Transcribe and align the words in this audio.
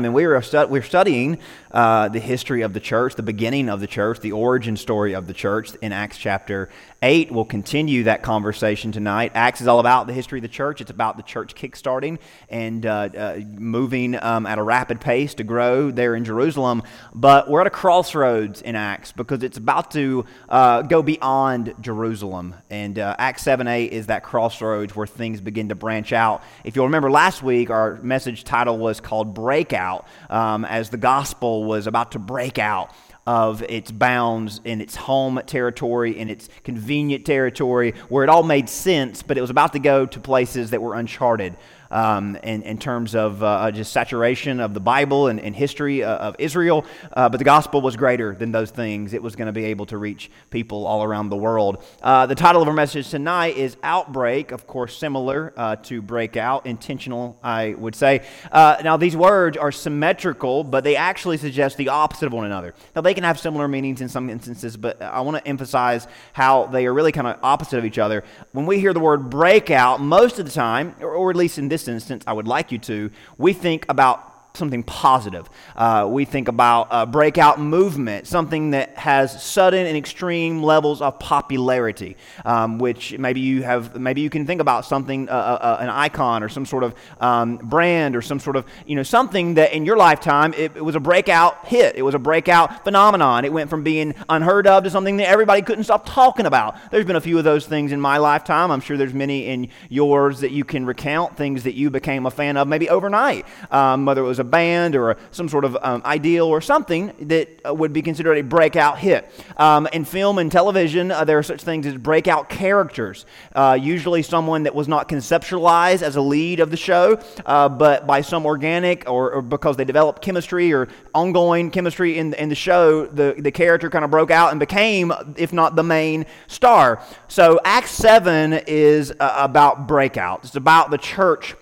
Mean, 0.00 0.12
we 0.12 0.26
were, 0.26 0.40
stu- 0.42 0.66
we 0.66 0.78
are 0.78 0.82
studying 0.82 1.38
uh, 1.70 2.08
the 2.08 2.20
history 2.20 2.62
of 2.62 2.72
the 2.72 2.80
church, 2.80 3.16
the 3.16 3.22
beginning 3.22 3.68
of 3.68 3.80
the 3.80 3.86
church, 3.86 4.20
the 4.20 4.32
origin 4.32 4.76
story 4.76 5.14
of 5.14 5.26
the 5.26 5.34
church 5.34 5.74
in 5.82 5.92
Acts 5.92 6.18
chapter 6.18 6.68
8. 7.02 7.32
We'll 7.32 7.44
continue 7.44 8.04
that 8.04 8.22
conversation 8.22 8.92
tonight. 8.92 9.32
Acts 9.34 9.60
is 9.60 9.66
all 9.66 9.80
about 9.80 10.06
the 10.06 10.12
history 10.12 10.38
of 10.38 10.42
the 10.42 10.48
church. 10.48 10.80
It's 10.80 10.90
about 10.90 11.16
the 11.16 11.22
church 11.22 11.54
kickstarting 11.54 12.18
and 12.48 12.86
uh, 12.86 12.90
uh, 13.16 13.40
moving 13.58 14.14
um, 14.22 14.46
at 14.46 14.58
a 14.58 14.62
rapid 14.62 15.00
pace 15.00 15.34
to 15.34 15.44
grow 15.44 15.90
there 15.90 16.14
in 16.14 16.24
Jerusalem. 16.24 16.82
But 17.14 17.50
we're 17.50 17.60
at 17.60 17.66
a 17.66 17.70
crossroads 17.70 18.62
in 18.62 18.76
Acts 18.76 19.12
because 19.12 19.42
it's 19.42 19.58
about 19.58 19.90
to 19.92 20.24
uh, 20.48 20.82
go 20.82 21.02
beyond 21.02 21.74
Jerusalem. 21.80 22.54
And 22.70 22.98
uh, 22.98 23.16
Acts 23.18 23.42
7 23.42 23.66
8 23.66 23.92
is 23.92 24.06
that 24.06 24.22
crossroads 24.22 24.94
where 24.96 25.06
things 25.06 25.40
begin 25.40 25.68
to 25.70 25.74
branch 25.74 26.12
out. 26.12 26.42
If 26.64 26.76
you'll 26.76 26.86
remember 26.86 27.10
last 27.10 27.42
week, 27.42 27.70
our 27.70 28.00
message 28.02 28.44
title 28.44 28.78
was 28.78 29.00
called 29.00 29.34
Breakout 29.34 29.83
out 29.84 30.06
um, 30.30 30.64
as 30.64 30.90
the 30.90 30.96
gospel 30.96 31.64
was 31.64 31.86
about 31.86 32.12
to 32.12 32.18
break 32.18 32.58
out 32.58 32.90
of 33.26 33.62
its 33.62 33.90
bounds 33.90 34.60
in 34.64 34.80
its 34.80 34.96
home 34.96 35.40
territory, 35.46 36.18
in 36.18 36.28
its 36.28 36.48
convenient 36.62 37.24
territory, 37.24 37.94
where 38.08 38.22
it 38.22 38.28
all 38.28 38.42
made 38.42 38.68
sense, 38.68 39.22
but 39.22 39.38
it 39.38 39.40
was 39.40 39.50
about 39.50 39.72
to 39.72 39.78
go 39.78 40.04
to 40.04 40.20
places 40.20 40.70
that 40.70 40.82
were 40.82 40.94
uncharted 40.94 41.56
um, 41.94 42.34
in, 42.42 42.62
in 42.62 42.76
terms 42.76 43.14
of 43.14 43.42
uh, 43.42 43.46
uh, 43.46 43.70
just 43.70 43.92
saturation 43.92 44.58
of 44.58 44.74
the 44.74 44.80
Bible 44.80 45.28
and, 45.28 45.40
and 45.40 45.54
history 45.54 46.02
uh, 46.02 46.16
of 46.16 46.36
Israel. 46.38 46.84
Uh, 47.12 47.28
but 47.28 47.38
the 47.38 47.44
gospel 47.44 47.80
was 47.80 47.96
greater 47.96 48.34
than 48.34 48.50
those 48.50 48.70
things. 48.70 49.14
It 49.14 49.22
was 49.22 49.36
going 49.36 49.46
to 49.46 49.52
be 49.52 49.66
able 49.66 49.86
to 49.86 49.96
reach 49.96 50.30
people 50.50 50.86
all 50.86 51.04
around 51.04 51.28
the 51.28 51.36
world. 51.36 51.84
Uh, 52.02 52.26
the 52.26 52.34
title 52.34 52.60
of 52.60 52.68
our 52.68 52.74
message 52.74 53.08
tonight 53.08 53.56
is 53.56 53.76
Outbreak, 53.84 54.50
of 54.50 54.66
course, 54.66 54.98
similar 54.98 55.54
uh, 55.56 55.76
to 55.76 56.02
breakout, 56.02 56.66
intentional, 56.66 57.38
I 57.42 57.74
would 57.74 57.94
say. 57.94 58.26
now, 58.52 58.96
these 58.96 59.16
words 59.16 59.56
are 59.56 59.70
symmetrical, 59.70 60.64
but 60.64 60.82
they 60.82 60.96
actually 60.96 61.36
suggest 61.36 61.76
the 61.76 61.90
opposite 61.90 62.26
of 62.26 62.32
one 62.32 62.44
another. 62.44 62.74
Now, 62.96 63.02
they 63.02 63.14
can 63.14 63.22
have 63.22 63.38
similar 63.38 63.68
meanings 63.68 64.00
in 64.00 64.08
some 64.08 64.28
instances, 64.28 64.76
but 64.76 65.00
I 65.00 65.20
want 65.20 65.36
to 65.36 65.46
emphasize 65.46 66.08
how 66.32 66.66
they 66.66 66.86
are 66.86 66.92
really 66.92 67.12
kind 67.12 67.28
of 67.28 67.38
opposite 67.42 67.78
of 67.78 67.84
each 67.84 67.98
other. 67.98 68.24
When 68.50 68.66
we 68.66 68.80
hear 68.80 68.92
the 68.92 69.00
word 69.00 69.30
breakout, 69.30 70.00
most 70.00 70.40
of 70.40 70.46
the 70.46 70.52
time, 70.52 70.96
or 71.00 71.30
at 71.30 71.36
least 71.36 71.58
in 71.58 71.68
this 71.68 71.83
instance, 71.88 72.24
I 72.26 72.32
would 72.32 72.48
like 72.48 72.72
you 72.72 72.78
to, 72.78 73.10
we 73.38 73.52
think 73.52 73.86
about 73.88 74.33
something 74.56 74.84
positive. 74.84 75.50
Uh, 75.74 76.06
we 76.08 76.24
think 76.24 76.46
about 76.46 76.86
a 76.92 77.04
breakout 77.04 77.58
movement, 77.58 78.24
something 78.24 78.70
that 78.70 78.96
has 78.96 79.42
sudden 79.42 79.84
and 79.84 79.96
extreme 79.96 80.62
levels 80.62 81.02
of 81.02 81.18
popularity, 81.18 82.16
um, 82.44 82.78
which 82.78 83.18
maybe 83.18 83.40
you 83.40 83.64
have, 83.64 83.98
maybe 83.98 84.20
you 84.20 84.30
can 84.30 84.46
think 84.46 84.60
about 84.60 84.84
something, 84.84 85.28
uh, 85.28 85.32
uh, 85.32 85.58
uh, 85.60 85.76
an 85.80 85.88
icon 85.88 86.44
or 86.44 86.48
some 86.48 86.64
sort 86.64 86.84
of 86.84 86.94
um, 87.18 87.56
brand 87.56 88.14
or 88.14 88.22
some 88.22 88.38
sort 88.38 88.54
of, 88.54 88.64
you 88.86 88.94
know, 88.94 89.02
something 89.02 89.54
that 89.54 89.72
in 89.72 89.84
your 89.84 89.96
lifetime 89.96 90.54
it, 90.54 90.76
it, 90.76 90.84
was 90.84 90.94
a 90.94 91.00
breakout 91.00 91.66
hit. 91.66 91.96
It 91.96 92.02
was 92.02 92.14
a 92.14 92.20
breakout 92.20 92.84
phenomenon. 92.84 93.44
It 93.44 93.52
went 93.52 93.68
from 93.68 93.82
being 93.82 94.14
unheard 94.28 94.68
of 94.68 94.84
to 94.84 94.90
something 94.90 95.16
that 95.16 95.26
everybody 95.26 95.62
couldn't 95.62 95.82
stop 95.82 96.06
talking 96.06 96.46
about. 96.46 96.76
There's 96.92 97.06
been 97.06 97.16
a 97.16 97.20
few 97.20 97.38
of 97.38 97.44
those 97.44 97.66
things 97.66 97.90
in 97.90 98.00
my 98.00 98.18
lifetime. 98.18 98.70
I'm 98.70 98.80
sure 98.80 98.96
there's 98.96 99.14
many 99.14 99.46
in 99.46 99.70
yours 99.88 100.38
that 100.42 100.52
you 100.52 100.62
can 100.62 100.86
recount, 100.86 101.36
things 101.36 101.64
that 101.64 101.74
you 101.74 101.90
became 101.90 102.24
a 102.24 102.30
fan 102.30 102.56
of 102.56 102.68
maybe 102.68 102.88
overnight, 102.88 103.46
um, 103.72 104.06
whether 104.06 104.20
it 104.20 104.26
was 104.26 104.38
a 104.38 104.43
a 104.44 104.50
band 104.50 104.94
or 104.94 105.12
a, 105.12 105.16
some 105.30 105.48
sort 105.48 105.64
of 105.64 105.76
um, 105.80 106.02
ideal 106.04 106.46
or 106.46 106.60
something 106.60 107.12
that 107.28 107.48
uh, 107.66 107.74
would 107.74 107.92
be 107.92 108.02
considered 108.02 108.36
a 108.36 108.42
breakout 108.42 108.98
hit. 108.98 109.30
Um, 109.56 109.88
in 109.92 110.04
film 110.04 110.38
and 110.38 110.52
television, 110.52 111.10
uh, 111.10 111.24
there 111.24 111.38
are 111.38 111.42
such 111.42 111.62
things 111.62 111.86
as 111.86 111.96
breakout 111.96 112.48
characters, 112.48 113.26
uh, 113.54 113.78
usually 113.80 114.22
someone 114.22 114.64
that 114.64 114.74
was 114.74 114.86
not 114.86 115.08
conceptualized 115.08 116.02
as 116.02 116.16
a 116.16 116.20
lead 116.20 116.60
of 116.60 116.70
the 116.70 116.76
show, 116.76 117.18
uh, 117.46 117.68
but 117.68 118.06
by 118.06 118.20
some 118.20 118.46
organic 118.46 119.08
or, 119.08 119.32
or, 119.32 119.42
because 119.42 119.76
they 119.76 119.84
developed 119.84 120.22
chemistry 120.22 120.72
or 120.72 120.88
ongoing 121.14 121.70
chemistry 121.70 122.18
in, 122.18 122.34
in 122.34 122.48
the 122.48 122.54
show, 122.54 123.06
the, 123.06 123.34
the 123.38 123.50
character 123.50 123.88
kind 123.88 124.04
of 124.04 124.10
broke 124.10 124.30
out 124.30 124.50
and 124.50 124.60
became, 124.60 125.12
if 125.36 125.52
not 125.52 125.76
the 125.76 125.82
main 125.82 126.26
star. 126.46 127.02
So 127.28 127.58
Act 127.64 127.88
7 127.88 128.52
is 128.66 129.12
about 129.18 129.88
breakout. 129.88 130.44
It's 130.44 130.56
about 130.56 130.90
the 130.90 130.98
church 130.98 131.54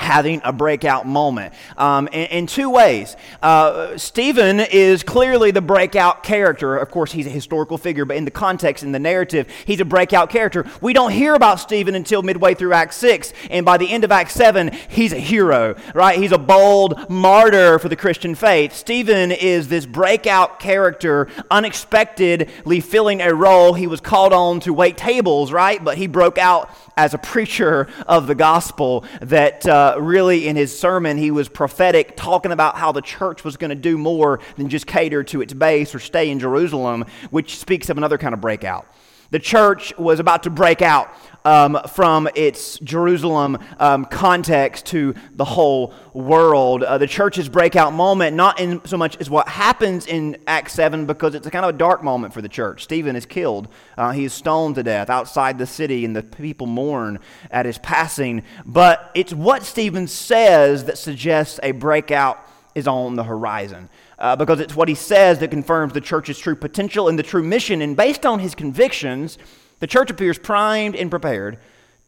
having 0.00 0.40
a 0.44 0.52
breakout 0.52 1.06
moment 1.06 1.52
um, 1.76 2.08
in, 2.08 2.26
in, 2.28 2.46
two 2.46 2.70
ways. 2.70 3.16
Uh, 3.42 3.98
Stephen 3.98 4.58
is 4.58 5.02
clearly 5.02 5.50
the 5.50 5.60
breakout 5.60 6.22
character. 6.22 6.74
Of 6.78 6.90
course, 6.90 7.12
he's 7.12 7.26
a 7.26 7.30
historical 7.30 7.76
figure, 7.76 8.06
but 8.06 8.16
in 8.16 8.24
the 8.24 8.30
context, 8.30 8.82
in 8.82 8.92
the 8.92 8.98
narrative, 8.98 9.46
he's 9.66 9.78
a 9.78 9.84
breakout 9.84 10.30
character. 10.30 10.64
We 10.80 10.94
don't 10.94 11.12
hear 11.12 11.34
about 11.34 11.60
Stephen 11.60 11.94
until 11.94 12.22
midway 12.22 12.54
through 12.54 12.72
Act 12.72 12.94
6, 12.94 13.34
and 13.50 13.66
by 13.66 13.76
the 13.76 13.90
end 13.90 14.04
of 14.04 14.10
Act 14.10 14.30
7, 14.30 14.72
he's 14.88 15.12
a 15.12 15.18
hero, 15.18 15.76
right? 15.94 16.18
He's 16.18 16.32
a 16.32 16.38
bold 16.38 17.10
martyr 17.10 17.78
for 17.78 17.90
the 17.90 17.96
Christian 17.96 18.34
faith. 18.34 18.72
Stephen 18.72 19.30
is 19.30 19.68
this 19.68 19.84
breakout 19.84 20.60
character, 20.60 21.28
unexpectedly 21.50 22.80
filling 22.80 23.20
a 23.20 23.34
role. 23.34 23.74
He 23.74 23.86
was 23.86 24.00
called 24.00 24.32
on 24.32 24.60
to 24.60 24.72
wait 24.72 24.96
tables, 24.96 25.52
right? 25.52 25.84
But 25.84 25.98
he 25.98 26.06
broke 26.06 26.38
out 26.38 26.70
as 26.96 27.12
a 27.12 27.18
preacher 27.18 27.86
of 28.06 28.26
the 28.26 28.34
gospel 28.34 29.04
that. 29.20 29.66
Uh, 29.66 29.89
uh, 29.96 30.00
really, 30.00 30.46
in 30.48 30.56
his 30.56 30.76
sermon, 30.76 31.16
he 31.16 31.30
was 31.30 31.48
prophetic, 31.48 32.16
talking 32.16 32.52
about 32.52 32.76
how 32.76 32.92
the 32.92 33.02
church 33.02 33.44
was 33.44 33.56
going 33.56 33.70
to 33.70 33.74
do 33.74 33.96
more 33.98 34.40
than 34.56 34.68
just 34.68 34.86
cater 34.86 35.22
to 35.24 35.40
its 35.40 35.52
base 35.52 35.94
or 35.94 35.98
stay 35.98 36.30
in 36.30 36.38
Jerusalem, 36.38 37.04
which 37.30 37.58
speaks 37.58 37.88
of 37.90 37.96
another 37.96 38.18
kind 38.18 38.34
of 38.34 38.40
breakout. 38.40 38.86
The 39.30 39.38
church 39.38 39.96
was 39.96 40.18
about 40.18 40.42
to 40.42 40.50
break 40.50 40.82
out 40.82 41.14
um, 41.44 41.78
from 41.88 42.28
its 42.34 42.78
Jerusalem 42.80 43.58
um, 43.78 44.04
context 44.04 44.86
to 44.86 45.14
the 45.34 45.44
whole 45.44 45.94
world. 46.12 46.82
Uh, 46.82 46.98
the 46.98 47.06
church's 47.06 47.48
breakout 47.48 47.92
moment, 47.92 48.36
not 48.36 48.60
in 48.60 48.84
so 48.84 48.96
much 48.96 49.16
as 49.18 49.30
what 49.30 49.48
happens 49.48 50.06
in 50.06 50.36
Acts 50.46 50.74
7, 50.74 51.06
because 51.06 51.34
it's 51.34 51.46
a 51.46 51.50
kind 51.50 51.64
of 51.64 51.74
a 51.74 51.78
dark 51.78 52.02
moment 52.02 52.34
for 52.34 52.42
the 52.42 52.48
church. 52.48 52.84
Stephen 52.84 53.16
is 53.16 53.26
killed, 53.26 53.68
uh, 53.96 54.12
he 54.12 54.24
is 54.24 54.32
stoned 54.32 54.74
to 54.76 54.82
death 54.82 55.10
outside 55.10 55.58
the 55.58 55.66
city, 55.66 56.04
and 56.04 56.14
the 56.14 56.22
people 56.22 56.66
mourn 56.66 57.18
at 57.50 57.66
his 57.66 57.78
passing. 57.78 58.42
But 58.64 59.10
it's 59.14 59.32
what 59.32 59.62
Stephen 59.62 60.06
says 60.06 60.84
that 60.84 60.98
suggests 60.98 61.60
a 61.62 61.72
breakout 61.72 62.46
is 62.74 62.86
on 62.86 63.16
the 63.16 63.24
horizon 63.24 63.88
uh, 64.18 64.36
because 64.36 64.60
it's 64.60 64.76
what 64.76 64.88
he 64.88 64.94
says 64.94 65.38
that 65.40 65.50
confirms 65.50 65.92
the 65.92 66.00
church's 66.00 66.38
true 66.38 66.54
potential 66.54 67.08
and 67.08 67.18
the 67.18 67.22
true 67.22 67.42
mission. 67.42 67.82
And 67.82 67.96
based 67.96 68.24
on 68.24 68.38
his 68.38 68.54
convictions, 68.54 69.38
the 69.80 69.86
church 69.86 70.10
appears 70.10 70.38
primed 70.38 70.94
and 70.94 71.10
prepared 71.10 71.58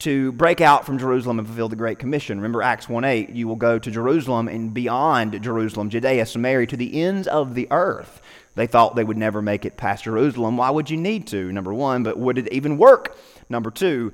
to 0.01 0.33
break 0.33 0.61
out 0.61 0.85
from 0.85 0.99
Jerusalem 0.99 1.39
and 1.39 1.47
fulfill 1.47 1.69
the 1.69 1.77
Great 1.77 1.99
Commission. 1.99 2.39
Remember 2.39 2.61
Acts 2.61 2.89
1 2.89 3.05
8, 3.05 3.31
you 3.31 3.47
will 3.47 3.57
go 3.57 3.79
to 3.79 3.91
Jerusalem 3.91 4.49
and 4.49 4.75
beyond 4.75 5.41
Jerusalem, 5.43 5.91
Judea, 5.91 6.27
Samaria, 6.27 6.67
to 6.69 6.77
the 6.77 7.03
ends 7.03 7.29
of 7.29 7.55
the 7.55 7.69
earth. 7.71 8.21
They 8.55 8.67
thought 8.67 8.97
they 8.97 9.05
would 9.05 9.17
never 9.17 9.41
make 9.41 9.65
it 9.65 9.77
past 9.77 10.05
Jerusalem. 10.05 10.57
Why 10.57 10.71
would 10.71 10.91
you 10.91 10.97
need 10.97 11.27
to? 11.29 11.51
Number 11.53 11.73
one, 11.73 12.03
but 12.03 12.19
would 12.19 12.37
it 12.37 12.53
even 12.53 12.79
work? 12.79 13.17
Number 13.49 13.71
two, 13.71 14.13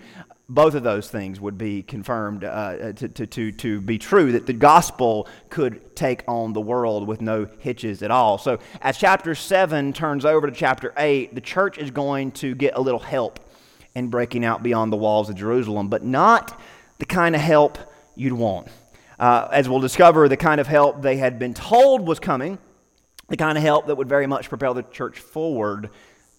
both 0.48 0.74
of 0.74 0.82
those 0.82 1.10
things 1.10 1.41
would 1.41 1.58
be 1.58 1.82
confirmed 1.82 2.44
uh, 2.44 2.92
to, 2.92 3.08
to, 3.08 3.26
to, 3.26 3.52
to 3.52 3.80
be 3.80 3.98
true, 3.98 4.32
that 4.32 4.47
the 4.47 4.52
gospel 4.52 5.26
could 5.50 5.97
take 5.97 6.22
on 6.28 6.52
the 6.52 6.60
world 6.60 7.06
with 7.06 7.20
no 7.20 7.47
hitches 7.58 8.02
at 8.02 8.10
all. 8.10 8.38
So, 8.38 8.58
as 8.80 8.97
chapter 8.97 9.34
7 9.34 9.92
turns 9.92 10.24
over 10.24 10.47
to 10.47 10.52
chapter 10.52 10.94
8, 10.97 11.34
the 11.34 11.41
church 11.41 11.76
is 11.76 11.91
going 11.91 12.32
to 12.32 12.54
get 12.54 12.76
a 12.76 12.80
little 12.80 13.00
help 13.00 13.41
in 13.94 14.09
breaking 14.09 14.44
out 14.44 14.62
beyond 14.62 14.93
the 14.93 14.97
walls 14.97 15.28
of 15.28 15.37
Jerusalem, 15.37 15.88
but 15.88 16.04
not 16.04 16.60
the 16.99 17.06
kind 17.06 17.34
of 17.34 17.41
help 17.41 17.78
you'd 18.15 18.32
want. 18.32 18.69
Uh, 19.19 19.49
as 19.53 19.69
we'll 19.69 19.81
discover, 19.81 20.28
the 20.28 20.37
kind 20.37 20.60
of 20.60 20.66
help 20.66 21.03
they 21.03 21.16
had 21.16 21.38
been 21.38 21.54
told 21.54 22.06
was 22.06 22.21
coming, 22.21 22.59
the 23.28 23.37
kind 23.37 23.59
of 23.59 23.65
help 23.65 23.87
that 23.87 23.97
would 23.97 24.09
very 24.09 24.27
much 24.27 24.48
propel 24.48 24.75
the 24.75 24.82
church 24.82 25.19
forward, 25.19 25.91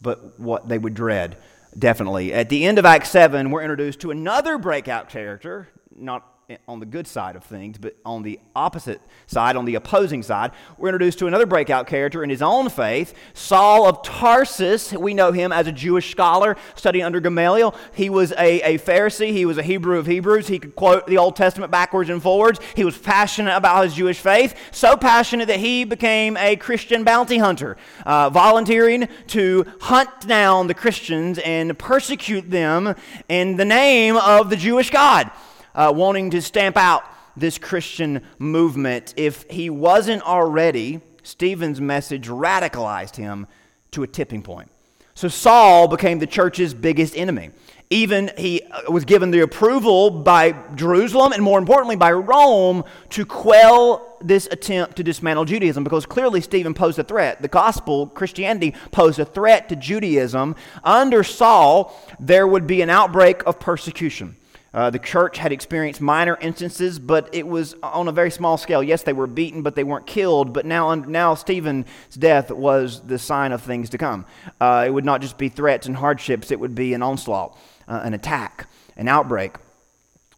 but 0.01 0.39
what 0.39 0.67
they 0.69 0.77
would 0.77 0.93
dread 0.93 1.37
definitely. 1.77 2.33
At 2.33 2.49
the 2.49 2.65
end 2.65 2.79
of 2.79 2.85
Act 2.85 3.07
7, 3.07 3.51
we're 3.51 3.61
introduced 3.61 3.99
to 4.01 4.11
another 4.11 4.57
breakout 4.57 5.09
character, 5.09 5.69
not 5.95 6.25
on 6.67 6.79
the 6.79 6.85
good 6.85 7.05
side 7.05 7.35
of 7.35 7.43
things, 7.43 7.77
but 7.77 7.95
on 8.03 8.23
the 8.23 8.39
opposite 8.55 9.01
side, 9.27 9.55
on 9.55 9.65
the 9.65 9.75
opposing 9.75 10.23
side, 10.23 10.51
we're 10.77 10.87
introduced 10.89 11.19
to 11.19 11.27
another 11.27 11.45
breakout 11.45 11.85
character 11.85 12.23
in 12.23 12.29
his 12.29 12.41
own 12.41 12.69
faith, 12.69 13.13
Saul 13.33 13.87
of 13.87 14.01
Tarsus. 14.01 14.91
We 14.91 15.13
know 15.13 15.31
him 15.31 15.51
as 15.51 15.67
a 15.67 15.71
Jewish 15.71 16.09
scholar 16.09 16.57
studying 16.75 17.05
under 17.05 17.19
Gamaliel. 17.19 17.75
He 17.93 18.09
was 18.09 18.31
a, 18.31 18.61
a 18.61 18.79
Pharisee, 18.79 19.31
he 19.31 19.45
was 19.45 19.59
a 19.59 19.63
Hebrew 19.63 19.99
of 19.99 20.07
Hebrews. 20.07 20.47
He 20.47 20.57
could 20.57 20.75
quote 20.75 21.05
the 21.05 21.19
Old 21.19 21.35
Testament 21.35 21.71
backwards 21.71 22.09
and 22.09 22.21
forwards. 22.21 22.59
He 22.75 22.83
was 22.83 22.97
passionate 22.97 23.55
about 23.55 23.83
his 23.83 23.93
Jewish 23.93 24.19
faith, 24.19 24.55
so 24.71 24.97
passionate 24.97 25.47
that 25.49 25.59
he 25.59 25.83
became 25.83 26.35
a 26.37 26.55
Christian 26.55 27.03
bounty 27.03 27.37
hunter, 27.37 27.77
uh, 28.07 28.31
volunteering 28.31 29.07
to 29.27 29.65
hunt 29.81 30.27
down 30.27 30.65
the 30.65 30.73
Christians 30.73 31.37
and 31.39 31.77
persecute 31.77 32.49
them 32.49 32.95
in 33.27 33.57
the 33.57 33.65
name 33.65 34.17
of 34.17 34.49
the 34.49 34.55
Jewish 34.55 34.89
God 34.89 35.29
uh, 35.75 35.91
wanting 35.95 36.29
to 36.31 36.41
stamp 36.41 36.77
out 36.77 37.03
this 37.35 37.57
Christian 37.57 38.21
movement. 38.37 39.13
If 39.17 39.49
he 39.49 39.69
wasn't 39.69 40.23
already, 40.23 41.01
Stephen's 41.23 41.79
message 41.79 42.27
radicalized 42.27 43.15
him 43.15 43.47
to 43.91 44.03
a 44.03 44.07
tipping 44.07 44.41
point. 44.41 44.69
So 45.15 45.27
Saul 45.27 45.87
became 45.87 46.19
the 46.19 46.27
church's 46.27 46.73
biggest 46.73 47.15
enemy. 47.15 47.51
Even 47.89 48.31
he 48.37 48.61
uh, 48.61 48.91
was 48.91 49.03
given 49.03 49.31
the 49.31 49.41
approval 49.41 50.11
by 50.11 50.55
Jerusalem 50.75 51.33
and 51.33 51.43
more 51.43 51.59
importantly 51.59 51.95
by 51.95 52.11
Rome 52.11 52.83
to 53.09 53.25
quell 53.25 54.17
this 54.21 54.47
attempt 54.51 54.95
to 54.97 55.03
dismantle 55.03 55.45
Judaism 55.45 55.83
because 55.83 56.05
clearly 56.05 56.39
Stephen 56.39 56.73
posed 56.73 56.99
a 56.99 57.03
threat. 57.03 57.41
The 57.41 57.47
gospel, 57.47 58.07
Christianity, 58.07 58.75
posed 58.91 59.19
a 59.19 59.25
threat 59.25 59.69
to 59.69 59.75
Judaism. 59.75 60.55
Under 60.83 61.23
Saul, 61.23 61.99
there 62.19 62.47
would 62.47 62.67
be 62.67 62.81
an 62.81 62.89
outbreak 62.89 63.43
of 63.45 63.59
persecution. 63.59 64.37
Uh, 64.73 64.89
the 64.89 64.99
church 64.99 65.37
had 65.37 65.51
experienced 65.51 66.01
minor 66.01 66.37
instances, 66.41 66.99
but 66.99 67.29
it 67.33 67.47
was 67.47 67.75
on 67.81 68.07
a 68.07 68.11
very 68.11 68.31
small 68.31 68.57
scale. 68.57 68.83
Yes, 68.83 69.03
they 69.03 69.13
were 69.13 69.27
beaten, 69.27 69.61
but 69.61 69.75
they 69.75 69.83
weren't 69.83 70.05
killed. 70.05 70.53
But 70.53 70.65
now, 70.65 70.93
now 70.95 71.33
Stephen's 71.35 71.85
death 72.17 72.51
was 72.51 73.01
the 73.01 73.17
sign 73.17 73.51
of 73.51 73.61
things 73.61 73.89
to 73.91 73.97
come. 73.97 74.25
Uh, 74.59 74.83
it 74.85 74.91
would 74.91 75.05
not 75.05 75.21
just 75.21 75.37
be 75.37 75.49
threats 75.49 75.87
and 75.87 75.95
hardships, 75.95 76.51
it 76.51 76.59
would 76.59 76.75
be 76.75 76.93
an 76.93 77.01
onslaught, 77.01 77.57
uh, 77.87 78.01
an 78.03 78.13
attack, 78.13 78.67
an 78.95 79.07
outbreak 79.07 79.55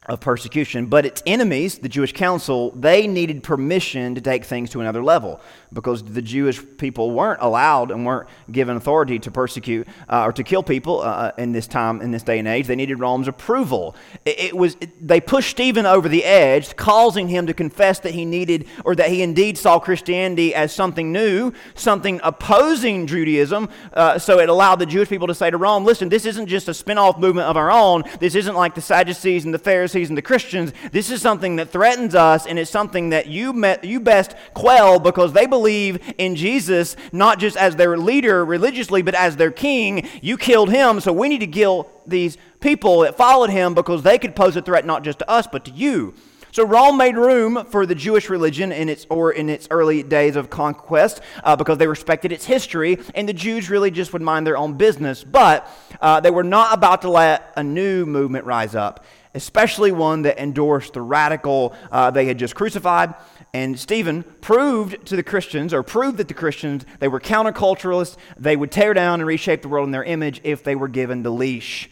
of 0.07 0.19
persecution. 0.19 0.87
But 0.87 1.05
its 1.05 1.21
enemies, 1.27 1.77
the 1.77 1.87
Jewish 1.87 2.11
council, 2.11 2.71
they 2.71 3.05
needed 3.05 3.43
permission 3.43 4.15
to 4.15 4.21
take 4.21 4.45
things 4.45 4.71
to 4.71 4.81
another 4.81 5.03
level 5.03 5.39
because 5.71 6.03
the 6.03 6.23
Jewish 6.23 6.59
people 6.77 7.11
weren't 7.11 7.39
allowed 7.39 7.91
and 7.91 8.03
weren't 8.03 8.27
given 8.51 8.77
authority 8.77 9.19
to 9.19 9.29
persecute 9.29 9.87
uh, 10.09 10.23
or 10.23 10.33
to 10.33 10.43
kill 10.43 10.63
people 10.63 11.01
uh, 11.01 11.03
uh, 11.03 11.31
in 11.37 11.51
this 11.51 11.67
time, 11.67 12.01
in 12.01 12.09
this 12.09 12.23
day 12.23 12.39
and 12.39 12.47
age. 12.47 12.65
They 12.65 12.75
needed 12.75 12.99
Rome's 12.99 13.27
approval. 13.27 13.95
It, 14.25 14.39
it 14.39 14.57
was 14.57 14.75
it, 14.81 15.07
they 15.07 15.21
pushed 15.21 15.51
Stephen 15.51 15.85
over 15.85 16.09
the 16.09 16.23
edge, 16.23 16.75
causing 16.75 17.27
him 17.27 17.45
to 17.45 17.53
confess 17.53 17.99
that 17.99 18.15
he 18.15 18.25
needed 18.25 18.65
or 18.83 18.95
that 18.95 19.09
he 19.09 19.21
indeed 19.21 19.55
saw 19.55 19.77
Christianity 19.77 20.55
as 20.55 20.73
something 20.73 21.11
new, 21.11 21.53
something 21.75 22.19
opposing 22.23 23.05
Judaism. 23.05 23.69
Uh, 23.93 24.17
so 24.17 24.39
it 24.39 24.49
allowed 24.49 24.77
the 24.77 24.87
Jewish 24.87 25.09
people 25.09 25.27
to 25.27 25.35
say 25.35 25.51
to 25.51 25.57
Rome, 25.57 25.85
"Listen, 25.85 26.09
this 26.09 26.25
isn't 26.25 26.47
just 26.47 26.67
a 26.67 26.73
spin-off 26.73 27.19
movement 27.19 27.47
of 27.47 27.55
our 27.55 27.71
own. 27.71 28.03
This 28.19 28.33
isn't 28.33 28.55
like 28.55 28.73
the 28.73 28.81
Sadducees 28.81 29.45
and 29.45 29.53
the 29.53 29.59
Pharisees." 29.59 29.90
Pharisees 29.91 30.09
and 30.09 30.17
the 30.17 30.21
Christians. 30.21 30.71
This 30.93 31.11
is 31.11 31.21
something 31.21 31.57
that 31.57 31.69
threatens 31.69 32.15
us, 32.15 32.45
and 32.45 32.57
it's 32.57 32.71
something 32.71 33.09
that 33.09 33.27
you, 33.27 33.51
met, 33.51 33.83
you 33.83 33.99
best 33.99 34.35
quell 34.53 34.99
because 34.99 35.33
they 35.33 35.45
believe 35.45 35.99
in 36.17 36.37
Jesus 36.37 36.95
not 37.11 37.39
just 37.39 37.57
as 37.57 37.75
their 37.75 37.97
leader 37.97 38.45
religiously, 38.45 39.01
but 39.01 39.15
as 39.15 39.35
their 39.35 39.51
king. 39.51 40.07
You 40.21 40.37
killed 40.37 40.69
him, 40.69 41.01
so 41.01 41.11
we 41.11 41.27
need 41.27 41.39
to 41.39 41.47
kill 41.47 41.89
these 42.07 42.37
people 42.61 43.01
that 43.01 43.17
followed 43.17 43.49
him 43.49 43.73
because 43.73 44.01
they 44.01 44.17
could 44.17 44.33
pose 44.33 44.55
a 44.55 44.61
threat 44.61 44.85
not 44.85 45.03
just 45.03 45.19
to 45.19 45.29
us, 45.29 45.45
but 45.45 45.65
to 45.65 45.71
you. 45.71 46.13
So 46.53 46.65
Rome 46.65 46.97
made 46.97 47.15
room 47.15 47.65
for 47.65 47.85
the 47.85 47.95
Jewish 47.95 48.29
religion 48.29 48.73
in 48.73 48.89
its 48.89 49.05
or 49.09 49.31
in 49.31 49.49
its 49.49 49.69
early 49.71 50.03
days 50.03 50.35
of 50.35 50.49
conquest 50.49 51.21
uh, 51.45 51.55
because 51.55 51.77
they 51.77 51.87
respected 51.87 52.31
its 52.31 52.45
history, 52.45 52.97
and 53.15 53.27
the 53.27 53.33
Jews 53.33 53.69
really 53.69 53.89
just 53.89 54.11
would 54.11 54.21
mind 54.21 54.45
their 54.45 54.57
own 54.57 54.73
business. 54.73 55.23
But 55.23 55.69
uh, 56.01 56.19
they 56.19 56.31
were 56.31 56.43
not 56.43 56.73
about 56.73 57.03
to 57.03 57.09
let 57.09 57.53
a 57.55 57.63
new 57.63 58.05
movement 58.05 58.45
rise 58.45 58.75
up 58.75 59.05
especially 59.33 59.91
one 59.91 60.23
that 60.23 60.39
endorsed 60.39 60.93
the 60.93 61.01
radical 61.01 61.75
uh, 61.91 62.11
they 62.11 62.25
had 62.25 62.37
just 62.37 62.55
crucified. 62.55 63.13
And 63.53 63.79
Stephen 63.79 64.23
proved 64.41 65.05
to 65.07 65.15
the 65.15 65.23
Christians, 65.23 65.73
or 65.73 65.83
proved 65.83 66.17
that 66.17 66.27
the 66.27 66.33
Christians, 66.33 66.85
they 66.99 67.07
were 67.07 67.19
counterculturalists. 67.19 68.17
They 68.37 68.55
would 68.55 68.71
tear 68.71 68.93
down 68.93 69.19
and 69.19 69.27
reshape 69.27 69.61
the 69.61 69.69
world 69.69 69.87
in 69.87 69.91
their 69.91 70.03
image 70.03 70.41
if 70.43 70.63
they 70.63 70.75
were 70.75 70.87
given 70.87 71.23
the 71.23 71.31
leash. 71.31 71.89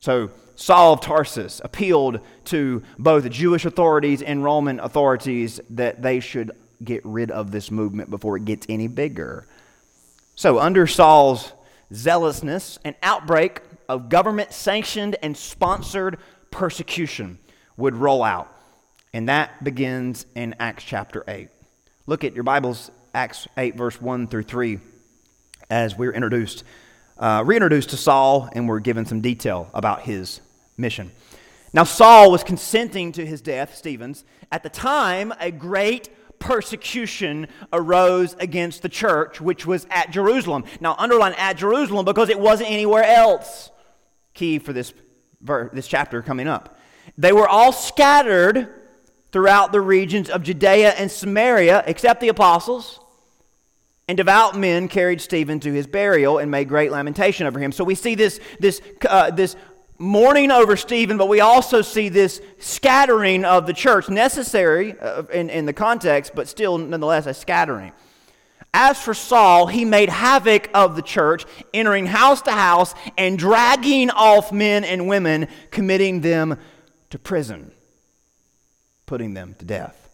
So 0.00 0.30
Saul 0.54 0.94
of 0.94 1.00
Tarsus 1.00 1.60
appealed 1.64 2.20
to 2.46 2.82
both 2.98 3.30
Jewish 3.30 3.64
authorities 3.64 4.22
and 4.22 4.42
Roman 4.42 4.80
authorities 4.80 5.60
that 5.70 6.02
they 6.02 6.18
should 6.20 6.50
get 6.82 7.00
rid 7.04 7.30
of 7.30 7.52
this 7.52 7.70
movement 7.70 8.10
before 8.10 8.36
it 8.36 8.44
gets 8.44 8.66
any 8.68 8.88
bigger. 8.88 9.46
So, 10.34 10.58
under 10.58 10.86
Saul's 10.86 11.52
zealousness, 11.92 12.78
an 12.84 12.94
outbreak 13.02 13.60
of 13.88 14.08
government 14.08 14.52
sanctioned 14.52 15.16
and 15.22 15.36
sponsored 15.36 16.18
persecution 16.50 17.38
would 17.76 17.96
roll 17.96 18.22
out. 18.22 18.52
And 19.12 19.28
that 19.28 19.64
begins 19.64 20.26
in 20.34 20.54
Acts 20.60 20.84
chapter 20.84 21.24
8. 21.26 21.48
Look 22.06 22.24
at 22.24 22.34
your 22.34 22.44
Bibles, 22.44 22.90
Acts 23.14 23.48
8, 23.56 23.76
verse 23.76 24.00
1 24.00 24.28
through 24.28 24.42
3, 24.44 24.78
as 25.70 25.96
we're 25.96 26.12
introduced, 26.12 26.64
uh, 27.18 27.42
reintroduced 27.44 27.90
to 27.90 27.96
Saul, 27.96 28.48
and 28.52 28.68
we're 28.68 28.80
given 28.80 29.06
some 29.06 29.20
detail 29.20 29.70
about 29.74 30.02
his 30.02 30.40
mission. 30.76 31.10
Now, 31.72 31.84
Saul 31.84 32.30
was 32.30 32.42
consenting 32.42 33.12
to 33.12 33.26
his 33.26 33.40
death, 33.40 33.74
Stephen's. 33.74 34.24
At 34.50 34.62
the 34.62 34.70
time, 34.70 35.32
a 35.40 35.50
great 35.50 36.08
persecution 36.38 37.48
arose 37.72 38.34
against 38.38 38.82
the 38.82 38.88
church, 38.88 39.40
which 39.40 39.66
was 39.66 39.86
at 39.90 40.10
Jerusalem. 40.10 40.64
Now, 40.80 40.94
underline 40.98 41.34
at 41.34 41.56
Jerusalem 41.56 42.04
because 42.04 42.28
it 42.28 42.38
wasn't 42.38 42.70
anywhere 42.70 43.04
else. 43.04 43.70
Key 44.34 44.58
for 44.58 44.72
this 44.72 44.92
this 45.40 45.86
chapter 45.86 46.22
coming 46.22 46.48
up. 46.48 46.78
They 47.16 47.32
were 47.32 47.48
all 47.48 47.72
scattered 47.72 48.68
throughout 49.32 49.72
the 49.72 49.80
regions 49.80 50.30
of 50.30 50.42
Judea 50.42 50.90
and 50.90 51.10
Samaria, 51.10 51.84
except 51.86 52.20
the 52.20 52.28
apostles. 52.28 53.00
And 54.08 54.16
devout 54.16 54.56
men 54.58 54.88
carried 54.88 55.20
Stephen 55.20 55.60
to 55.60 55.72
his 55.72 55.86
burial 55.86 56.38
and 56.38 56.50
made 56.50 56.68
great 56.68 56.90
lamentation 56.90 57.46
over 57.46 57.58
him. 57.58 57.72
So 57.72 57.84
we 57.84 57.94
see 57.94 58.14
this, 58.14 58.40
this, 58.58 58.80
uh, 59.06 59.30
this 59.30 59.54
mourning 59.98 60.50
over 60.50 60.76
Stephen, 60.76 61.18
but 61.18 61.28
we 61.28 61.40
also 61.40 61.82
see 61.82 62.08
this 62.08 62.40
scattering 62.58 63.44
of 63.44 63.66
the 63.66 63.74
church, 63.74 64.08
necessary 64.08 64.98
uh, 64.98 65.24
in, 65.24 65.50
in 65.50 65.66
the 65.66 65.74
context, 65.74 66.32
but 66.34 66.48
still 66.48 66.78
nonetheless 66.78 67.26
a 67.26 67.34
scattering. 67.34 67.92
As 68.74 69.00
for 69.00 69.14
Saul, 69.14 69.66
he 69.66 69.84
made 69.84 70.08
havoc 70.08 70.70
of 70.74 70.94
the 70.94 71.02
church, 71.02 71.44
entering 71.72 72.06
house 72.06 72.42
to 72.42 72.52
house 72.52 72.94
and 73.16 73.38
dragging 73.38 74.10
off 74.10 74.52
men 74.52 74.84
and 74.84 75.08
women, 75.08 75.48
committing 75.70 76.20
them 76.20 76.58
to 77.10 77.18
prison, 77.18 77.72
putting 79.06 79.34
them 79.34 79.54
to 79.58 79.64
death. 79.64 80.07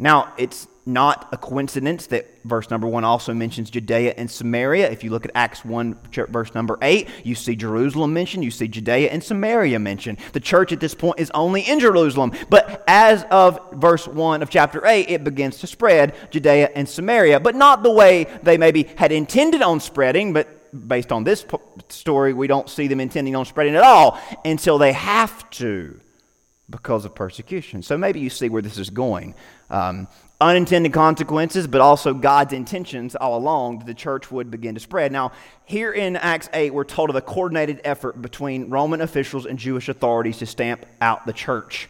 Now, 0.00 0.32
it's 0.38 0.66
not 0.86 1.28
a 1.30 1.36
coincidence 1.36 2.06
that 2.06 2.26
verse 2.44 2.70
number 2.70 2.86
one 2.86 3.04
also 3.04 3.34
mentions 3.34 3.68
Judea 3.68 4.14
and 4.16 4.30
Samaria. 4.30 4.90
If 4.90 5.04
you 5.04 5.10
look 5.10 5.26
at 5.26 5.30
Acts 5.34 5.62
1, 5.62 5.98
verse 6.30 6.54
number 6.54 6.78
8, 6.80 7.06
you 7.22 7.34
see 7.34 7.54
Jerusalem 7.54 8.14
mentioned, 8.14 8.42
you 8.42 8.50
see 8.50 8.66
Judea 8.66 9.10
and 9.10 9.22
Samaria 9.22 9.78
mentioned. 9.78 10.18
The 10.32 10.40
church 10.40 10.72
at 10.72 10.80
this 10.80 10.94
point 10.94 11.20
is 11.20 11.30
only 11.32 11.60
in 11.60 11.80
Jerusalem. 11.80 12.32
But 12.48 12.82
as 12.88 13.24
of 13.24 13.60
verse 13.74 14.08
1 14.08 14.42
of 14.42 14.48
chapter 14.48 14.84
8, 14.86 15.10
it 15.10 15.22
begins 15.22 15.58
to 15.58 15.66
spread 15.66 16.14
Judea 16.30 16.70
and 16.74 16.88
Samaria, 16.88 17.38
but 17.38 17.54
not 17.54 17.82
the 17.82 17.92
way 17.92 18.26
they 18.42 18.56
maybe 18.56 18.84
had 18.96 19.12
intended 19.12 19.60
on 19.60 19.80
spreading, 19.80 20.32
but 20.32 20.88
based 20.88 21.12
on 21.12 21.24
this 21.24 21.44
story, 21.90 22.32
we 22.32 22.46
don't 22.46 22.70
see 22.70 22.86
them 22.86 23.00
intending 23.00 23.36
on 23.36 23.44
spreading 23.44 23.76
at 23.76 23.82
all 23.82 24.18
until 24.46 24.78
they 24.78 24.92
have 24.92 25.48
to 25.50 26.00
because 26.70 27.04
of 27.04 27.14
persecution. 27.14 27.82
So 27.82 27.98
maybe 27.98 28.20
you 28.20 28.30
see 28.30 28.48
where 28.48 28.62
this 28.62 28.78
is 28.78 28.88
going. 28.90 29.34
Um, 29.70 30.08
unintended 30.40 30.92
consequences, 30.92 31.66
but 31.66 31.80
also 31.80 32.14
God's 32.14 32.52
intentions 32.52 33.14
all 33.14 33.36
along 33.36 33.80
the 33.84 33.92
church 33.92 34.30
would 34.30 34.50
begin 34.50 34.74
to 34.74 34.80
spread. 34.80 35.12
Now, 35.12 35.32
here 35.66 35.92
in 35.92 36.16
Acts 36.16 36.48
8, 36.52 36.72
we're 36.72 36.84
told 36.84 37.10
of 37.10 37.16
a 37.16 37.20
coordinated 37.20 37.80
effort 37.84 38.20
between 38.22 38.70
Roman 38.70 39.02
officials 39.02 39.44
and 39.44 39.58
Jewish 39.58 39.88
authorities 39.88 40.38
to 40.38 40.46
stamp 40.46 40.86
out 41.00 41.26
the 41.26 41.34
church. 41.34 41.88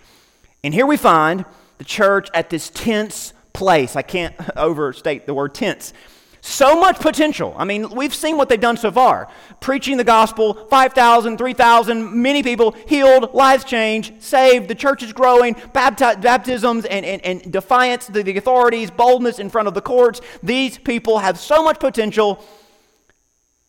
And 0.64 0.74
here 0.74 0.86
we 0.86 0.96
find 0.96 1.44
the 1.78 1.84
church 1.84 2.28
at 2.34 2.50
this 2.50 2.70
tense 2.70 3.32
place. 3.52 3.94
I 3.94 4.02
can't 4.02 4.34
overstate 4.56 5.26
the 5.26 5.34
word 5.34 5.54
tense. 5.54 5.92
So 6.42 6.80
much 6.80 6.98
potential. 7.00 7.54
I 7.58 7.64
mean, 7.64 7.90
we've 7.90 8.14
seen 8.14 8.36
what 8.36 8.48
they've 8.48 8.60
done 8.60 8.78
so 8.78 8.90
far. 8.90 9.28
Preaching 9.60 9.98
the 9.98 10.04
gospel, 10.04 10.54
5,000, 10.54 11.36
3,000, 11.36 12.22
many 12.22 12.42
people 12.42 12.74
healed, 12.86 13.34
lives 13.34 13.64
changed, 13.64 14.22
saved, 14.22 14.68
the 14.68 14.74
church 14.74 15.02
is 15.02 15.12
growing, 15.12 15.54
bapti- 15.54 16.20
baptisms 16.20 16.86
and, 16.86 17.04
and, 17.04 17.24
and 17.24 17.52
defiance 17.52 18.06
to 18.06 18.12
the 18.12 18.38
authorities, 18.38 18.90
boldness 18.90 19.38
in 19.38 19.50
front 19.50 19.68
of 19.68 19.74
the 19.74 19.82
courts. 19.82 20.22
These 20.42 20.78
people 20.78 21.18
have 21.18 21.38
so 21.38 21.62
much 21.62 21.78
potential, 21.78 22.42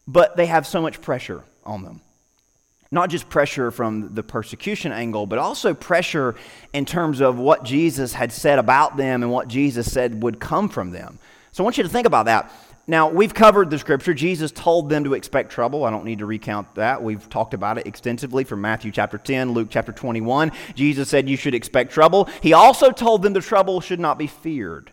but 0.08 0.38
they 0.38 0.46
have 0.46 0.66
so 0.66 0.82
much 0.82 1.02
pressure 1.02 1.44
on 1.66 1.84
them. 1.84 2.00
Not 2.90 3.10
just 3.10 3.30
pressure 3.30 3.72
from 3.72 4.16
the 4.16 4.24
persecution 4.24 4.92
angle, 4.92 5.26
but 5.26 5.40
also 5.40 5.74
pressure 5.74 6.36
in 6.74 6.86
terms 6.86 7.22
of 7.22 7.38
what 7.38 7.64
Jesus 7.64 8.14
had 8.14 8.32
said 8.32 8.60
about 8.60 8.98
them 8.98 9.24
and 9.24 9.32
what 9.32 9.48
Jesus 9.48 9.92
said 9.92 10.24
would 10.24 10.40
come 10.40 10.70
from 10.70 10.92
them. 10.92 11.20
So 11.52 11.64
I 11.64 11.66
want 11.66 11.78
you 11.78 11.84
to 11.84 11.90
think 11.90 12.08
about 12.08 12.28
that. 12.28 12.52
Now, 12.88 13.10
we've 13.10 13.34
covered 13.34 13.70
the 13.70 13.78
scripture. 13.78 14.14
Jesus 14.14 14.52
told 14.52 14.90
them 14.90 15.04
to 15.04 15.14
expect 15.14 15.52
trouble. 15.52 15.84
I 15.84 15.92
don't 15.92 16.06
need 16.06 16.20
to 16.20 16.26
recount 16.26 16.76
that. 16.76 17.04
We've 17.04 17.30
talked 17.30 17.54
about 17.54 17.78
it 17.78 17.86
extensively 17.86 18.44
from 18.44 18.62
Matthew 18.62 18.92
chapter 18.92 19.18
10, 19.18 19.52
Luke 19.52 19.68
chapter 19.70 19.92
21. 19.92 20.52
Jesus 20.76 21.10
said 21.10 21.30
you 21.30 21.38
should 21.38 21.54
expect 21.54 21.92
trouble. 21.92 22.28
He 22.42 22.54
also 22.54 22.92
told 22.92 23.22
them 23.22 23.34
the 23.34 23.42
trouble 23.42 23.82
should 23.82 24.00
not 24.00 24.18
be 24.18 24.28
feared. 24.28 24.92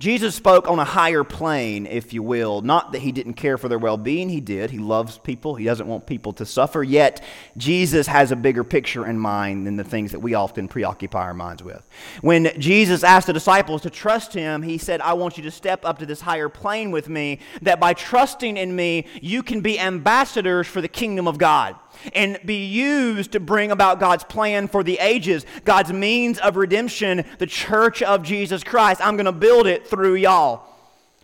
Jesus 0.00 0.34
spoke 0.34 0.66
on 0.66 0.78
a 0.78 0.84
higher 0.84 1.24
plane, 1.24 1.84
if 1.84 2.14
you 2.14 2.22
will. 2.22 2.62
Not 2.62 2.92
that 2.92 3.00
he 3.02 3.12
didn't 3.12 3.34
care 3.34 3.58
for 3.58 3.68
their 3.68 3.78
well 3.78 3.98
being, 3.98 4.30
he 4.30 4.40
did. 4.40 4.70
He 4.70 4.78
loves 4.78 5.18
people, 5.18 5.56
he 5.56 5.66
doesn't 5.66 5.86
want 5.86 6.06
people 6.06 6.32
to 6.32 6.46
suffer. 6.46 6.82
Yet, 6.82 7.22
Jesus 7.58 8.06
has 8.06 8.32
a 8.32 8.36
bigger 8.36 8.64
picture 8.64 9.06
in 9.06 9.18
mind 9.18 9.66
than 9.66 9.76
the 9.76 9.84
things 9.84 10.12
that 10.12 10.20
we 10.20 10.32
often 10.32 10.68
preoccupy 10.68 11.20
our 11.20 11.34
minds 11.34 11.62
with. 11.62 11.86
When 12.22 12.50
Jesus 12.58 13.04
asked 13.04 13.26
the 13.26 13.34
disciples 13.34 13.82
to 13.82 13.90
trust 13.90 14.32
him, 14.32 14.62
he 14.62 14.78
said, 14.78 15.02
I 15.02 15.12
want 15.12 15.36
you 15.36 15.42
to 15.42 15.50
step 15.50 15.84
up 15.84 15.98
to 15.98 16.06
this 16.06 16.22
higher 16.22 16.48
plane 16.48 16.90
with 16.90 17.10
me, 17.10 17.40
that 17.60 17.78
by 17.78 17.92
trusting 17.92 18.56
in 18.56 18.74
me, 18.74 19.06
you 19.20 19.42
can 19.42 19.60
be 19.60 19.78
ambassadors 19.78 20.66
for 20.66 20.80
the 20.80 20.88
kingdom 20.88 21.28
of 21.28 21.36
God. 21.36 21.76
And 22.14 22.38
be 22.44 22.66
used 22.66 23.32
to 23.32 23.40
bring 23.40 23.70
about 23.70 24.00
God's 24.00 24.24
plan 24.24 24.68
for 24.68 24.82
the 24.82 24.98
ages, 24.98 25.46
God's 25.64 25.92
means 25.92 26.38
of 26.38 26.56
redemption, 26.56 27.24
the 27.38 27.46
church 27.46 28.02
of 28.02 28.22
Jesus 28.22 28.64
Christ. 28.64 29.00
I'm 29.04 29.16
going 29.16 29.26
to 29.26 29.32
build 29.32 29.66
it 29.66 29.86
through 29.86 30.14
y'all. 30.16 30.66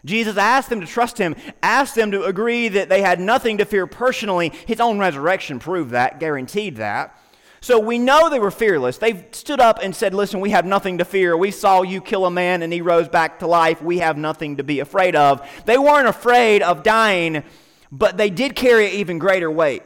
Jesus 0.04 0.36
asked 0.36 0.70
them 0.70 0.80
to 0.80 0.86
trust 0.86 1.18
him, 1.18 1.34
asked 1.62 1.96
them 1.96 2.12
to 2.12 2.24
agree 2.24 2.68
that 2.68 2.88
they 2.88 3.02
had 3.02 3.20
nothing 3.20 3.58
to 3.58 3.64
fear 3.64 3.86
personally. 3.86 4.52
His 4.66 4.80
own 4.80 4.98
resurrection 4.98 5.58
proved 5.58 5.90
that, 5.90 6.20
guaranteed 6.20 6.76
that. 6.76 7.18
So 7.60 7.80
we 7.80 7.98
know 7.98 8.30
they 8.30 8.38
were 8.38 8.52
fearless. 8.52 8.98
They 8.98 9.26
stood 9.32 9.58
up 9.58 9.80
and 9.82 9.96
said, 9.96 10.14
Listen, 10.14 10.38
we 10.38 10.50
have 10.50 10.64
nothing 10.64 10.98
to 10.98 11.04
fear. 11.04 11.36
We 11.36 11.50
saw 11.50 11.82
you 11.82 12.00
kill 12.00 12.24
a 12.24 12.30
man 12.30 12.62
and 12.62 12.72
he 12.72 12.80
rose 12.80 13.08
back 13.08 13.40
to 13.40 13.48
life. 13.48 13.82
We 13.82 13.98
have 13.98 14.16
nothing 14.16 14.58
to 14.58 14.62
be 14.62 14.78
afraid 14.78 15.16
of. 15.16 15.46
They 15.64 15.76
weren't 15.76 16.06
afraid 16.06 16.62
of 16.62 16.84
dying, 16.84 17.42
but 17.90 18.16
they 18.16 18.30
did 18.30 18.54
carry 18.54 18.86
an 18.86 18.92
even 18.92 19.18
greater 19.18 19.50
weight 19.50 19.82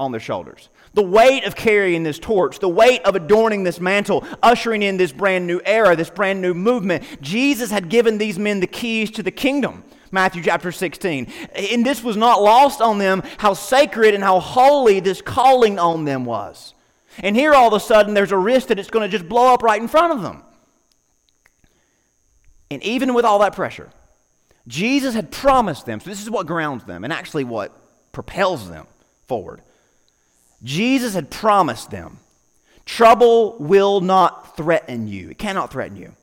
on 0.00 0.12
their 0.12 0.20
shoulders. 0.20 0.68
The 0.94 1.02
weight 1.02 1.44
of 1.44 1.56
carrying 1.56 2.04
this 2.04 2.18
torch, 2.18 2.60
the 2.60 2.68
weight 2.68 3.02
of 3.04 3.16
adorning 3.16 3.64
this 3.64 3.80
mantle, 3.80 4.24
ushering 4.42 4.82
in 4.82 4.96
this 4.96 5.12
brand 5.12 5.46
new 5.46 5.60
era, 5.64 5.96
this 5.96 6.10
brand 6.10 6.40
new 6.40 6.54
movement. 6.54 7.04
Jesus 7.20 7.70
had 7.70 7.88
given 7.88 8.18
these 8.18 8.38
men 8.38 8.60
the 8.60 8.66
keys 8.66 9.10
to 9.12 9.22
the 9.22 9.30
kingdom. 9.30 9.82
Matthew 10.10 10.42
chapter 10.42 10.72
16. 10.72 11.30
And 11.54 11.84
this 11.84 12.02
was 12.02 12.16
not 12.16 12.40
lost 12.40 12.80
on 12.80 12.98
them 12.98 13.22
how 13.38 13.54
sacred 13.54 14.14
and 14.14 14.22
how 14.22 14.40
holy 14.40 15.00
this 15.00 15.20
calling 15.20 15.78
on 15.78 16.04
them 16.04 16.24
was. 16.24 16.74
And 17.18 17.34
here 17.34 17.52
all 17.52 17.68
of 17.68 17.74
a 17.74 17.80
sudden 17.80 18.14
there's 18.14 18.32
a 18.32 18.38
risk 18.38 18.68
that 18.68 18.78
it's 18.78 18.90
going 18.90 19.08
to 19.08 19.16
just 19.16 19.28
blow 19.28 19.52
up 19.52 19.62
right 19.62 19.80
in 19.80 19.88
front 19.88 20.12
of 20.12 20.22
them. 20.22 20.42
And 22.70 22.82
even 22.82 23.14
with 23.14 23.24
all 23.24 23.40
that 23.40 23.54
pressure, 23.54 23.90
Jesus 24.68 25.14
had 25.14 25.30
promised 25.30 25.86
them, 25.86 26.00
so 26.00 26.08
this 26.08 26.22
is 26.22 26.30
what 26.30 26.46
grounds 26.46 26.84
them 26.84 27.02
and 27.02 27.12
actually 27.12 27.44
what 27.44 27.72
propels 28.12 28.68
them 28.68 28.86
forward. 29.26 29.62
Jesus 30.62 31.14
had 31.14 31.30
promised 31.30 31.90
them 31.90 32.18
trouble 32.84 33.56
will 33.58 34.00
not 34.00 34.56
threaten 34.56 35.06
you, 35.06 35.30
it 35.30 35.38
cannot 35.38 35.70
threaten 35.70 35.96
you. 35.96 36.14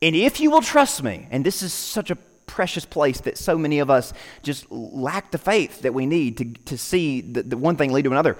And 0.00 0.16
if 0.16 0.40
you 0.40 0.50
will 0.50 0.62
trust 0.62 1.02
me, 1.02 1.26
and 1.30 1.44
this 1.44 1.62
is 1.62 1.72
such 1.72 2.10
a 2.10 2.16
precious 2.46 2.84
place 2.84 3.20
that 3.20 3.38
so 3.38 3.58
many 3.58 3.78
of 3.78 3.90
us 3.90 4.12
just 4.42 4.70
lack 4.70 5.30
the 5.30 5.38
faith 5.38 5.82
that 5.82 5.94
we 5.94 6.06
need 6.06 6.36
to, 6.38 6.44
to 6.66 6.78
see 6.78 7.20
the, 7.20 7.42
the 7.42 7.56
one 7.56 7.76
thing 7.76 7.92
lead 7.92 8.02
to 8.02 8.10
another. 8.10 8.36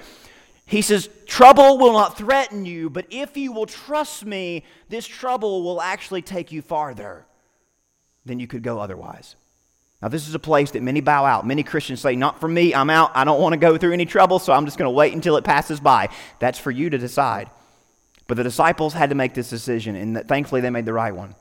He 0.64 0.82
says, 0.82 1.08
Trouble 1.26 1.78
will 1.78 1.92
not 1.92 2.16
threaten 2.16 2.64
you, 2.64 2.88
but 2.88 3.06
if 3.10 3.36
you 3.36 3.52
will 3.52 3.66
trust 3.66 4.24
me, 4.24 4.64
this 4.88 5.06
trouble 5.06 5.62
will 5.62 5.80
actually 5.80 6.22
take 6.22 6.52
you 6.52 6.62
farther 6.62 7.26
than 8.24 8.40
you 8.40 8.46
could 8.46 8.62
go 8.62 8.78
otherwise. 8.78 9.36
Now, 10.02 10.08
this 10.08 10.26
is 10.26 10.34
a 10.34 10.38
place 10.38 10.70
that 10.70 10.82
many 10.82 11.00
bow 11.00 11.26
out. 11.26 11.46
Many 11.46 11.62
Christians 11.62 12.00
say, 12.00 12.16
Not 12.16 12.40
for 12.40 12.48
me, 12.48 12.74
I'm 12.74 12.88
out. 12.88 13.10
I 13.14 13.24
don't 13.24 13.40
want 13.40 13.52
to 13.52 13.58
go 13.58 13.76
through 13.76 13.92
any 13.92 14.06
trouble, 14.06 14.38
so 14.38 14.52
I'm 14.52 14.64
just 14.64 14.78
going 14.78 14.86
to 14.86 14.94
wait 14.94 15.12
until 15.12 15.36
it 15.36 15.44
passes 15.44 15.78
by. 15.78 16.08
That's 16.38 16.58
for 16.58 16.70
you 16.70 16.88
to 16.90 16.98
decide. 16.98 17.50
But 18.26 18.36
the 18.36 18.44
disciples 18.44 18.94
had 18.94 19.10
to 19.10 19.14
make 19.14 19.34
this 19.34 19.50
decision, 19.50 19.96
and 19.96 20.26
thankfully 20.26 20.60
they 20.60 20.70
made 20.70 20.86
the 20.86 20.92
right 20.92 21.14
one. 21.14 21.34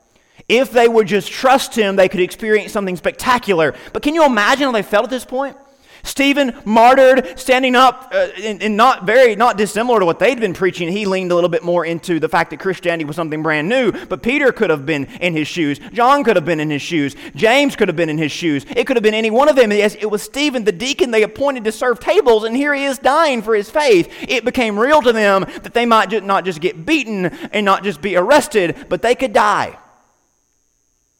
If 0.48 0.72
they 0.72 0.88
would 0.88 1.06
just 1.06 1.30
trust 1.30 1.74
him, 1.74 1.96
they 1.96 2.08
could 2.08 2.20
experience 2.20 2.72
something 2.72 2.96
spectacular. 2.96 3.74
But 3.92 4.02
can 4.02 4.14
you 4.14 4.24
imagine 4.24 4.66
how 4.66 4.72
they 4.72 4.82
felt 4.82 5.04
at 5.04 5.10
this 5.10 5.24
point? 5.24 5.56
Stephen 6.02 6.58
martyred, 6.64 7.38
standing 7.38 7.76
up, 7.76 8.10
uh, 8.12 8.28
and, 8.42 8.62
and, 8.62 8.76
not 8.76 9.04
very, 9.04 9.36
not 9.36 9.56
dissimilar 9.56 10.00
to 10.00 10.06
what 10.06 10.18
they'd 10.18 10.40
been 10.40 10.54
preaching. 10.54 10.88
He 10.88 11.06
leaned 11.06 11.32
a 11.32 11.34
little 11.34 11.50
bit 11.50 11.62
more 11.62 11.84
into 11.84 12.20
the 12.20 12.28
fact 12.28 12.50
that 12.50 12.60
Christianity 12.60 13.04
was 13.04 13.16
something 13.16 13.42
brand 13.42 13.68
new. 13.68 13.92
But 13.92 14.22
Peter 14.22 14.52
could 14.52 14.70
have 14.70 14.86
been 14.86 15.06
in 15.20 15.34
his 15.34 15.48
shoes. 15.48 15.78
John 15.92 16.24
could 16.24 16.36
have 16.36 16.44
been 16.44 16.60
in 16.60 16.70
his 16.70 16.82
shoes. 16.82 17.14
James 17.34 17.76
could 17.76 17.88
have 17.88 17.96
been 17.96 18.08
in 18.08 18.18
his 18.18 18.32
shoes. 18.32 18.64
It 18.70 18.86
could 18.86 18.96
have 18.96 19.02
been 19.02 19.14
any 19.14 19.30
one 19.30 19.48
of 19.48 19.56
them. 19.56 19.72
Yes, 19.72 19.94
it 19.96 20.10
was 20.10 20.22
Stephen, 20.22 20.64
the 20.64 20.72
deacon 20.72 21.10
they 21.10 21.22
appointed 21.22 21.64
to 21.64 21.72
serve 21.72 22.00
tables, 22.00 22.44
and 22.44 22.56
here 22.56 22.74
he 22.74 22.84
is 22.84 22.98
dying 22.98 23.42
for 23.42 23.54
his 23.54 23.70
faith. 23.70 24.08
It 24.22 24.44
became 24.44 24.78
real 24.78 25.02
to 25.02 25.12
them 25.12 25.42
that 25.62 25.74
they 25.74 25.86
might 25.86 26.10
just, 26.10 26.24
not 26.24 26.44
just 26.44 26.60
get 26.60 26.86
beaten 26.86 27.26
and 27.26 27.64
not 27.64 27.84
just 27.84 28.00
be 28.00 28.16
arrested, 28.16 28.86
but 28.88 29.02
they 29.02 29.14
could 29.14 29.32
die. 29.32 29.78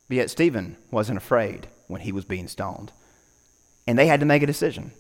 But 0.09 0.17
yet 0.17 0.31
Stephen 0.31 0.77
wasn't 0.91 1.19
afraid 1.19 1.69
when 1.87 2.01
he 2.01 2.13
was 2.13 2.25
being 2.25 2.49
stoned. 2.49 2.93
And 3.91 3.99
they 3.99 4.07
had 4.07 4.21
to 4.21 4.27
make 4.27 4.45
a 4.45 4.47
decision. 4.47 4.93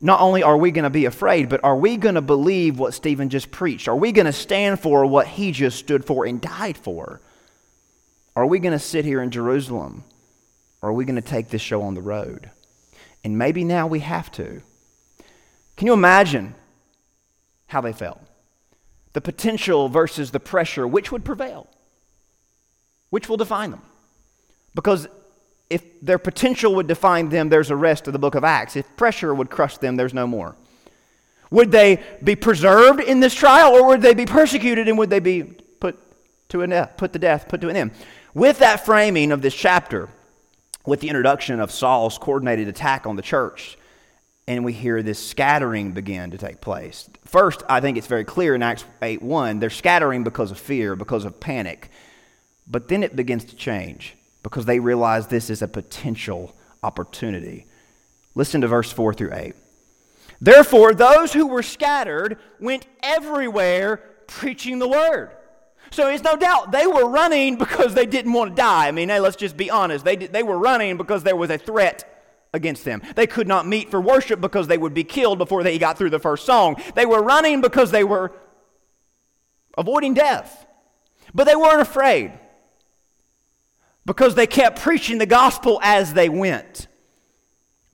Not 0.00 0.20
only 0.20 0.42
are 0.42 0.56
we 0.56 0.72
going 0.72 0.82
to 0.82 0.90
be 0.90 1.04
afraid, 1.04 1.48
but 1.48 1.62
are 1.62 1.76
we 1.76 1.96
going 1.96 2.16
to 2.16 2.20
believe 2.20 2.76
what 2.76 2.92
Stephen 2.92 3.28
just 3.28 3.52
preached? 3.52 3.86
Are 3.86 3.94
we 3.94 4.10
going 4.10 4.26
to 4.26 4.32
stand 4.32 4.80
for 4.80 5.06
what 5.06 5.28
he 5.28 5.52
just 5.52 5.78
stood 5.78 6.04
for 6.04 6.24
and 6.26 6.40
died 6.40 6.76
for? 6.76 7.20
Are 8.34 8.46
we 8.46 8.58
going 8.58 8.72
to 8.72 8.80
sit 8.80 9.04
here 9.04 9.22
in 9.22 9.30
Jerusalem? 9.30 10.02
Or 10.82 10.88
are 10.88 10.92
we 10.92 11.04
going 11.04 11.14
to 11.14 11.22
take 11.22 11.50
this 11.50 11.62
show 11.62 11.82
on 11.82 11.94
the 11.94 12.02
road? 12.02 12.50
And 13.22 13.38
maybe 13.38 13.62
now 13.62 13.86
we 13.86 14.00
have 14.00 14.28
to. 14.32 14.60
Can 15.76 15.86
you 15.86 15.92
imagine 15.92 16.56
how 17.68 17.80
they 17.80 17.92
felt? 17.92 18.20
The 19.12 19.20
potential 19.20 19.88
versus 19.88 20.32
the 20.32 20.40
pressure, 20.40 20.84
which 20.84 21.12
would 21.12 21.24
prevail? 21.24 21.68
Which 23.10 23.28
will 23.28 23.36
define 23.36 23.70
them? 23.70 23.82
Because 24.74 25.06
if 25.70 26.00
their 26.00 26.18
potential 26.18 26.74
would 26.74 26.86
define 26.86 27.30
them, 27.30 27.48
there's 27.48 27.70
a 27.70 27.76
rest 27.76 28.06
of 28.06 28.12
the 28.12 28.18
book 28.18 28.34
of 28.34 28.44
Acts. 28.44 28.76
If 28.76 28.96
pressure 28.96 29.34
would 29.34 29.50
crush 29.50 29.78
them, 29.78 29.96
there's 29.96 30.14
no 30.14 30.26
more. 30.26 30.56
Would 31.50 31.70
they 31.70 32.02
be 32.22 32.36
preserved 32.36 33.00
in 33.00 33.20
this 33.20 33.34
trial, 33.34 33.72
or 33.72 33.86
would 33.88 34.02
they 34.02 34.14
be 34.14 34.26
persecuted 34.26 34.88
and 34.88 34.98
would 34.98 35.10
they 35.10 35.20
be 35.20 35.42
put 35.42 35.98
to 36.50 36.62
an 36.62 36.72
uh, 36.72 36.86
put 36.86 37.12
to 37.12 37.18
death, 37.18 37.48
put 37.48 37.60
to 37.60 37.68
an 37.68 37.76
end? 37.76 37.92
With 38.34 38.58
that 38.58 38.84
framing 38.84 39.30
of 39.30 39.40
this 39.40 39.54
chapter, 39.54 40.08
with 40.84 41.00
the 41.00 41.08
introduction 41.08 41.60
of 41.60 41.70
Saul's 41.70 42.18
coordinated 42.18 42.68
attack 42.68 43.06
on 43.06 43.16
the 43.16 43.22
church, 43.22 43.78
and 44.46 44.64
we 44.64 44.72
hear 44.72 45.02
this 45.02 45.24
scattering 45.24 45.92
begin 45.92 46.30
to 46.32 46.38
take 46.38 46.60
place. 46.60 47.08
First, 47.24 47.62
I 47.68 47.80
think 47.80 47.96
it's 47.96 48.06
very 48.06 48.24
clear 48.24 48.54
in 48.54 48.62
Acts 48.62 48.84
8 49.00 49.22
1, 49.22 49.60
they're 49.60 49.70
scattering 49.70 50.24
because 50.24 50.50
of 50.50 50.58
fear, 50.58 50.96
because 50.96 51.24
of 51.24 51.40
panic. 51.40 51.88
But 52.66 52.88
then 52.88 53.02
it 53.02 53.14
begins 53.14 53.44
to 53.46 53.56
change 53.56 54.16
because 54.44 54.66
they 54.66 54.78
realize 54.78 55.26
this 55.26 55.50
is 55.50 55.62
a 55.62 55.66
potential 55.66 56.54
opportunity. 56.84 57.66
Listen 58.36 58.60
to 58.60 58.68
verse 58.68 58.92
4 58.92 59.14
through 59.14 59.32
8. 59.32 59.54
Therefore, 60.40 60.94
those 60.94 61.32
who 61.32 61.46
were 61.46 61.62
scattered 61.62 62.38
went 62.60 62.86
everywhere 63.02 63.96
preaching 64.28 64.78
the 64.78 64.88
word. 64.88 65.30
So 65.90 66.08
it's 66.08 66.22
no 66.22 66.36
doubt 66.36 66.72
they 66.72 66.86
were 66.86 67.08
running 67.08 67.56
because 67.56 67.94
they 67.94 68.04
didn't 68.04 68.32
want 68.32 68.50
to 68.50 68.56
die. 68.56 68.86
I 68.86 68.92
mean, 68.92 69.08
hey, 69.08 69.18
let's 69.18 69.36
just 69.36 69.56
be 69.56 69.70
honest. 69.70 70.04
They, 70.04 70.16
did, 70.16 70.32
they 70.32 70.42
were 70.42 70.58
running 70.58 70.98
because 70.98 71.22
there 71.22 71.36
was 71.36 71.50
a 71.50 71.58
threat 71.58 72.10
against 72.52 72.84
them. 72.84 73.00
They 73.16 73.26
could 73.26 73.48
not 73.48 73.66
meet 73.66 73.90
for 73.90 74.00
worship 74.00 74.40
because 74.40 74.66
they 74.68 74.78
would 74.78 74.94
be 74.94 75.04
killed 75.04 75.38
before 75.38 75.62
they 75.62 75.78
got 75.78 75.96
through 75.96 76.10
the 76.10 76.18
first 76.18 76.44
song. 76.44 76.76
They 76.94 77.06
were 77.06 77.22
running 77.22 77.62
because 77.62 77.90
they 77.90 78.04
were 78.04 78.32
avoiding 79.78 80.14
death. 80.14 80.66
But 81.32 81.44
they 81.44 81.56
weren't 81.56 81.80
afraid 81.80 82.32
because 84.06 84.34
they 84.34 84.46
kept 84.46 84.80
preaching 84.80 85.18
the 85.18 85.26
gospel 85.26 85.80
as 85.82 86.14
they 86.14 86.28
went. 86.28 86.86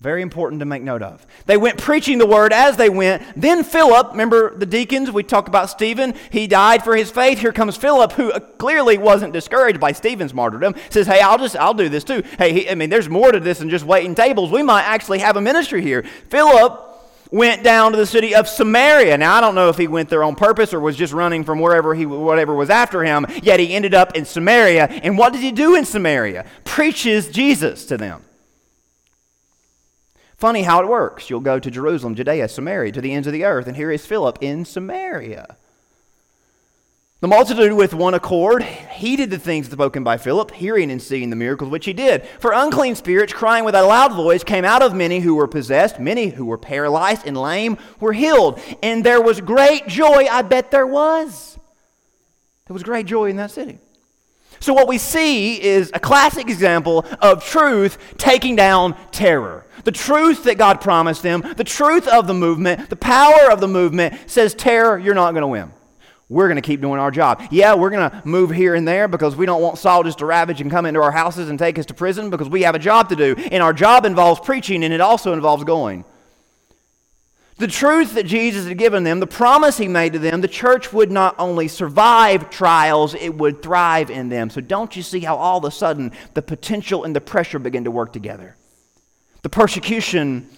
Very 0.01 0.23
important 0.23 0.61
to 0.61 0.65
make 0.65 0.83
note 0.83 1.03
of. 1.03 1.27
They 1.45 1.59
went 1.59 1.77
preaching 1.77 2.17
the 2.17 2.27
word 2.27 2.55
as 2.55 2.79
they 2.79 2.89
went. 2.89 3.23
Then 3.37 3.63
Philip, 3.63 4.13
remember 4.13 4.57
the 4.57 4.65
deacons? 4.65 5.11
We 5.11 5.23
talked 5.23 5.47
about 5.47 5.69
Stephen. 5.69 6.15
He 6.31 6.47
died 6.47 6.83
for 6.83 6.97
his 6.97 7.11
faith. 7.11 7.39
Here 7.39 7.53
comes 7.53 7.77
Philip, 7.77 8.13
who 8.13 8.33
uh, 8.33 8.41
clearly 8.41 8.97
wasn't 8.97 9.35
discouraged 9.35 9.79
by 9.79 9.93
Stephen's 9.93 10.33
martyrdom. 10.33 10.75
Says, 10.89 11.07
"Hey, 11.07 11.21
I'll 11.21 11.37
just 11.37 11.55
I'll 11.55 11.75
do 11.75 11.91
this 11.91 12.03
too." 12.03 12.23
Hey, 12.39 12.55
he, 12.55 12.71
I 12.71 12.77
mean, 12.77 12.89
there's 12.89 13.11
more 13.11 13.31
to 13.31 13.41
this 13.41 13.59
than 13.59 13.69
just 13.69 13.85
waiting 13.85 14.15
tables. 14.15 14.51
We 14.51 14.63
might 14.63 14.85
actually 14.85 15.19
have 15.19 15.37
a 15.37 15.43
ministry 15.43 15.83
here. 15.83 16.03
Philip 16.31 16.90
went 17.31 17.63
down 17.63 17.93
to 17.93 17.99
the 17.99 18.07
city 18.07 18.35
of 18.35 18.49
Samaria. 18.49 19.17
Now, 19.19 19.37
I 19.37 19.41
don't 19.41 19.55
know 19.55 19.69
if 19.69 19.77
he 19.77 19.89
went 19.89 20.09
there 20.09 20.25
on 20.25 20.35
purpose 20.35 20.75
or 20.75 20.81
was 20.81 20.97
just 20.97 21.13
running 21.13 21.45
from 21.45 21.61
wherever 21.61 21.95
he, 21.95 22.07
whatever 22.07 22.55
was 22.55 22.71
after 22.71 23.05
him, 23.05 23.27
yet 23.43 23.61
he 23.61 23.73
ended 23.73 23.95
up 23.95 24.17
in 24.17 24.25
Samaria. 24.25 24.87
And 24.87 25.17
what 25.17 25.33
did 25.33 25.43
he 25.43 25.53
do 25.53 25.75
in 25.75 25.85
Samaria? 25.85 26.45
Preaches 26.65 27.29
Jesus 27.29 27.85
to 27.87 27.97
them. 27.97 28.25
Funny 30.37 30.63
how 30.63 30.81
it 30.81 30.89
works. 30.89 31.29
You'll 31.29 31.41
go 31.41 31.59
to 31.59 31.71
Jerusalem, 31.71 32.15
Judea, 32.15 32.49
Samaria, 32.49 32.93
to 32.93 33.01
the 33.03 33.13
ends 33.13 33.27
of 33.27 33.35
the 33.35 33.45
earth, 33.45 33.67
and 33.67 33.77
here 33.77 33.91
is 33.91 34.07
Philip 34.07 34.39
in 34.41 34.65
Samaria. 34.65 35.59
The 37.21 37.29
multitude 37.29 37.75
with 37.75 37.93
one 37.93 38.15
accord 38.15 38.63
heeded 38.63 39.29
the 39.29 39.39
things 39.39 39.71
spoken 39.71 40.03
by 40.03 40.17
Philip, 40.17 40.53
hearing 40.53 40.91
and 40.91 41.03
seeing 41.03 41.29
the 41.29 41.37
miracles 41.37 41.71
which 41.71 41.85
he 41.85 41.93
did. 41.93 42.25
For 42.39 42.53
unclean 42.53 42.95
spirits, 42.95 43.35
crying 43.35 43.67
with 43.67 43.75
a 43.75 43.83
loud 43.83 44.15
voice, 44.15 44.43
came 44.43 44.65
out 44.65 44.81
of 44.81 44.95
many 44.95 45.21
who 45.21 45.35
were 45.35 45.47
possessed. 45.47 46.01
Many 46.01 46.29
who 46.31 46.47
were 46.47 46.57
paralyzed 46.57 47.27
and 47.27 47.37
lame 47.37 47.77
were 48.01 48.15
healed. 48.15 48.59
And 48.83 49.05
there 49.05 49.21
was 49.21 49.43
great 49.43 49.87
joy. 49.87 50.29
I 50.31 50.41
bet 50.41 50.71
there 50.71 50.87
was. 50.87 51.59
There 52.67 52.73
was 52.73 52.83
great 52.83 53.05
joy 53.05 53.27
in 53.27 53.37
that 53.37 53.51
city. 53.51 53.81
So, 54.59 54.73
what 54.73 54.89
we 54.89 54.97
see 54.97 55.61
is 55.61 55.91
a 55.93 56.01
classic 56.01 56.49
example 56.49 57.05
of 57.21 57.45
truth 57.45 57.99
taking 58.17 58.57
down 58.57 58.97
terror. 59.11 59.67
The 59.85 59.93
truth 59.93 60.45
that 60.45 60.57
God 60.57 60.81
promised 60.81 61.23
them, 61.23 61.43
the 61.57 61.65
truth 61.65 62.09
of 62.09 62.27
the 62.27 62.35
movement, 62.35 62.89
the 62.89 62.97
power 62.97 63.51
of 63.51 63.61
the 63.61 63.69
movement 63.69 64.15
says, 64.27 64.55
Terror, 64.55 64.99
you're 64.99 65.15
not 65.15 65.33
going 65.33 65.43
to 65.43 65.49
win 65.49 65.73
we're 66.31 66.47
going 66.47 66.57
to 66.57 66.63
keep 66.63 66.81
doing 66.81 67.01
our 67.01 67.11
job. 67.11 67.43
Yeah, 67.51 67.75
we're 67.75 67.91
going 67.91 68.09
to 68.09 68.23
move 68.25 68.51
here 68.51 68.77
and 68.77 68.87
there 68.87 69.09
because 69.09 69.35
we 69.35 69.47
don't 69.47 69.61
want 69.61 69.79
Saul 69.79 70.05
just 70.05 70.19
to 70.19 70.27
ravage 70.27 70.61
and 70.61 70.71
come 70.71 70.87
into 70.87 71.03
our 71.03 71.11
houses 71.11 71.51
and 71.51 71.59
take 71.59 71.77
us 71.77 71.87
to 71.87 71.95
prison 71.95 72.31
because 72.31 72.49
we 72.49 72.63
have 72.63 72.77
a 72.77 72.79
job 72.79 73.09
to 73.09 73.17
do. 73.17 73.35
And 73.51 73.63
our 73.63 73.73
job 73.73 74.07
involves 74.07 74.41
preaching 74.41 74.85
and 74.85 74.95
it 74.95 75.01
also 75.01 75.33
involves 75.33 75.65
going. 75.65 76.05
The 77.57 77.67
truth 77.67 78.15
that 78.15 78.27
Jesus 78.27 78.67
had 78.69 78.79
given 78.79 79.03
them, 79.03 79.19
the 79.19 79.27
promise 79.27 79.77
he 79.77 79.89
made 79.89 80.13
to 80.13 80.21
them, 80.21 80.41
the 80.41 80.49
church 80.49 80.93
would 80.93 81.11
not 81.11 81.35
only 81.37 81.67
survive 81.67 82.49
trials, 82.49 83.13
it 83.15 83.35
would 83.35 83.61
thrive 83.61 84.09
in 84.09 84.29
them. 84.29 84.51
So 84.51 84.61
don't 84.61 84.95
you 84.95 85.03
see 85.03 85.21
how 85.21 85.37
all 85.37 85.59
of 85.59 85.65
a 85.65 85.71
sudden 85.73 86.13
the 86.35 86.43
potential 86.43 87.03
and 87.03 87.15
the 87.15 87.21
pressure 87.21 87.59
begin 87.59 87.85
to 87.85 87.91
work 87.91 88.13
together? 88.13 88.57
The 89.43 89.51
persecution 89.51 90.49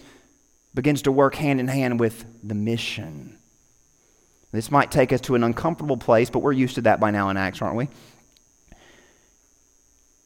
begins 0.74 1.02
to 1.02 1.12
work 1.12 1.34
hand 1.34 1.60
in 1.60 1.66
hand 1.66 1.98
with 1.98 2.26
the 2.42 2.54
mission. 2.54 3.38
This 4.52 4.71
might 4.71 4.90
take 4.90 5.12
us 5.12 5.21
to 5.23 5.35
an 5.35 5.42
uncomfortable 5.42 5.97
place, 5.97 6.28
but 6.28 6.40
we're 6.40 6.52
used 6.52 6.75
to 6.75 6.82
that 6.82 7.00
by 7.00 7.11
now 7.11 7.30
in 7.30 7.37
Acts, 7.38 7.62
aren't 7.62 7.76
we? 7.76 7.88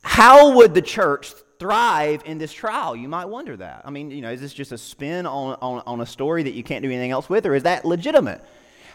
How 0.03 0.55
would 0.57 0.75
the 0.75 0.83
church 0.83 1.33
thrive 1.59 2.23
in 2.27 2.39
this 2.39 2.53
trial? 2.53 2.97
You 2.97 3.09
might 3.09 3.27
wonder 3.27 3.57
that. 3.57 3.83
I 3.85 3.91
mean, 3.91 4.11
you 4.11 4.23
know, 4.23 4.33
is 4.33 4.41
this 4.41 4.53
just 4.53 4.73
a 4.73 4.79
spin 4.79 5.27
on, 5.27 5.57
on, 5.63 5.83
on 5.87 6.01
a 6.01 6.07
story 6.07 6.43
that 6.43 6.55
you 6.55 6.65
can't 6.65 6.83
do 6.83 6.91
anything 6.91 7.13
else 7.13 7.29
with, 7.29 7.47
or 7.47 7.55
is 7.55 7.63
that 7.63 7.85
legitimate? 7.85 8.43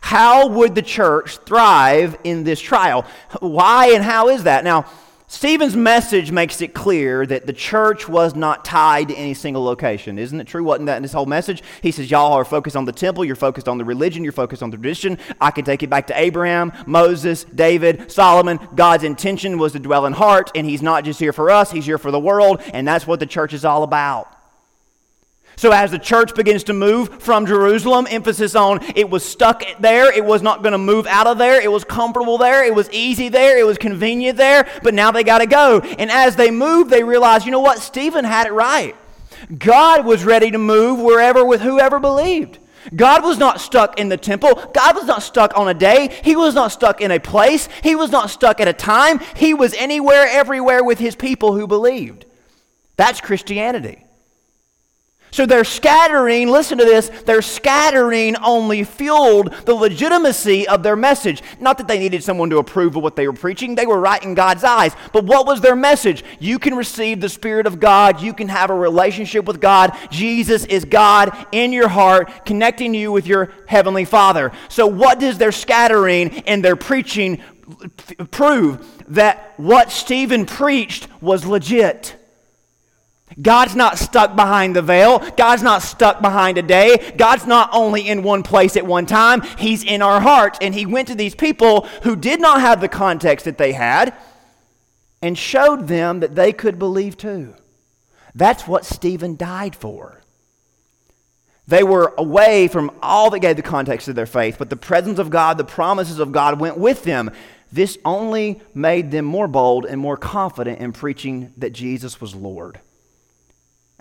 How 0.02 0.48
would 0.48 0.76
the 0.76 0.82
church 0.82 1.38
thrive 1.38 2.18
in 2.24 2.44
this 2.44 2.60
trial? 2.60 3.06
Why 3.40 3.94
and 3.94 4.04
how 4.04 4.30
is 4.30 4.44
that? 4.44 4.64
Now, 4.64 4.86
Stephen's 5.32 5.78
message 5.78 6.30
makes 6.30 6.60
it 6.60 6.74
clear 6.74 7.26
that 7.26 7.46
the 7.48 7.54
church 7.54 8.10
was 8.10 8.36
not 8.36 8.66
tied 8.66 9.08
to 9.08 9.16
any 9.16 9.34
single 9.34 9.64
location. 9.64 10.20
Isn't 10.20 10.42
it 10.42 10.46
true? 10.46 10.62
Wasn't 10.62 10.88
that 10.88 10.98
in 10.98 11.04
his 11.04 11.14
whole 11.14 11.26
message? 11.26 11.64
He 11.82 11.92
says, 11.92 12.12
Y'all 12.12 12.34
are 12.34 12.44
focused 12.44 12.76
on 12.76 12.84
the 12.84 12.92
temple, 12.92 13.24
you're 13.24 13.38
focused 13.38 13.70
on 13.70 13.78
the 13.78 13.86
religion, 13.86 14.26
you're 14.26 14.34
focused 14.34 14.62
on 14.62 14.72
the 14.72 14.76
tradition. 14.76 15.18
I 15.40 15.52
can 15.52 15.64
take 15.64 15.84
it 15.84 15.90
back 15.90 16.08
to 16.08 16.20
Abraham, 16.20 16.74
Moses, 16.86 17.46
David, 17.46 18.12
Solomon. 18.12 18.60
God's 18.76 19.06
intention 19.06 19.58
was 19.58 19.72
to 19.72 19.80
dwell 19.80 20.06
in 20.06 20.12
heart, 20.12 20.52
and 20.54 20.68
he's 20.68 20.82
not 20.82 21.06
just 21.06 21.18
here 21.18 21.32
for 21.32 21.50
us, 21.50 21.72
he's 21.72 21.86
here 21.86 21.98
for 21.98 22.12
the 22.12 22.20
world, 22.20 22.62
and 22.74 22.86
that's 22.86 23.08
what 23.08 23.22
the 23.22 23.26
church 23.26 23.54
is 23.54 23.64
all 23.64 23.84
about. 23.84 24.41
So, 25.62 25.72
as 25.72 25.92
the 25.92 26.00
church 26.00 26.34
begins 26.34 26.64
to 26.64 26.74
move 26.74 27.22
from 27.22 27.46
Jerusalem, 27.46 28.08
emphasis 28.10 28.56
on 28.56 28.80
it 28.96 29.12
was 29.12 29.24
stuck 29.24 29.62
there, 29.80 30.12
it 30.12 30.26
was 30.26 30.42
not 30.42 30.64
going 30.64 30.72
to 30.72 30.80
move 30.80 31.06
out 31.06 31.28
of 31.28 31.38
there, 31.38 31.62
it 31.62 31.72
was 31.72 31.84
comfortable 31.84 32.40
there, 32.40 32.66
it 32.66 32.74
was 32.74 32.90
easy 32.90 33.30
there, 33.30 33.60
it 33.60 33.64
was 33.64 33.78
convenient 33.78 34.40
there, 34.40 34.68
but 34.82 34.96
now 34.96 35.12
they 35.12 35.24
got 35.24 35.38
to 35.38 35.46
go. 35.46 35.82
And 35.82 36.10
as 36.10 36.36
they 36.36 36.50
move, 36.50 36.90
they 36.90 37.04
realize, 37.04 37.46
you 37.46 37.52
know 37.52 37.60
what? 37.60 37.78
Stephen 37.78 38.26
had 38.26 38.48
it 38.48 38.54
right. 38.54 38.96
God 39.56 40.04
was 40.04 40.26
ready 40.26 40.50
to 40.50 40.58
move 40.58 41.00
wherever 41.00 41.46
with 41.46 41.62
whoever 41.62 42.00
believed. 42.00 42.58
God 42.96 43.24
was 43.24 43.38
not 43.38 43.62
stuck 43.62 44.00
in 44.00 44.10
the 44.10 44.18
temple. 44.18 44.56
God 44.74 44.96
was 44.96 45.06
not 45.06 45.22
stuck 45.22 45.56
on 45.56 45.68
a 45.68 45.76
day. 45.76 46.20
He 46.24 46.36
was 46.36 46.56
not 46.56 46.72
stuck 46.72 47.02
in 47.02 47.12
a 47.12 47.20
place. 47.20 47.70
He 47.84 47.96
was 47.96 48.10
not 48.10 48.32
stuck 48.32 48.60
at 48.60 48.68
a 48.68 48.74
time. 48.74 49.20
He 49.36 49.54
was 49.54 49.76
anywhere, 49.76 50.26
everywhere 50.28 50.84
with 50.84 50.98
his 50.98 51.16
people 51.16 51.54
who 51.54 51.68
believed. 51.68 52.26
That's 52.98 53.22
Christianity. 53.22 54.06
So 55.32 55.46
their 55.46 55.64
scattering, 55.64 56.50
listen 56.50 56.78
to 56.78 56.84
this, 56.84 57.10
they're 57.26 57.42
scattering 57.42 58.36
only 58.36 58.84
fueled 58.84 59.54
the 59.66 59.74
legitimacy 59.74 60.68
of 60.68 60.84
their 60.84 60.98
message. 60.98 61.42
Not 61.58 61.78
that 61.78 61.88
they 61.88 62.00
needed 62.00 62.22
someone 62.22 62.50
to 62.50 62.58
approve 62.58 62.98
of 62.98 63.04
what 63.04 63.16
they 63.16 63.28
were 63.28 63.34
preaching, 63.34 63.76
they 63.76 63.86
were 63.86 64.00
right 64.00 64.22
in 64.22 64.34
God's 64.34 64.66
eyes. 64.66 64.94
But 65.14 65.24
what 65.24 65.48
was 65.48 65.62
their 65.62 65.76
message? 65.76 66.26
You 66.40 66.60
can 66.60 66.76
receive 66.76 67.22
the 67.22 67.30
Spirit 67.30 67.66
of 67.66 67.80
God, 67.80 68.22
you 68.22 68.34
can 68.34 68.50
have 68.50 68.70
a 68.70 68.76
relationship 68.76 69.46
with 69.46 69.62
God. 69.62 69.96
Jesus 70.10 70.66
is 70.66 70.84
God 70.84 71.34
in 71.54 71.72
your 71.72 71.88
heart, 71.88 72.46
connecting 72.46 72.94
you 72.94 73.14
with 73.14 73.26
your 73.26 73.54
Heavenly 73.68 74.06
Father. 74.06 74.52
So, 74.68 74.86
what 74.86 75.20
does 75.20 75.38
their 75.38 75.54
scattering 75.54 76.40
and 76.42 76.64
their 76.64 76.76
preaching 76.76 77.42
prove? 78.32 78.86
That 79.08 79.54
what 79.56 79.92
Stephen 79.92 80.46
preached 80.46 81.08
was 81.22 81.46
legit. 81.46 82.18
God's 83.40 83.76
not 83.76 83.98
stuck 83.98 84.36
behind 84.36 84.76
the 84.76 84.82
veil. 84.82 85.20
God's 85.38 85.64
not 85.64 85.82
stuck 85.82 86.22
behind 86.22 86.58
a 86.58 86.62
day. 86.62 87.14
God's 87.18 87.46
not 87.46 87.70
only 87.72 88.08
in 88.08 88.24
one 88.24 88.44
place 88.44 88.76
at 88.76 88.86
one 88.86 89.06
time, 89.06 89.42
He's 89.58 89.84
in 89.84 90.02
our 90.02 90.20
hearts. 90.20 90.60
And 90.62 90.74
He 90.74 90.86
went 90.86 91.08
to 91.08 91.16
these 91.16 91.36
people 91.36 91.88
who 92.04 92.16
did 92.16 92.42
not 92.42 92.62
have 92.62 92.82
the 92.82 92.88
context 92.88 93.46
that 93.46 93.58
they 93.58 93.72
had 93.72 94.14
and 95.22 95.38
showed 95.38 95.88
them 95.88 96.20
that 96.20 96.36
they 96.36 96.52
could 96.52 96.80
believe 96.80 97.16
too. 97.18 97.54
That's 98.36 98.68
what 98.68 98.86
Stephen 98.86 99.36
died 99.36 99.76
for. 99.76 100.22
They 101.68 101.84
were 101.84 102.14
away 102.18 102.68
from 102.68 102.92
all 103.02 103.30
that 103.30 103.40
gave 103.40 103.56
the 103.56 103.62
context 103.62 104.08
of 104.08 104.16
their 104.16 104.26
faith, 104.26 104.58
but 104.58 104.70
the 104.70 104.76
presence 104.76 105.20
of 105.20 105.30
God, 105.30 105.58
the 105.58 105.64
promises 105.64 106.20
of 106.20 106.32
God 106.32 106.60
went 106.60 106.78
with 106.78 107.04
them. 107.04 107.32
This 107.72 107.98
only 108.04 108.62
made 108.74 109.12
them 109.12 109.24
more 109.24 109.48
bold 109.48 109.86
and 109.86 110.02
more 110.02 110.18
confident 110.18 110.80
in 110.80 110.92
preaching 110.92 111.54
that 111.58 111.72
Jesus 111.72 112.20
was 112.20 112.36
Lord. 112.36 112.80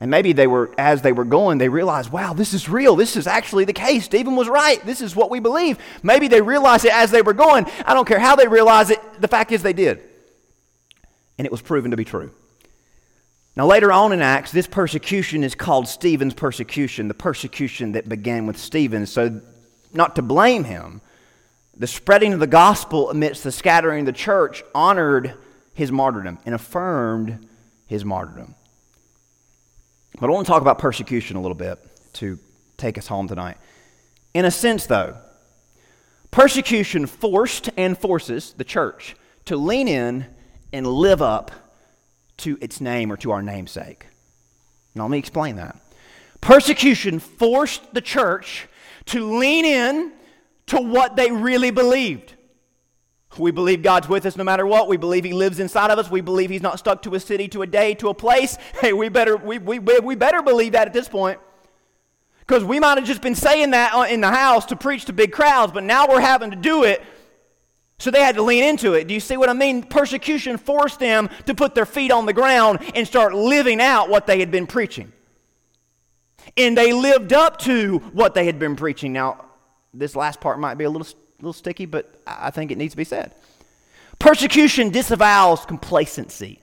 And 0.00 0.10
maybe 0.10 0.32
they 0.32 0.46
were, 0.46 0.70
as 0.78 1.02
they 1.02 1.12
were 1.12 1.26
going, 1.26 1.58
they 1.58 1.68
realized, 1.68 2.10
wow, 2.10 2.32
this 2.32 2.54
is 2.54 2.70
real. 2.70 2.96
This 2.96 3.16
is 3.16 3.26
actually 3.26 3.66
the 3.66 3.74
case. 3.74 4.06
Stephen 4.06 4.34
was 4.34 4.48
right. 4.48 4.84
This 4.86 5.02
is 5.02 5.14
what 5.14 5.30
we 5.30 5.40
believe. 5.40 5.78
Maybe 6.02 6.26
they 6.26 6.40
realized 6.40 6.86
it 6.86 6.94
as 6.94 7.10
they 7.10 7.20
were 7.20 7.34
going. 7.34 7.66
I 7.84 7.92
don't 7.92 8.08
care 8.08 8.18
how 8.18 8.34
they 8.34 8.48
realized 8.48 8.90
it. 8.90 9.20
The 9.20 9.28
fact 9.28 9.52
is, 9.52 9.62
they 9.62 9.74
did. 9.74 10.00
And 11.36 11.44
it 11.44 11.52
was 11.52 11.60
proven 11.60 11.90
to 11.90 11.98
be 11.98 12.04
true. 12.04 12.32
Now, 13.56 13.66
later 13.66 13.92
on 13.92 14.12
in 14.12 14.22
Acts, 14.22 14.52
this 14.52 14.66
persecution 14.66 15.44
is 15.44 15.54
called 15.54 15.86
Stephen's 15.86 16.32
persecution, 16.32 17.08
the 17.08 17.14
persecution 17.14 17.92
that 17.92 18.08
began 18.08 18.46
with 18.46 18.56
Stephen. 18.56 19.04
So, 19.04 19.42
not 19.92 20.16
to 20.16 20.22
blame 20.22 20.64
him, 20.64 21.02
the 21.76 21.86
spreading 21.86 22.32
of 22.32 22.40
the 22.40 22.46
gospel 22.46 23.10
amidst 23.10 23.44
the 23.44 23.52
scattering 23.52 24.00
of 24.00 24.06
the 24.06 24.12
church 24.12 24.62
honored 24.74 25.34
his 25.74 25.92
martyrdom 25.92 26.38
and 26.46 26.54
affirmed 26.54 27.46
his 27.86 28.04
martyrdom. 28.04 28.54
But 30.20 30.28
I 30.28 30.32
want 30.32 30.46
to 30.46 30.52
talk 30.52 30.60
about 30.60 30.78
persecution 30.78 31.36
a 31.38 31.40
little 31.40 31.56
bit 31.56 31.78
to 32.14 32.38
take 32.76 32.98
us 32.98 33.06
home 33.06 33.26
tonight. 33.26 33.56
In 34.34 34.44
a 34.44 34.50
sense, 34.50 34.84
though, 34.84 35.16
persecution 36.30 37.06
forced 37.06 37.70
and 37.78 37.96
forces 37.96 38.52
the 38.52 38.64
church 38.64 39.16
to 39.46 39.56
lean 39.56 39.88
in 39.88 40.26
and 40.74 40.86
live 40.86 41.22
up 41.22 41.50
to 42.38 42.58
its 42.60 42.82
name 42.82 43.10
or 43.10 43.16
to 43.16 43.30
our 43.30 43.42
namesake. 43.42 44.06
Now, 44.94 45.04
let 45.04 45.10
me 45.10 45.18
explain 45.18 45.56
that. 45.56 45.76
Persecution 46.42 47.18
forced 47.18 47.94
the 47.94 48.00
church 48.02 48.68
to 49.06 49.38
lean 49.38 49.64
in 49.64 50.12
to 50.66 50.80
what 50.80 51.16
they 51.16 51.30
really 51.30 51.70
believed. 51.70 52.34
We 53.38 53.52
believe 53.52 53.82
God's 53.82 54.08
with 54.08 54.26
us 54.26 54.36
no 54.36 54.44
matter 54.44 54.66
what. 54.66 54.88
We 54.88 54.96
believe 54.96 55.24
He 55.24 55.32
lives 55.32 55.60
inside 55.60 55.90
of 55.90 55.98
us. 55.98 56.10
We 56.10 56.20
believe 56.20 56.50
He's 56.50 56.62
not 56.62 56.78
stuck 56.78 57.02
to 57.02 57.14
a 57.14 57.20
city, 57.20 57.46
to 57.48 57.62
a 57.62 57.66
day, 57.66 57.94
to 57.94 58.08
a 58.08 58.14
place. 58.14 58.58
Hey, 58.80 58.92
we 58.94 59.10
better, 59.10 59.36
we, 59.36 59.58
we, 59.58 59.78
we 59.78 60.14
better 60.14 60.42
believe 60.42 60.72
that 60.72 60.86
at 60.86 60.94
this 60.94 61.08
point. 61.08 61.38
Because 62.40 62.64
we 62.64 62.80
might 62.80 62.96
have 62.96 63.06
just 63.06 63.20
been 63.20 63.34
saying 63.34 63.72
that 63.72 63.94
uh, 63.94 64.06
in 64.08 64.20
the 64.20 64.30
house 64.30 64.64
to 64.66 64.76
preach 64.76 65.04
to 65.04 65.12
big 65.12 65.32
crowds, 65.32 65.72
but 65.72 65.84
now 65.84 66.08
we're 66.08 66.20
having 66.20 66.50
to 66.50 66.56
do 66.56 66.84
it. 66.84 67.02
So 67.98 68.10
they 68.10 68.22
had 68.22 68.36
to 68.36 68.42
lean 68.42 68.64
into 68.64 68.94
it. 68.94 69.06
Do 69.06 69.14
you 69.14 69.20
see 69.20 69.36
what 69.36 69.50
I 69.50 69.52
mean? 69.52 69.82
Persecution 69.82 70.56
forced 70.56 70.98
them 70.98 71.28
to 71.44 71.54
put 71.54 71.74
their 71.74 71.84
feet 71.84 72.10
on 72.10 72.24
the 72.24 72.32
ground 72.32 72.80
and 72.94 73.06
start 73.06 73.34
living 73.34 73.80
out 73.80 74.08
what 74.08 74.26
they 74.26 74.40
had 74.40 74.50
been 74.50 74.66
preaching. 74.66 75.12
And 76.56 76.76
they 76.76 76.94
lived 76.94 77.34
up 77.34 77.58
to 77.58 77.98
what 78.14 78.34
they 78.34 78.46
had 78.46 78.58
been 78.58 78.74
preaching. 78.74 79.12
Now, 79.12 79.44
this 79.92 80.16
last 80.16 80.40
part 80.40 80.58
might 80.58 80.74
be 80.76 80.84
a 80.84 80.90
little 80.90 81.06
little 81.42 81.52
sticky, 81.52 81.86
but 81.86 82.12
I 82.26 82.50
think 82.50 82.70
it 82.70 82.78
needs 82.78 82.92
to 82.92 82.96
be 82.96 83.04
said. 83.04 83.34
Persecution 84.18 84.90
disavows 84.90 85.64
complacency. 85.64 86.60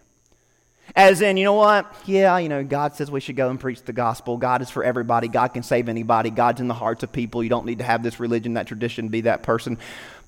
As 0.95 1.21
in, 1.21 1.37
you 1.37 1.43
know 1.43 1.53
what? 1.53 1.93
Yeah, 2.05 2.37
you 2.37 2.49
know, 2.49 2.63
God 2.63 2.95
says 2.95 3.11
we 3.11 3.19
should 3.19 3.35
go 3.35 3.49
and 3.49 3.59
preach 3.59 3.83
the 3.83 3.93
gospel. 3.93 4.37
God 4.37 4.61
is 4.61 4.69
for 4.69 4.83
everybody. 4.83 5.27
God 5.27 5.49
can 5.49 5.61
save 5.61 5.89
anybody. 5.89 6.29
God's 6.29 6.61
in 6.61 6.67
the 6.67 6.73
hearts 6.73 7.03
of 7.03 7.11
people. 7.11 7.43
You 7.43 7.49
don't 7.49 7.65
need 7.65 7.79
to 7.79 7.83
have 7.83 8.03
this 8.03 8.19
religion, 8.19 8.53
that 8.53 8.67
tradition, 8.67 9.09
be 9.09 9.21
that 9.21 9.43
person. 9.43 9.77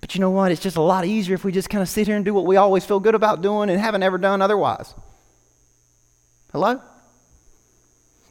But 0.01 0.15
you 0.15 0.21
know 0.21 0.29
what? 0.31 0.51
It's 0.51 0.61
just 0.61 0.75
a 0.75 0.81
lot 0.81 1.05
easier 1.05 1.35
if 1.35 1.43
we 1.43 1.51
just 1.51 1.69
kind 1.69 1.81
of 1.81 1.89
sit 1.89 2.07
here 2.07 2.15
and 2.15 2.25
do 2.25 2.33
what 2.33 2.45
we 2.45 2.57
always 2.57 2.85
feel 2.85 2.99
good 2.99 3.15
about 3.15 3.41
doing 3.41 3.69
and 3.69 3.79
haven't 3.79 4.03
ever 4.03 4.17
done 4.17 4.41
otherwise. 4.41 4.93
Hello? 6.51 6.81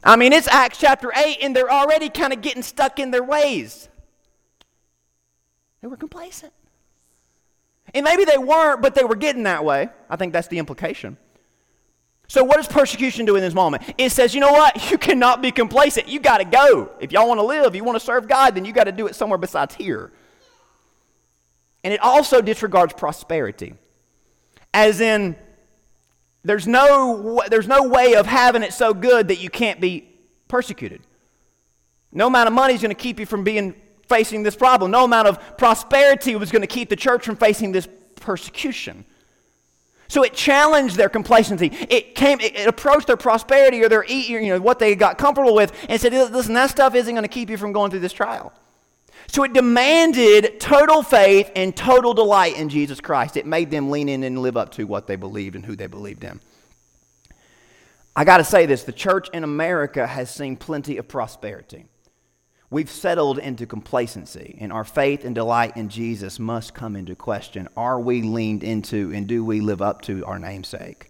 I 0.03 0.15
mean, 0.15 0.31
it's 0.31 0.47
Acts 0.47 0.77
chapter 0.77 1.11
8, 1.15 1.39
and 1.41 1.55
they're 1.55 1.71
already 1.71 2.09
kind 2.09 2.31
of 2.31 2.41
getting 2.41 2.63
stuck 2.63 2.99
in 2.99 3.11
their 3.11 3.23
ways. 3.23 3.89
They 5.81 5.87
were 5.87 5.97
complacent. 5.97 6.53
And 7.93 8.03
maybe 8.03 8.25
they 8.25 8.37
weren't, 8.37 8.81
but 8.81 8.95
they 8.95 9.03
were 9.03 9.15
getting 9.15 9.43
that 9.43 9.63
way. 9.63 9.89
I 10.09 10.15
think 10.15 10.33
that's 10.33 10.47
the 10.47 10.59
implication. 10.59 11.17
So, 12.27 12.43
what 12.43 12.57
does 12.57 12.67
persecution 12.67 13.25
do 13.25 13.35
in 13.35 13.41
this 13.41 13.55
moment? 13.55 13.81
It 13.97 14.11
says, 14.11 14.35
you 14.35 14.41
know 14.41 14.51
what? 14.51 14.75
You 14.91 14.97
cannot 14.97 15.41
be 15.41 15.51
complacent. 15.51 16.07
You 16.07 16.19
got 16.19 16.39
to 16.39 16.45
go. 16.45 16.91
If 16.99 17.11
y'all 17.11 17.27
want 17.27 17.39
to 17.39 17.45
live, 17.45 17.75
you 17.75 17.83
want 17.83 17.95
to 17.95 18.05
serve 18.05 18.27
God, 18.27 18.55
then 18.55 18.65
you 18.65 18.73
got 18.73 18.83
to 18.85 18.91
do 18.91 19.07
it 19.07 19.15
somewhere 19.15 19.37
besides 19.37 19.75
here. 19.75 20.11
And 21.83 21.93
it 21.93 21.99
also 22.01 22.41
disregards 22.41 22.93
prosperity. 22.93 23.73
As 24.73 25.01
in, 25.01 25.35
there's 26.43 26.67
no, 26.67 27.41
there's 27.49 27.67
no 27.67 27.87
way 27.87 28.15
of 28.15 28.25
having 28.25 28.63
it 28.63 28.73
so 28.73 28.93
good 28.93 29.29
that 29.29 29.41
you 29.41 29.49
can't 29.49 29.79
be 29.79 30.09
persecuted. 30.47 31.01
No 32.11 32.27
amount 32.27 32.47
of 32.47 32.53
money 32.53 32.73
is 32.73 32.81
going 32.81 32.95
to 32.95 33.01
keep 33.01 33.19
you 33.19 33.25
from 33.25 33.43
being 33.43 33.75
facing 34.09 34.43
this 34.43 34.55
problem. 34.55 34.91
No 34.91 35.05
amount 35.05 35.27
of 35.27 35.57
prosperity 35.57 36.35
was 36.35 36.51
going 36.51 36.63
to 36.63 36.67
keep 36.67 36.89
the 36.89 36.95
church 36.95 37.23
from 37.23 37.35
facing 37.35 37.71
this 37.71 37.87
persecution. 38.15 39.05
So 40.09 40.23
it 40.23 40.33
challenged 40.33 40.95
their 40.97 41.07
complacency. 41.07 41.71
It 41.87 42.15
came, 42.15 42.39
it, 42.41 42.67
approached 42.67 43.05
their 43.05 43.15
prosperity 43.15 43.83
or 43.83 43.89
their, 43.89 44.03
you 44.05 44.41
know, 44.49 44.59
what 44.59 44.79
they 44.79 44.95
got 44.95 45.19
comfortable 45.19 45.53
with, 45.53 45.71
and 45.87 46.01
said, 46.01 46.11
"Listen, 46.11 46.55
that 46.55 46.71
stuff 46.71 46.95
isn't 46.95 47.13
going 47.13 47.23
to 47.23 47.29
keep 47.29 47.49
you 47.49 47.57
from 47.57 47.71
going 47.71 47.91
through 47.91 47.99
this 47.99 48.11
trial." 48.11 48.51
So 49.27 49.43
it 49.43 49.53
demanded 49.53 50.59
total 50.59 51.03
faith 51.03 51.51
and 51.55 51.75
total 51.75 52.15
delight 52.15 52.57
in 52.57 52.69
Jesus 52.69 52.99
Christ. 52.99 53.37
It 53.37 53.45
made 53.45 53.69
them 53.69 53.91
lean 53.91 54.09
in 54.09 54.23
and 54.23 54.39
live 54.39 54.57
up 54.57 54.71
to 54.71 54.85
what 54.85 55.05
they 55.05 55.15
believed 55.15 55.55
and 55.55 55.63
who 55.63 55.75
they 55.75 55.85
believed 55.85 56.23
in. 56.23 56.39
I 58.15 58.25
got 58.25 58.37
to 58.37 58.43
say 58.43 58.65
this: 58.65 58.83
the 58.83 58.91
church 58.91 59.29
in 59.31 59.43
America 59.43 60.07
has 60.07 60.33
seen 60.33 60.57
plenty 60.57 60.97
of 60.97 61.07
prosperity. 61.07 61.85
We've 62.71 62.89
settled 62.89 63.39
into 63.39 63.65
complacency, 63.65 64.55
and 64.59 64.71
our 64.71 64.83
faith 64.83 65.25
and 65.25 65.33
delight 65.33 65.75
in 65.75 65.89
Jesus 65.89 66.37
must 66.37 66.75
come 66.75 66.95
into 66.95 67.15
question. 67.15 67.67
Are 67.75 67.99
we 67.99 68.21
leaned 68.21 68.63
into 68.63 69.11
and 69.11 69.25
do 69.25 69.43
we 69.43 69.59
live 69.59 69.81
up 69.81 70.03
to 70.03 70.23
our 70.25 70.37
namesake? 70.37 71.09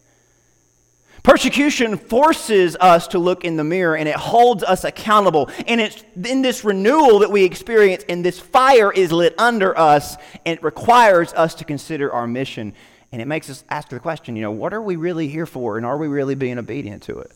Persecution 1.22 1.98
forces 1.98 2.78
us 2.78 3.10
to 3.10 3.20
look 3.20 3.44
in 3.44 3.58
the 3.58 3.64
mirror 3.66 3.98
and 3.98 4.08
it 4.08 4.16
holds 4.16 4.64
us 4.64 4.86
accountable. 4.86 5.50
And 5.68 5.82
it's 5.82 6.02
in 6.24 6.42
this 6.42 6.64
renewal 6.64 7.20
that 7.20 7.32
we 7.32 7.44
experience, 7.44 8.06
and 8.08 8.24
this 8.24 8.40
fire 8.40 8.92
is 8.92 9.12
lit 9.12 9.36
under 9.38 9.78
us, 9.78 10.16
and 10.46 10.58
it 10.58 10.64
requires 10.64 11.34
us 11.34 11.56
to 11.56 11.66
consider 11.66 12.10
our 12.14 12.26
mission. 12.26 12.74
And 13.12 13.22
it 13.22 13.28
makes 13.28 13.50
us 13.50 13.66
ask 13.70 13.90
the 13.90 14.00
question, 14.00 14.38
you 14.38 14.44
know, 14.44 14.52
what 14.52 14.74
are 14.74 14.82
we 14.82 14.96
really 14.96 15.28
here 15.28 15.46
for, 15.46 15.76
and 15.76 15.86
are 15.86 15.98
we 15.98 16.08
really 16.08 16.36
being 16.36 16.58
obedient 16.58 17.04
to 17.04 17.20
it? 17.20 17.34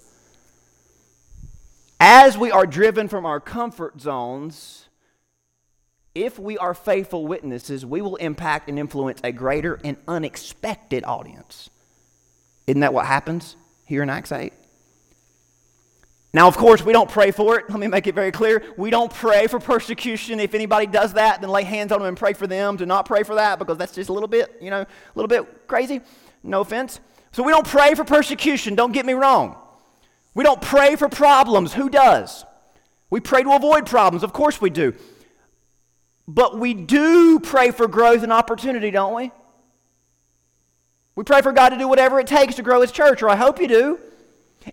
As 2.05 2.37
we 2.37 2.51
are 2.51 2.65
driven 2.65 3.07
from 3.07 3.25
our 3.25 3.39
comfort 3.39 4.01
zones, 4.01 4.89
if 6.13 6.37
we 6.37 6.57
are 6.57 6.73
faithful 6.73 7.25
witnesses, 7.25 7.85
we 7.85 8.01
will 8.01 8.17
impact 8.17 8.67
and 8.67 8.77
influence 8.77 9.21
a 9.23 9.31
greater 9.31 9.79
and 9.85 9.95
unexpected 10.05 11.05
audience. 11.05 11.69
Isn't 12.67 12.81
that 12.81 12.93
what 12.93 13.05
happens 13.05 13.55
here 13.85 14.03
in 14.03 14.09
Acts 14.09 14.33
8? 14.33 14.51
Now, 16.33 16.49
of 16.49 16.57
course, 16.57 16.83
we 16.83 16.91
don't 16.91 17.09
pray 17.09 17.31
for 17.31 17.57
it. 17.57 17.69
Let 17.69 17.79
me 17.79 17.87
make 17.87 18.05
it 18.05 18.15
very 18.15 18.33
clear. 18.33 18.61
We 18.77 18.89
don't 18.89 19.13
pray 19.13 19.47
for 19.47 19.61
persecution. 19.61 20.41
If 20.41 20.53
anybody 20.53 20.87
does 20.87 21.13
that, 21.13 21.39
then 21.39 21.49
lay 21.51 21.63
hands 21.63 21.93
on 21.93 21.99
them 21.99 22.09
and 22.09 22.17
pray 22.17 22.33
for 22.33 22.47
them. 22.47 22.75
Do 22.75 22.85
not 22.85 23.05
pray 23.05 23.23
for 23.23 23.35
that 23.35 23.59
because 23.59 23.77
that's 23.77 23.95
just 23.95 24.09
a 24.09 24.13
little 24.13 24.27
bit, 24.27 24.57
you 24.61 24.71
know, 24.71 24.81
a 24.81 24.87
little 25.15 25.29
bit 25.29 25.69
crazy. 25.69 26.01
No 26.43 26.59
offense. 26.59 26.99
So 27.31 27.43
we 27.43 27.53
don't 27.53 27.65
pray 27.65 27.95
for 27.95 28.03
persecution. 28.03 28.75
Don't 28.75 28.91
get 28.91 29.05
me 29.05 29.13
wrong. 29.13 29.55
We 30.33 30.43
don't 30.43 30.61
pray 30.61 30.95
for 30.95 31.09
problems. 31.09 31.73
Who 31.73 31.89
does? 31.89 32.45
We 33.09 33.19
pray 33.19 33.43
to 33.43 33.51
avoid 33.51 33.85
problems. 33.85 34.23
Of 34.23 34.33
course 34.33 34.59
we 34.59 34.69
do. 34.69 34.93
But 36.27 36.57
we 36.57 36.73
do 36.73 37.39
pray 37.39 37.71
for 37.71 37.87
growth 37.87 38.23
and 38.23 38.31
opportunity, 38.31 38.89
don't 38.91 39.13
we? 39.13 39.31
We 41.15 41.23
pray 41.23 41.41
for 41.41 41.51
God 41.51 41.69
to 41.69 41.77
do 41.77 41.87
whatever 41.87 42.19
it 42.19 42.27
takes 42.27 42.55
to 42.55 42.63
grow 42.63 42.81
His 42.81 42.91
church, 42.91 43.21
or 43.21 43.29
I 43.29 43.35
hope 43.35 43.59
you 43.59 43.67
do. 43.67 43.99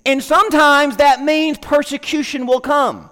And 0.07 0.23
sometimes 0.23 0.97
that 0.97 1.23
means 1.23 1.59
persecution 1.59 2.47
will 2.47 2.61
come. 2.61 3.11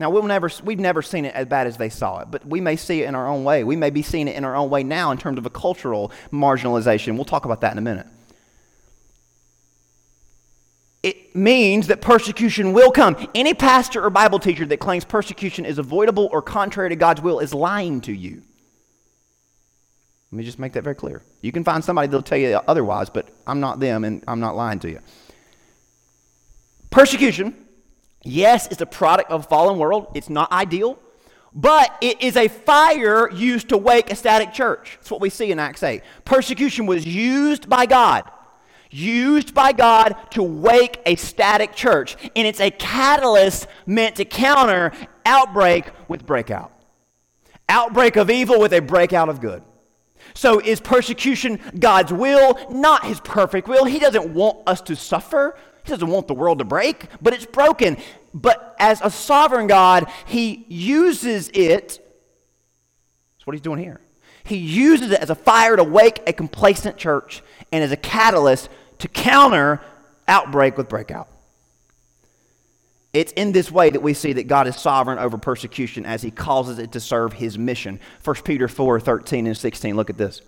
Now, 0.00 0.10
we'll 0.10 0.24
never, 0.24 0.50
we've 0.64 0.80
never 0.80 1.00
seen 1.00 1.24
it 1.24 1.34
as 1.34 1.46
bad 1.46 1.68
as 1.68 1.76
they 1.76 1.88
saw 1.88 2.18
it, 2.18 2.30
but 2.30 2.44
we 2.44 2.60
may 2.60 2.74
see 2.74 3.02
it 3.02 3.08
in 3.08 3.14
our 3.14 3.28
own 3.28 3.44
way. 3.44 3.62
We 3.62 3.76
may 3.76 3.90
be 3.90 4.02
seeing 4.02 4.26
it 4.26 4.34
in 4.34 4.44
our 4.44 4.56
own 4.56 4.68
way 4.68 4.82
now 4.82 5.12
in 5.12 5.18
terms 5.18 5.38
of 5.38 5.46
a 5.46 5.50
cultural 5.50 6.10
marginalization. 6.32 7.14
We'll 7.14 7.24
talk 7.24 7.44
about 7.44 7.60
that 7.60 7.72
in 7.72 7.78
a 7.78 7.80
minute 7.80 8.06
it 11.04 11.36
means 11.36 11.88
that 11.88 12.00
persecution 12.00 12.72
will 12.72 12.90
come. 12.90 13.28
Any 13.34 13.52
pastor 13.52 14.02
or 14.02 14.08
Bible 14.08 14.38
teacher 14.38 14.64
that 14.64 14.78
claims 14.78 15.04
persecution 15.04 15.66
is 15.66 15.76
avoidable 15.76 16.30
or 16.32 16.40
contrary 16.40 16.88
to 16.88 16.96
God's 16.96 17.20
will 17.20 17.40
is 17.40 17.52
lying 17.52 18.00
to 18.00 18.12
you. 18.12 18.40
Let 20.32 20.38
me 20.38 20.44
just 20.44 20.58
make 20.58 20.72
that 20.72 20.82
very 20.82 20.94
clear. 20.94 21.20
You 21.42 21.52
can 21.52 21.62
find 21.62 21.84
somebody 21.84 22.08
that'll 22.08 22.22
tell 22.22 22.38
you 22.38 22.58
otherwise, 22.66 23.10
but 23.10 23.28
I'm 23.46 23.60
not 23.60 23.80
them 23.80 24.02
and 24.04 24.24
I'm 24.26 24.40
not 24.40 24.56
lying 24.56 24.78
to 24.78 24.88
you. 24.88 25.00
Persecution, 26.88 27.54
yes, 28.22 28.66
is 28.68 28.80
a 28.80 28.86
product 28.86 29.30
of 29.30 29.44
a 29.44 29.46
fallen 29.46 29.78
world. 29.78 30.06
It's 30.14 30.30
not 30.30 30.50
ideal, 30.52 30.98
but 31.52 31.94
it 32.00 32.22
is 32.22 32.34
a 32.34 32.48
fire 32.48 33.30
used 33.30 33.68
to 33.68 33.76
wake 33.76 34.10
a 34.10 34.16
static 34.16 34.54
church. 34.54 34.96
That's 35.00 35.10
what 35.10 35.20
we 35.20 35.28
see 35.28 35.52
in 35.52 35.58
Acts 35.58 35.82
8. 35.82 36.00
Persecution 36.24 36.86
was 36.86 37.04
used 37.04 37.68
by 37.68 37.84
God 37.84 38.24
used 38.94 39.54
by 39.54 39.72
God 39.72 40.16
to 40.30 40.42
wake 40.42 41.00
a 41.06 41.16
static 41.16 41.74
church. 41.74 42.16
And 42.36 42.46
it's 42.46 42.60
a 42.60 42.70
catalyst 42.70 43.66
meant 43.86 44.16
to 44.16 44.24
counter 44.24 44.92
outbreak 45.26 45.86
with 46.08 46.24
breakout. 46.24 46.72
Outbreak 47.68 48.16
of 48.16 48.30
evil 48.30 48.60
with 48.60 48.72
a 48.72 48.80
breakout 48.80 49.28
of 49.28 49.40
good. 49.40 49.62
So 50.34 50.58
is 50.60 50.80
persecution 50.80 51.60
God's 51.78 52.12
will? 52.12 52.58
Not 52.70 53.04
his 53.04 53.20
perfect 53.20 53.68
will. 53.68 53.84
He 53.84 53.98
doesn't 53.98 54.32
want 54.32 54.66
us 54.66 54.80
to 54.82 54.96
suffer. 54.96 55.56
He 55.84 55.90
doesn't 55.90 56.08
want 56.08 56.28
the 56.28 56.34
world 56.34 56.58
to 56.60 56.64
break, 56.64 57.08
but 57.20 57.34
it's 57.34 57.46
broken. 57.46 57.98
But 58.32 58.74
as 58.78 59.00
a 59.02 59.10
sovereign 59.10 59.66
God, 59.66 60.10
he 60.26 60.64
uses 60.68 61.50
it. 61.52 62.00
That's 63.36 63.46
what 63.46 63.54
he's 63.54 63.60
doing 63.60 63.80
here. 63.80 64.00
He 64.44 64.56
uses 64.56 65.10
it 65.10 65.20
as 65.20 65.30
a 65.30 65.34
fire 65.34 65.76
to 65.76 65.84
wake 65.84 66.22
a 66.26 66.32
complacent 66.32 66.96
church 66.96 67.42
and 67.72 67.82
as 67.82 67.92
a 67.92 67.96
catalyst 67.96 68.68
to 69.04 69.08
counter 69.08 69.82
outbreak 70.26 70.78
with 70.78 70.88
breakout. 70.88 71.28
It's 73.12 73.32
in 73.32 73.52
this 73.52 73.70
way 73.70 73.90
that 73.90 74.00
we 74.00 74.14
see 74.14 74.32
that 74.32 74.48
God 74.48 74.66
is 74.66 74.76
sovereign 74.76 75.18
over 75.18 75.36
persecution 75.36 76.06
as 76.06 76.22
he 76.22 76.30
causes 76.30 76.78
it 76.78 76.92
to 76.92 77.00
serve 77.00 77.34
his 77.34 77.58
mission. 77.58 78.00
1 78.24 78.36
Peter 78.44 78.66
4 78.66 79.00
13 79.00 79.46
and 79.46 79.54
16. 79.54 79.94
Look 79.94 80.08
at 80.08 80.16
this. 80.16 80.40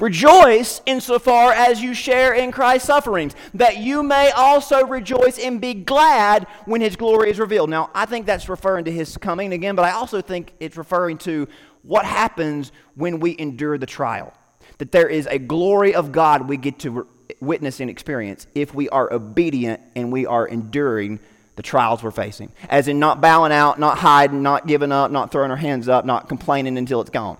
Rejoice 0.00 0.80
insofar 0.86 1.52
as 1.52 1.82
you 1.82 1.92
share 1.92 2.32
in 2.32 2.52
Christ's 2.52 2.86
sufferings, 2.86 3.34
that 3.52 3.76
you 3.76 4.02
may 4.02 4.30
also 4.30 4.86
rejoice 4.86 5.38
and 5.38 5.60
be 5.60 5.74
glad 5.74 6.46
when 6.64 6.80
his 6.80 6.96
glory 6.96 7.30
is 7.30 7.38
revealed. 7.38 7.68
Now, 7.68 7.90
I 7.94 8.06
think 8.06 8.24
that's 8.24 8.48
referring 8.48 8.86
to 8.86 8.92
his 8.92 9.18
coming 9.18 9.52
again, 9.52 9.76
but 9.76 9.84
I 9.84 9.90
also 9.90 10.22
think 10.22 10.54
it's 10.58 10.78
referring 10.78 11.18
to 11.18 11.48
what 11.82 12.06
happens 12.06 12.72
when 12.94 13.20
we 13.20 13.36
endure 13.38 13.76
the 13.76 13.84
trial. 13.84 14.32
That 14.78 14.90
there 14.90 15.06
is 15.06 15.26
a 15.26 15.38
glory 15.38 15.94
of 15.94 16.12
God 16.12 16.48
we 16.48 16.56
get 16.56 16.78
to 16.78 17.06
witness 17.40 17.80
and 17.80 17.90
experience 17.90 18.46
if 18.54 18.74
we 18.74 18.88
are 18.88 19.12
obedient 19.12 19.80
and 19.94 20.12
we 20.12 20.26
are 20.26 20.46
enduring 20.46 21.20
the 21.56 21.62
trials 21.62 22.02
we're 22.02 22.10
facing. 22.10 22.52
As 22.68 22.88
in, 22.88 22.98
not 22.98 23.20
bowing 23.20 23.52
out, 23.52 23.78
not 23.78 23.98
hiding, 23.98 24.42
not 24.42 24.66
giving 24.66 24.92
up, 24.92 25.10
not 25.10 25.30
throwing 25.30 25.50
our 25.50 25.56
hands 25.56 25.88
up, 25.88 26.04
not 26.04 26.28
complaining 26.28 26.76
until 26.76 27.00
it's 27.00 27.10
gone. 27.10 27.38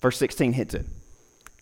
Verse 0.00 0.18
16 0.18 0.52
hits 0.52 0.74
it. 0.74 0.86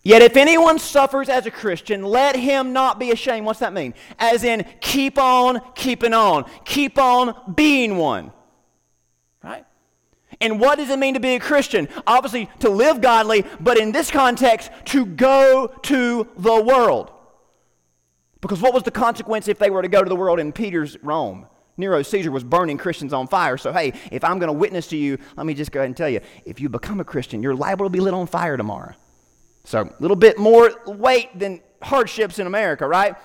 Yet 0.03 0.21
if 0.21 0.37
anyone 0.37 0.79
suffers 0.79 1.27
as 1.27 1.45
a 1.45 1.51
Christian, 1.51 2.03
let 2.03 2.35
him 2.35 2.71
not 2.71 2.99
be 2.99 3.11
ashamed. 3.11 3.45
What's 3.45 3.59
that 3.59 3.73
mean? 3.73 3.93
As 4.19 4.43
in, 4.43 4.65
keep 4.79 5.17
on 5.17 5.59
keeping 5.75 6.13
on, 6.13 6.49
keep 6.63 6.97
on 6.97 7.35
being 7.55 7.97
one. 7.97 8.31
And 10.39 10.59
what 10.59 10.77
does 10.77 10.89
it 10.89 10.99
mean 10.99 11.15
to 11.15 11.19
be 11.19 11.35
a 11.35 11.39
Christian? 11.39 11.87
Obviously, 12.05 12.49
to 12.59 12.69
live 12.69 13.01
godly, 13.01 13.45
but 13.59 13.77
in 13.77 13.91
this 13.91 14.11
context, 14.11 14.69
to 14.85 15.05
go 15.05 15.73
to 15.83 16.27
the 16.37 16.61
world. 16.61 17.11
Because 18.41 18.61
what 18.61 18.73
was 18.73 18.83
the 18.83 18.91
consequence 18.91 19.47
if 19.47 19.57
they 19.57 19.69
were 19.69 19.81
to 19.81 19.87
go 19.87 20.03
to 20.03 20.09
the 20.09 20.15
world 20.15 20.39
in 20.39 20.51
Peter's 20.51 20.95
Rome? 21.01 21.47
Nero 21.75 22.01
Caesar 22.01 22.31
was 22.31 22.43
burning 22.43 22.77
Christians 22.77 23.13
on 23.13 23.27
fire. 23.27 23.57
So, 23.57 23.71
hey, 23.71 23.93
if 24.11 24.23
I'm 24.23 24.39
going 24.39 24.47
to 24.47 24.53
witness 24.53 24.87
to 24.87 24.97
you, 24.97 25.17
let 25.35 25.45
me 25.45 25.53
just 25.53 25.71
go 25.71 25.79
ahead 25.79 25.87
and 25.87 25.97
tell 25.97 26.09
you 26.09 26.21
if 26.45 26.59
you 26.59 26.69
become 26.69 26.99
a 26.99 27.03
Christian, 27.03 27.43
you're 27.43 27.55
liable 27.55 27.85
to 27.85 27.89
be 27.89 27.99
lit 27.99 28.13
on 28.13 28.27
fire 28.27 28.57
tomorrow. 28.57 28.93
So, 29.63 29.81
a 29.81 29.95
little 29.99 30.15
bit 30.15 30.37
more 30.37 30.71
weight 30.85 31.37
than 31.37 31.61
hardships 31.81 32.39
in 32.39 32.47
America, 32.47 32.87
right? 32.87 33.15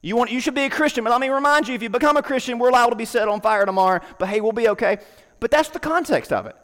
You, 0.00 0.16
want, 0.16 0.30
you 0.30 0.40
should 0.40 0.54
be 0.54 0.64
a 0.64 0.70
Christian, 0.70 1.04
but 1.04 1.10
let 1.10 1.20
me 1.20 1.28
remind 1.28 1.66
you 1.66 1.74
if 1.74 1.82
you 1.82 1.88
become 1.88 2.16
a 2.16 2.22
Christian, 2.22 2.58
we're 2.58 2.70
liable 2.70 2.90
to 2.90 2.96
be 2.96 3.06
set 3.06 3.26
on 3.26 3.40
fire 3.40 3.64
tomorrow, 3.64 4.00
but 4.18 4.28
hey, 4.28 4.40
we'll 4.40 4.52
be 4.52 4.68
okay. 4.68 4.98
But 5.40 5.50
that's 5.50 5.68
the 5.68 5.80
context 5.80 6.32
of 6.32 6.46
it. 6.46 6.56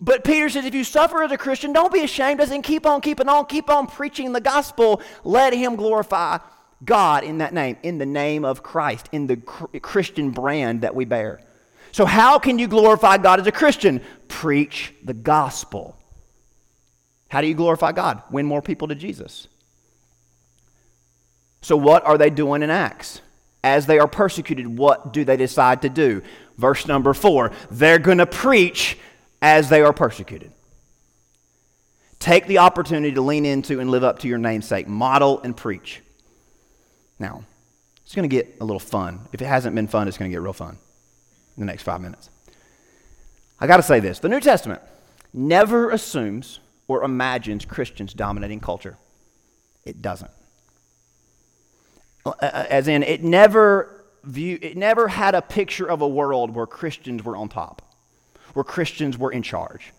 But 0.00 0.24
Peter 0.24 0.48
says, 0.48 0.64
if 0.64 0.74
you 0.74 0.84
suffer 0.84 1.22
as 1.22 1.30
a 1.30 1.36
Christian, 1.36 1.72
don't 1.72 1.92
be 1.92 2.02
ashamed. 2.02 2.38
Doesn't 2.38 2.62
keep 2.62 2.86
on 2.86 3.02
keeping 3.02 3.28
on, 3.28 3.44
keep 3.46 3.68
on 3.68 3.86
preaching 3.86 4.32
the 4.32 4.40
gospel. 4.40 5.02
Let 5.24 5.52
him 5.52 5.76
glorify 5.76 6.38
God 6.82 7.24
in 7.24 7.38
that 7.38 7.52
name, 7.52 7.76
in 7.82 7.98
the 7.98 8.06
name 8.06 8.44
of 8.44 8.62
Christ, 8.62 9.08
in 9.12 9.26
the 9.26 9.36
Christian 9.36 10.30
brand 10.30 10.80
that 10.80 10.94
we 10.94 11.04
bear. 11.04 11.40
So, 11.92 12.06
how 12.06 12.38
can 12.38 12.58
you 12.58 12.68
glorify 12.68 13.18
God 13.18 13.40
as 13.40 13.46
a 13.46 13.52
Christian? 13.52 14.00
Preach 14.28 14.94
the 15.04 15.12
gospel. 15.12 15.96
How 17.28 17.40
do 17.40 17.46
you 17.46 17.54
glorify 17.54 17.92
God? 17.92 18.22
Win 18.30 18.46
more 18.46 18.62
people 18.62 18.88
to 18.88 18.94
Jesus. 18.94 19.48
So, 21.62 21.76
what 21.76 22.06
are 22.06 22.16
they 22.16 22.30
doing 22.30 22.62
in 22.62 22.70
Acts? 22.70 23.20
As 23.62 23.86
they 23.86 23.98
are 23.98 24.08
persecuted, 24.08 24.66
what 24.66 25.12
do 25.12 25.24
they 25.24 25.36
decide 25.36 25.82
to 25.82 25.88
do? 25.88 26.22
Verse 26.56 26.86
number 26.86 27.14
four 27.14 27.52
they're 27.70 27.98
going 27.98 28.18
to 28.18 28.26
preach 28.26 28.98
as 29.42 29.68
they 29.68 29.82
are 29.82 29.92
persecuted. 29.92 30.52
Take 32.18 32.46
the 32.46 32.58
opportunity 32.58 33.14
to 33.14 33.22
lean 33.22 33.46
into 33.46 33.80
and 33.80 33.90
live 33.90 34.04
up 34.04 34.18
to 34.20 34.28
your 34.28 34.38
namesake. 34.38 34.86
Model 34.86 35.40
and 35.40 35.56
preach. 35.56 36.02
Now, 37.18 37.44
it's 38.04 38.14
going 38.14 38.28
to 38.28 38.34
get 38.34 38.56
a 38.60 38.64
little 38.64 38.80
fun. 38.80 39.28
If 39.32 39.40
it 39.40 39.46
hasn't 39.46 39.74
been 39.74 39.88
fun, 39.88 40.06
it's 40.06 40.18
going 40.18 40.30
to 40.30 40.34
get 40.34 40.42
real 40.42 40.52
fun 40.52 40.78
in 41.56 41.60
the 41.60 41.66
next 41.66 41.82
five 41.82 42.00
minutes. 42.00 42.28
I 43.58 43.66
got 43.66 43.76
to 43.76 43.82
say 43.82 44.00
this 44.00 44.18
the 44.18 44.28
New 44.28 44.40
Testament 44.40 44.82
never 45.32 45.90
assumes 45.90 46.60
or 46.88 47.04
imagines 47.04 47.64
Christians 47.64 48.12
dominating 48.12 48.60
culture. 48.60 48.96
It 49.84 50.02
doesn't. 50.02 50.30
Uh, 52.24 52.30
uh, 52.42 52.66
as 52.68 52.88
in, 52.88 53.02
it 53.02 53.22
never 53.24 54.04
view, 54.24 54.58
it 54.60 54.76
never 54.76 55.08
had 55.08 55.34
a 55.34 55.42
picture 55.42 55.86
of 55.86 56.02
a 56.02 56.08
world 56.08 56.54
where 56.54 56.66
Christians 56.66 57.24
were 57.24 57.36
on 57.36 57.48
top, 57.48 57.82
where 58.52 58.64
Christians 58.64 59.16
were 59.16 59.32
in 59.32 59.42
charge. 59.42 59.92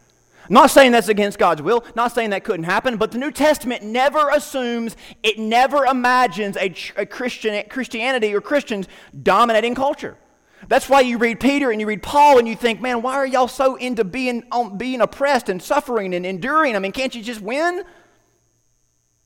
Not 0.50 0.72
saying 0.72 0.92
that's 0.92 1.08
against 1.08 1.40
God's 1.40 1.62
will, 1.62 1.84
not 1.96 2.12
saying 2.12 2.32
that 2.32 2.44
couldn't 2.44 2.66
happen, 2.66 2.98
but 2.98 3.12
the 3.12 3.18
New 3.18 3.32
Testament 3.32 3.84
never 3.84 4.30
assumes, 4.30 4.96
it 5.24 5.40
never 5.40 5.86
imagines 5.86 6.58
a, 6.58 6.74
a 6.98 7.06
Christian, 7.06 7.64
Christianity 7.70 8.34
or 8.36 8.42
Christians 8.42 8.88
dominating 9.24 9.76
culture. 9.76 10.18
That's 10.68 10.90
why 10.90 11.02
you 11.02 11.18
read 11.18 11.40
Peter 11.40 11.72
and 11.72 11.82
you 11.82 11.88
read 11.88 12.04
Paul 12.04 12.38
and 12.38 12.48
you 12.48 12.56
think, 12.56 12.82
man, 12.82 13.02
why 13.02 13.16
are 13.16 13.26
y'all 13.26 13.48
so 13.48 13.76
into 13.76 14.04
being, 14.04 14.44
um, 14.52 14.78
being 14.78 15.02
oppressed 15.02 15.50
and 15.50 15.62
suffering 15.62 16.14
and 16.14 16.26
enduring? 16.26 16.76
I 16.76 16.80
mean, 16.80 16.92
can't 16.92 17.16
you 17.16 17.24
just 17.24 17.42
win? 17.42 17.84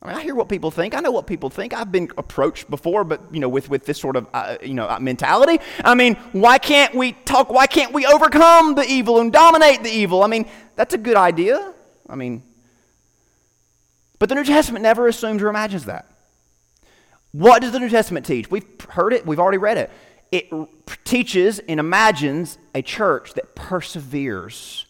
I 0.06 0.10
mean, 0.10 0.18
I 0.18 0.22
hear 0.22 0.36
what 0.36 0.50
people 0.50 0.70
think. 0.70 0.94
I 0.94 1.00
know 1.00 1.10
what 1.10 1.26
people 1.26 1.50
think. 1.50 1.74
I've 1.74 1.92
been 1.92 2.12
approached 2.18 2.70
before, 2.70 3.04
but 3.04 3.22
you 3.32 3.40
know, 3.40 3.50
with, 3.50 3.70
with 3.70 3.86
this 3.86 4.00
sort 4.00 4.16
of 4.16 4.28
uh, 4.34 4.58
you 4.62 4.76
know 4.76 4.88
uh, 4.88 5.00
mentality. 5.00 5.60
I 5.84 5.96
mean, 5.96 6.16
why 6.32 6.60
can't 6.60 6.94
we 6.94 7.14
talk? 7.14 7.50
Why 7.50 7.66
can't 7.66 7.92
we 7.92 8.06
overcome 8.06 8.76
the 8.76 8.84
evil 8.84 9.20
and 9.20 9.34
dominate 9.34 9.82
the 9.82 9.90
evil? 9.90 10.22
I 10.22 10.28
mean, 10.28 10.48
that's 10.76 10.94
a 10.94 11.00
good 11.00 11.16
idea. 11.16 11.74
I 12.08 12.16
mean, 12.16 12.44
but 14.20 14.30
the 14.30 14.36
New 14.36 14.44
Testament 14.44 14.84
never 14.84 15.08
assumes 15.08 15.42
or 15.42 15.50
imagines 15.50 15.86
that. 15.86 16.06
What 17.32 17.64
does 17.64 17.72
the 17.72 17.80
New 17.80 17.90
Testament 17.90 18.28
teach? 18.28 18.52
We've 18.52 18.66
heard 18.90 19.12
it. 19.12 19.26
We've 19.26 19.40
already 19.40 19.58
read 19.58 19.78
it. 19.78 19.92
It 20.32 20.52
teaches 21.04 21.60
and 21.60 21.80
imagines 21.80 22.60
a 22.76 22.84
church 22.84 23.34
that 23.34 23.56
perseveres 23.56 24.86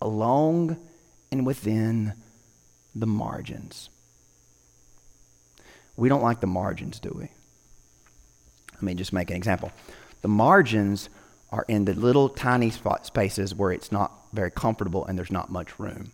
along 0.00 0.76
and 1.32 1.44
within 1.44 2.14
the 2.94 3.06
margins. 3.06 3.90
We 5.98 6.08
don't 6.08 6.22
like 6.22 6.40
the 6.40 6.46
margins, 6.46 7.00
do 7.00 7.10
we? 7.12 7.28
Let 8.74 8.82
me 8.82 8.94
just 8.94 9.12
make 9.12 9.30
an 9.30 9.36
example. 9.36 9.72
The 10.22 10.28
margins 10.28 11.08
are 11.50 11.64
in 11.66 11.86
the 11.86 11.94
little 11.94 12.28
tiny 12.28 12.70
spot 12.70 13.04
spaces 13.04 13.52
where 13.52 13.72
it's 13.72 13.90
not 13.90 14.12
very 14.32 14.52
comfortable 14.52 15.04
and 15.06 15.18
there's 15.18 15.32
not 15.32 15.50
much 15.50 15.76
room. 15.80 16.12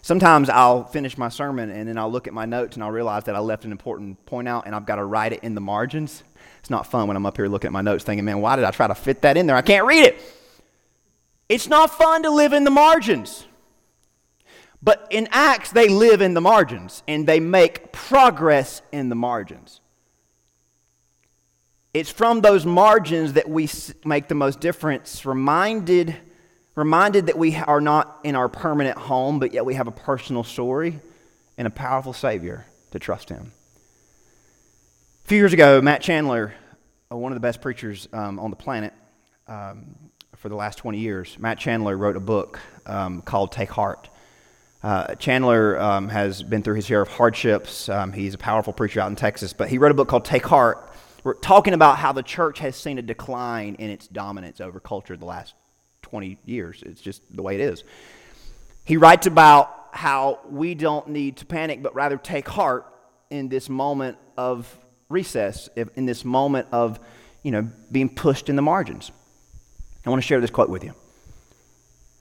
Sometimes 0.00 0.50
I'll 0.50 0.82
finish 0.82 1.16
my 1.16 1.28
sermon 1.28 1.70
and 1.70 1.88
then 1.88 1.96
I'll 1.96 2.10
look 2.10 2.26
at 2.26 2.34
my 2.34 2.44
notes 2.44 2.74
and 2.74 2.82
I'll 2.82 2.90
realize 2.90 3.22
that 3.24 3.36
I 3.36 3.38
left 3.38 3.64
an 3.64 3.70
important 3.70 4.26
point 4.26 4.48
out 4.48 4.66
and 4.66 4.74
I've 4.74 4.84
got 4.84 4.96
to 4.96 5.04
write 5.04 5.32
it 5.32 5.44
in 5.44 5.54
the 5.54 5.60
margins. 5.60 6.24
It's 6.58 6.70
not 6.70 6.88
fun 6.88 7.06
when 7.06 7.16
I'm 7.16 7.24
up 7.24 7.36
here 7.36 7.46
looking 7.46 7.68
at 7.68 7.72
my 7.72 7.82
notes 7.82 8.02
thinking, 8.02 8.24
man, 8.24 8.40
why 8.40 8.56
did 8.56 8.64
I 8.64 8.72
try 8.72 8.88
to 8.88 8.96
fit 8.96 9.22
that 9.22 9.36
in 9.36 9.46
there? 9.46 9.54
I 9.54 9.62
can't 9.62 9.86
read 9.86 10.06
it. 10.06 10.18
It's 11.48 11.68
not 11.68 11.96
fun 11.96 12.24
to 12.24 12.30
live 12.30 12.52
in 12.52 12.64
the 12.64 12.70
margins. 12.70 13.46
But 14.82 15.06
in 15.10 15.28
Acts, 15.30 15.70
they 15.70 15.88
live 15.88 16.20
in 16.20 16.34
the 16.34 16.40
margins 16.40 17.02
and 17.06 17.26
they 17.26 17.38
make 17.38 17.92
progress 17.92 18.82
in 18.90 19.08
the 19.08 19.14
margins. 19.14 19.80
It's 21.94 22.10
from 22.10 22.40
those 22.40 22.64
margins 22.64 23.34
that 23.34 23.48
we 23.48 23.68
make 24.04 24.28
the 24.28 24.34
most 24.34 24.60
difference, 24.60 25.24
reminded, 25.26 26.16
reminded 26.74 27.26
that 27.26 27.38
we 27.38 27.54
are 27.54 27.82
not 27.82 28.18
in 28.24 28.34
our 28.34 28.48
permanent 28.48 28.96
home, 28.96 29.38
but 29.38 29.52
yet 29.52 29.64
we 29.64 29.74
have 29.74 29.86
a 29.86 29.92
personal 29.92 30.42
story 30.42 31.00
and 31.58 31.66
a 31.68 31.70
powerful 31.70 32.14
Savior 32.14 32.64
to 32.92 32.98
trust 32.98 33.28
Him. 33.28 33.52
A 35.24 35.28
few 35.28 35.38
years 35.38 35.52
ago, 35.52 35.80
Matt 35.82 36.00
Chandler, 36.00 36.54
uh, 37.12 37.16
one 37.16 37.30
of 37.30 37.36
the 37.36 37.40
best 37.40 37.60
preachers 37.60 38.08
um, 38.12 38.40
on 38.40 38.50
the 38.50 38.56
planet 38.56 38.94
um, 39.46 39.94
for 40.34 40.48
the 40.48 40.56
last 40.56 40.78
20 40.78 40.98
years, 40.98 41.36
Matt 41.38 41.58
Chandler 41.58 41.96
wrote 41.96 42.16
a 42.16 42.20
book 42.20 42.58
um, 42.86 43.20
called 43.20 43.52
Take 43.52 43.70
Heart. 43.70 44.08
Uh, 44.82 45.14
Chandler 45.14 45.80
um, 45.80 46.08
has 46.08 46.42
been 46.42 46.62
through 46.62 46.74
his 46.74 46.86
share 46.86 47.02
of 47.02 47.08
hardships. 47.08 47.88
Um, 47.88 48.12
he's 48.12 48.34
a 48.34 48.38
powerful 48.38 48.72
preacher 48.72 49.00
out 49.00 49.10
in 49.10 49.16
Texas, 49.16 49.52
but 49.52 49.68
he 49.68 49.78
wrote 49.78 49.92
a 49.92 49.94
book 49.94 50.08
called 50.08 50.24
Take 50.24 50.44
Heart. 50.44 50.92
We're 51.22 51.34
talking 51.34 51.72
about 51.72 51.98
how 51.98 52.12
the 52.12 52.22
church 52.22 52.58
has 52.58 52.74
seen 52.74 52.98
a 52.98 53.02
decline 53.02 53.76
in 53.76 53.90
its 53.90 54.08
dominance 54.08 54.60
over 54.60 54.80
culture 54.80 55.16
the 55.16 55.24
last 55.24 55.54
20 56.02 56.36
years. 56.44 56.82
It's 56.84 57.00
just 57.00 57.22
the 57.34 57.42
way 57.42 57.54
it 57.54 57.60
is. 57.60 57.84
He 58.84 58.96
writes 58.96 59.28
about 59.28 59.88
how 59.92 60.40
we 60.50 60.74
don't 60.74 61.08
need 61.08 61.36
to 61.36 61.46
panic, 61.46 61.80
but 61.80 61.94
rather 61.94 62.16
take 62.16 62.48
heart 62.48 62.86
in 63.30 63.48
this 63.48 63.68
moment 63.68 64.18
of 64.36 64.76
recess, 65.08 65.68
in 65.76 66.06
this 66.06 66.24
moment 66.24 66.66
of, 66.72 66.98
you 67.44 67.52
know, 67.52 67.68
being 67.92 68.08
pushed 68.08 68.48
in 68.48 68.56
the 68.56 68.62
margins. 68.62 69.12
I 70.04 70.10
want 70.10 70.20
to 70.20 70.26
share 70.26 70.40
this 70.40 70.50
quote 70.50 70.70
with 70.70 70.82
you. 70.82 70.94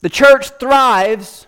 The 0.01 0.09
church 0.09 0.49
thrives 0.59 1.47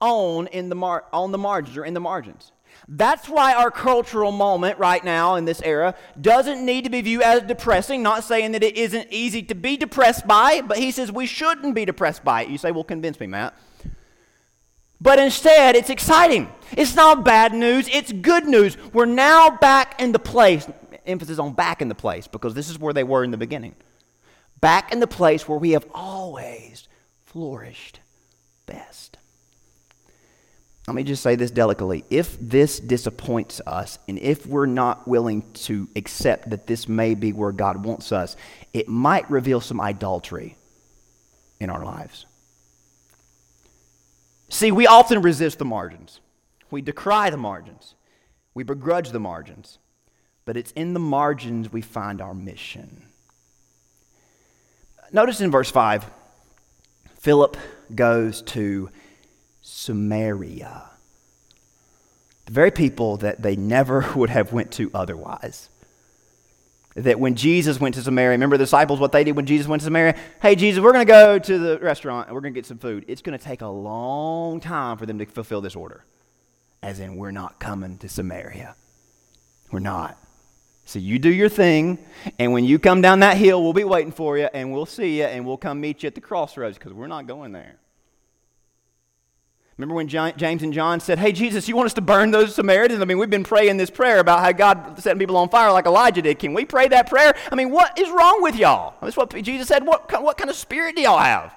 on, 0.00 0.46
in 0.48 0.68
the 0.68 0.74
mar- 0.74 1.04
on 1.12 1.32
the 1.32 1.38
margins 1.38 1.76
or 1.76 1.84
in 1.84 1.94
the 1.94 2.00
margins. 2.00 2.52
That's 2.86 3.28
why 3.28 3.54
our 3.54 3.70
cultural 3.70 4.32
moment 4.32 4.78
right 4.78 5.04
now 5.04 5.34
in 5.34 5.44
this 5.44 5.60
era 5.62 5.94
doesn't 6.20 6.64
need 6.64 6.84
to 6.84 6.90
be 6.90 7.02
viewed 7.02 7.22
as 7.22 7.42
depressing. 7.42 8.02
Not 8.02 8.24
saying 8.24 8.52
that 8.52 8.62
it 8.62 8.76
isn't 8.76 9.08
easy 9.10 9.42
to 9.42 9.54
be 9.54 9.76
depressed 9.76 10.26
by, 10.26 10.62
but 10.62 10.78
he 10.78 10.90
says 10.90 11.12
we 11.12 11.26
shouldn't 11.26 11.74
be 11.74 11.84
depressed 11.84 12.24
by 12.24 12.42
it. 12.42 12.48
You 12.48 12.56
say, 12.56 12.70
well, 12.70 12.84
convince 12.84 13.18
me, 13.20 13.26
Matt. 13.26 13.54
But 15.00 15.18
instead, 15.18 15.76
it's 15.76 15.90
exciting. 15.90 16.48
It's 16.72 16.94
not 16.94 17.24
bad 17.24 17.52
news, 17.52 17.88
it's 17.88 18.10
good 18.10 18.46
news. 18.46 18.76
We're 18.92 19.06
now 19.06 19.50
back 19.50 20.00
in 20.00 20.12
the 20.12 20.18
place, 20.18 20.68
emphasis 21.06 21.38
on 21.38 21.52
back 21.52 21.82
in 21.82 21.88
the 21.88 21.94
place, 21.94 22.26
because 22.26 22.54
this 22.54 22.68
is 22.68 22.78
where 22.78 22.92
they 22.94 23.04
were 23.04 23.22
in 23.22 23.30
the 23.30 23.36
beginning. 23.36 23.74
Back 24.60 24.92
in 24.92 24.98
the 24.98 25.06
place 25.06 25.46
where 25.46 25.58
we 25.58 25.70
have 25.70 25.86
always 25.94 26.88
flourished 27.26 28.00
best. 28.66 29.17
Let 30.88 30.94
me 30.94 31.02
just 31.02 31.22
say 31.22 31.36
this 31.36 31.50
delicately. 31.50 32.06
If 32.08 32.38
this 32.40 32.80
disappoints 32.80 33.60
us, 33.66 33.98
and 34.08 34.18
if 34.18 34.46
we're 34.46 34.64
not 34.64 35.06
willing 35.06 35.42
to 35.52 35.86
accept 35.94 36.48
that 36.48 36.66
this 36.66 36.88
may 36.88 37.14
be 37.14 37.34
where 37.34 37.52
God 37.52 37.84
wants 37.84 38.10
us, 38.10 38.36
it 38.72 38.88
might 38.88 39.30
reveal 39.30 39.60
some 39.60 39.82
idolatry 39.82 40.56
in 41.60 41.68
our 41.68 41.84
lives. 41.84 42.24
See, 44.48 44.72
we 44.72 44.86
often 44.86 45.20
resist 45.20 45.58
the 45.58 45.66
margins, 45.66 46.20
we 46.70 46.80
decry 46.80 47.28
the 47.28 47.36
margins, 47.36 47.94
we 48.54 48.62
begrudge 48.62 49.10
the 49.10 49.20
margins, 49.20 49.78
but 50.46 50.56
it's 50.56 50.72
in 50.72 50.94
the 50.94 51.00
margins 51.00 51.70
we 51.70 51.82
find 51.82 52.22
our 52.22 52.32
mission. 52.32 53.02
Notice 55.12 55.42
in 55.42 55.50
verse 55.50 55.70
5, 55.70 56.06
Philip 57.18 57.58
goes 57.94 58.40
to 58.40 58.88
Samaria. 59.68 60.84
The 62.46 62.52
very 62.52 62.70
people 62.70 63.18
that 63.18 63.42
they 63.42 63.54
never 63.54 64.12
would 64.16 64.30
have 64.30 64.52
went 64.52 64.72
to 64.72 64.90
otherwise. 64.94 65.68
That 66.94 67.20
when 67.20 67.36
Jesus 67.36 67.78
went 67.78 67.94
to 67.94 68.02
Samaria, 68.02 68.30
remember 68.30 68.56
the 68.56 68.64
disciples 68.64 68.98
what 68.98 69.12
they 69.12 69.22
did 69.22 69.36
when 69.36 69.46
Jesus 69.46 69.68
went 69.68 69.80
to 69.80 69.84
Samaria? 69.84 70.16
Hey, 70.40 70.56
Jesus, 70.56 70.82
we're 70.82 70.92
going 70.92 71.06
to 71.06 71.12
go 71.12 71.38
to 71.38 71.58
the 71.58 71.78
restaurant 71.78 72.26
and 72.26 72.34
we're 72.34 72.40
going 72.40 72.54
to 72.54 72.58
get 72.58 72.66
some 72.66 72.78
food. 72.78 73.04
It's 73.06 73.22
going 73.22 73.38
to 73.38 73.44
take 73.44 73.60
a 73.60 73.68
long 73.68 74.58
time 74.58 74.96
for 74.96 75.06
them 75.06 75.18
to 75.18 75.26
fulfill 75.26 75.60
this 75.60 75.76
order. 75.76 76.02
As 76.82 76.98
in, 76.98 77.16
we're 77.16 77.30
not 77.30 77.58
coming 77.60 77.98
to 77.98 78.08
Samaria. 78.08 78.74
We're 79.70 79.80
not. 79.80 80.16
So 80.86 80.98
you 80.98 81.18
do 81.18 81.30
your 81.30 81.50
thing, 81.50 81.98
and 82.38 82.52
when 82.52 82.64
you 82.64 82.78
come 82.78 83.02
down 83.02 83.20
that 83.20 83.36
hill, 83.36 83.62
we'll 83.62 83.74
be 83.74 83.84
waiting 83.84 84.12
for 84.12 84.38
you, 84.38 84.48
and 84.54 84.72
we'll 84.72 84.86
see 84.86 85.18
you, 85.18 85.24
and 85.24 85.44
we'll 85.44 85.58
come 85.58 85.80
meet 85.82 86.02
you 86.02 86.06
at 86.06 86.14
the 86.14 86.22
crossroads 86.22 86.78
because 86.78 86.94
we're 86.94 87.06
not 87.06 87.26
going 87.26 87.52
there. 87.52 87.77
Remember 89.78 89.94
when 89.94 90.08
James 90.08 90.64
and 90.64 90.72
John 90.72 90.98
said, 90.98 91.20
Hey, 91.20 91.30
Jesus, 91.30 91.68
you 91.68 91.76
want 91.76 91.86
us 91.86 91.94
to 91.94 92.00
burn 92.00 92.32
those 92.32 92.52
Samaritans? 92.56 93.00
I 93.00 93.04
mean, 93.04 93.16
we've 93.16 93.30
been 93.30 93.44
praying 93.44 93.76
this 93.76 93.90
prayer 93.90 94.18
about 94.18 94.40
how 94.40 94.50
God 94.50 95.00
setting 95.00 95.20
people 95.20 95.36
on 95.36 95.48
fire 95.48 95.70
like 95.70 95.86
Elijah 95.86 96.20
did. 96.20 96.40
Can 96.40 96.52
we 96.52 96.64
pray 96.64 96.88
that 96.88 97.08
prayer? 97.08 97.32
I 97.50 97.54
mean, 97.54 97.70
what 97.70 97.96
is 97.96 98.10
wrong 98.10 98.42
with 98.42 98.56
y'all? 98.56 98.94
That's 99.00 99.16
what 99.16 99.32
Jesus 99.40 99.68
said. 99.68 99.86
What, 99.86 100.10
what 100.20 100.36
kind 100.36 100.50
of 100.50 100.56
spirit 100.56 100.96
do 100.96 101.02
y'all 101.02 101.18
have? 101.18 101.54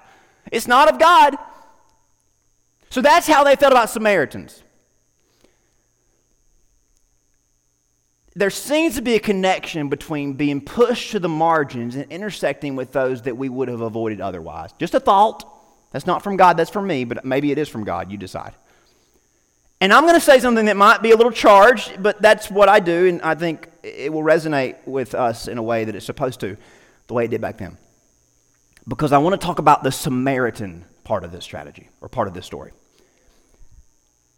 It's 0.52 0.68
not 0.68 0.88
of 0.88 1.00
God. 1.00 1.36
So 2.90 3.02
that's 3.02 3.26
how 3.26 3.42
they 3.42 3.56
felt 3.56 3.72
about 3.72 3.90
Samaritans. 3.90 4.62
There 8.36 8.50
seems 8.50 8.94
to 8.94 9.02
be 9.02 9.16
a 9.16 9.20
connection 9.20 9.88
between 9.88 10.34
being 10.34 10.60
pushed 10.60 11.10
to 11.10 11.18
the 11.18 11.28
margins 11.28 11.96
and 11.96 12.10
intersecting 12.12 12.76
with 12.76 12.92
those 12.92 13.22
that 13.22 13.36
we 13.36 13.48
would 13.48 13.66
have 13.66 13.80
avoided 13.80 14.20
otherwise. 14.20 14.70
Just 14.78 14.94
a 14.94 15.00
thought. 15.00 15.61
That's 15.92 16.06
not 16.06 16.22
from 16.22 16.36
God, 16.36 16.56
that's 16.56 16.70
from 16.70 16.86
me, 16.86 17.04
but 17.04 17.24
maybe 17.24 17.52
it 17.52 17.58
is 17.58 17.68
from 17.68 17.84
God. 17.84 18.10
You 18.10 18.18
decide. 18.18 18.54
And 19.80 19.92
I'm 19.92 20.04
going 20.04 20.14
to 20.14 20.20
say 20.20 20.38
something 20.38 20.66
that 20.66 20.76
might 20.76 21.02
be 21.02 21.10
a 21.10 21.16
little 21.16 21.32
charged, 21.32 22.02
but 22.02 22.22
that's 22.22 22.50
what 22.50 22.68
I 22.68 22.80
do, 22.80 23.08
and 23.08 23.20
I 23.22 23.34
think 23.34 23.68
it 23.82 24.12
will 24.12 24.22
resonate 24.22 24.76
with 24.86 25.14
us 25.14 25.48
in 25.48 25.58
a 25.58 25.62
way 25.62 25.84
that 25.84 25.94
it's 25.94 26.06
supposed 26.06 26.40
to, 26.40 26.56
the 27.08 27.14
way 27.14 27.24
it 27.24 27.28
did 27.28 27.40
back 27.40 27.58
then. 27.58 27.76
Because 28.86 29.12
I 29.12 29.18
want 29.18 29.38
to 29.38 29.44
talk 29.44 29.58
about 29.58 29.82
the 29.82 29.92
Samaritan 29.92 30.84
part 31.04 31.24
of 31.24 31.32
this 31.32 31.44
strategy, 31.44 31.88
or 32.00 32.08
part 32.08 32.28
of 32.28 32.34
this 32.34 32.46
story. 32.46 32.72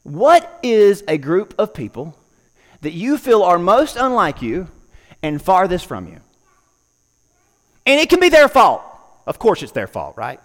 What 0.02 0.58
is 0.62 1.04
a 1.08 1.18
group 1.18 1.54
of 1.58 1.72
people 1.72 2.16
that 2.80 2.92
you 2.92 3.16
feel 3.16 3.42
are 3.42 3.58
most 3.58 3.96
unlike 3.96 4.42
you 4.42 4.68
and 5.22 5.40
farthest 5.40 5.86
from 5.86 6.06
you? 6.06 6.20
And 7.86 8.00
it 8.00 8.08
can 8.08 8.18
be 8.18 8.30
their 8.30 8.48
fault. 8.48 8.82
Of 9.26 9.38
course, 9.38 9.62
it's 9.62 9.72
their 9.72 9.86
fault, 9.86 10.16
right? 10.16 10.40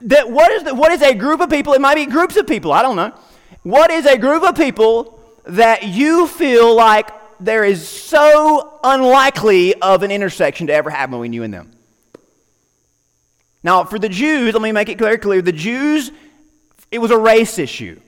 That 0.00 0.30
what 0.30 0.50
is, 0.50 0.64
the, 0.64 0.74
what 0.74 0.92
is 0.92 1.02
a 1.02 1.14
group 1.14 1.40
of 1.40 1.50
people? 1.50 1.72
It 1.72 1.80
might 1.80 1.94
be 1.94 2.06
groups 2.06 2.36
of 2.36 2.46
people, 2.46 2.72
I 2.72 2.82
don't 2.82 2.96
know. 2.96 3.12
What 3.62 3.90
is 3.90 4.06
a 4.06 4.18
group 4.18 4.42
of 4.42 4.56
people 4.56 5.18
that 5.44 5.84
you 5.84 6.26
feel 6.26 6.74
like 6.74 7.10
there 7.40 7.64
is 7.64 7.86
so 7.86 8.78
unlikely 8.84 9.74
of 9.80 10.02
an 10.02 10.10
intersection 10.10 10.66
to 10.66 10.74
ever 10.74 10.90
happen 10.90 11.12
between 11.12 11.32
you 11.32 11.42
and 11.42 11.54
them? 11.54 11.70
Now, 13.62 13.84
for 13.84 13.98
the 13.98 14.10
Jews, 14.10 14.52
let 14.52 14.62
me 14.62 14.72
make 14.72 14.90
it 14.90 14.98
very 14.98 15.16
clear 15.16 15.40
the 15.40 15.52
Jews, 15.52 16.12
it 16.90 16.98
was 16.98 17.10
a 17.10 17.18
race 17.18 17.58
issue. 17.58 17.98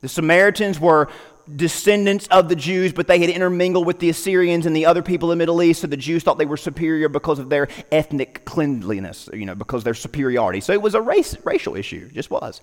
The 0.00 0.08
Samaritans 0.08 0.78
were 0.78 1.08
descendants 1.56 2.26
of 2.28 2.48
the 2.48 2.56
Jews, 2.56 2.92
but 2.92 3.06
they 3.06 3.18
had 3.18 3.30
intermingled 3.30 3.86
with 3.86 3.98
the 3.98 4.10
Assyrians 4.10 4.66
and 4.66 4.74
the 4.74 4.86
other 4.86 5.02
people 5.02 5.32
in 5.32 5.38
the 5.38 5.42
Middle 5.42 5.62
East, 5.62 5.80
so 5.80 5.86
the 5.86 5.96
Jews 5.96 6.22
thought 6.22 6.38
they 6.38 6.46
were 6.46 6.56
superior 6.56 7.08
because 7.08 7.38
of 7.38 7.48
their 7.48 7.68
ethnic 7.90 8.44
cleanliness, 8.44 9.28
you 9.32 9.46
know, 9.46 9.54
because 9.54 9.84
their 9.84 9.94
superiority. 9.94 10.60
So 10.60 10.72
it 10.72 10.82
was 10.82 10.94
a 10.94 11.00
race, 11.00 11.36
racial 11.44 11.76
issue, 11.76 12.10
just 12.10 12.30
was. 12.30 12.60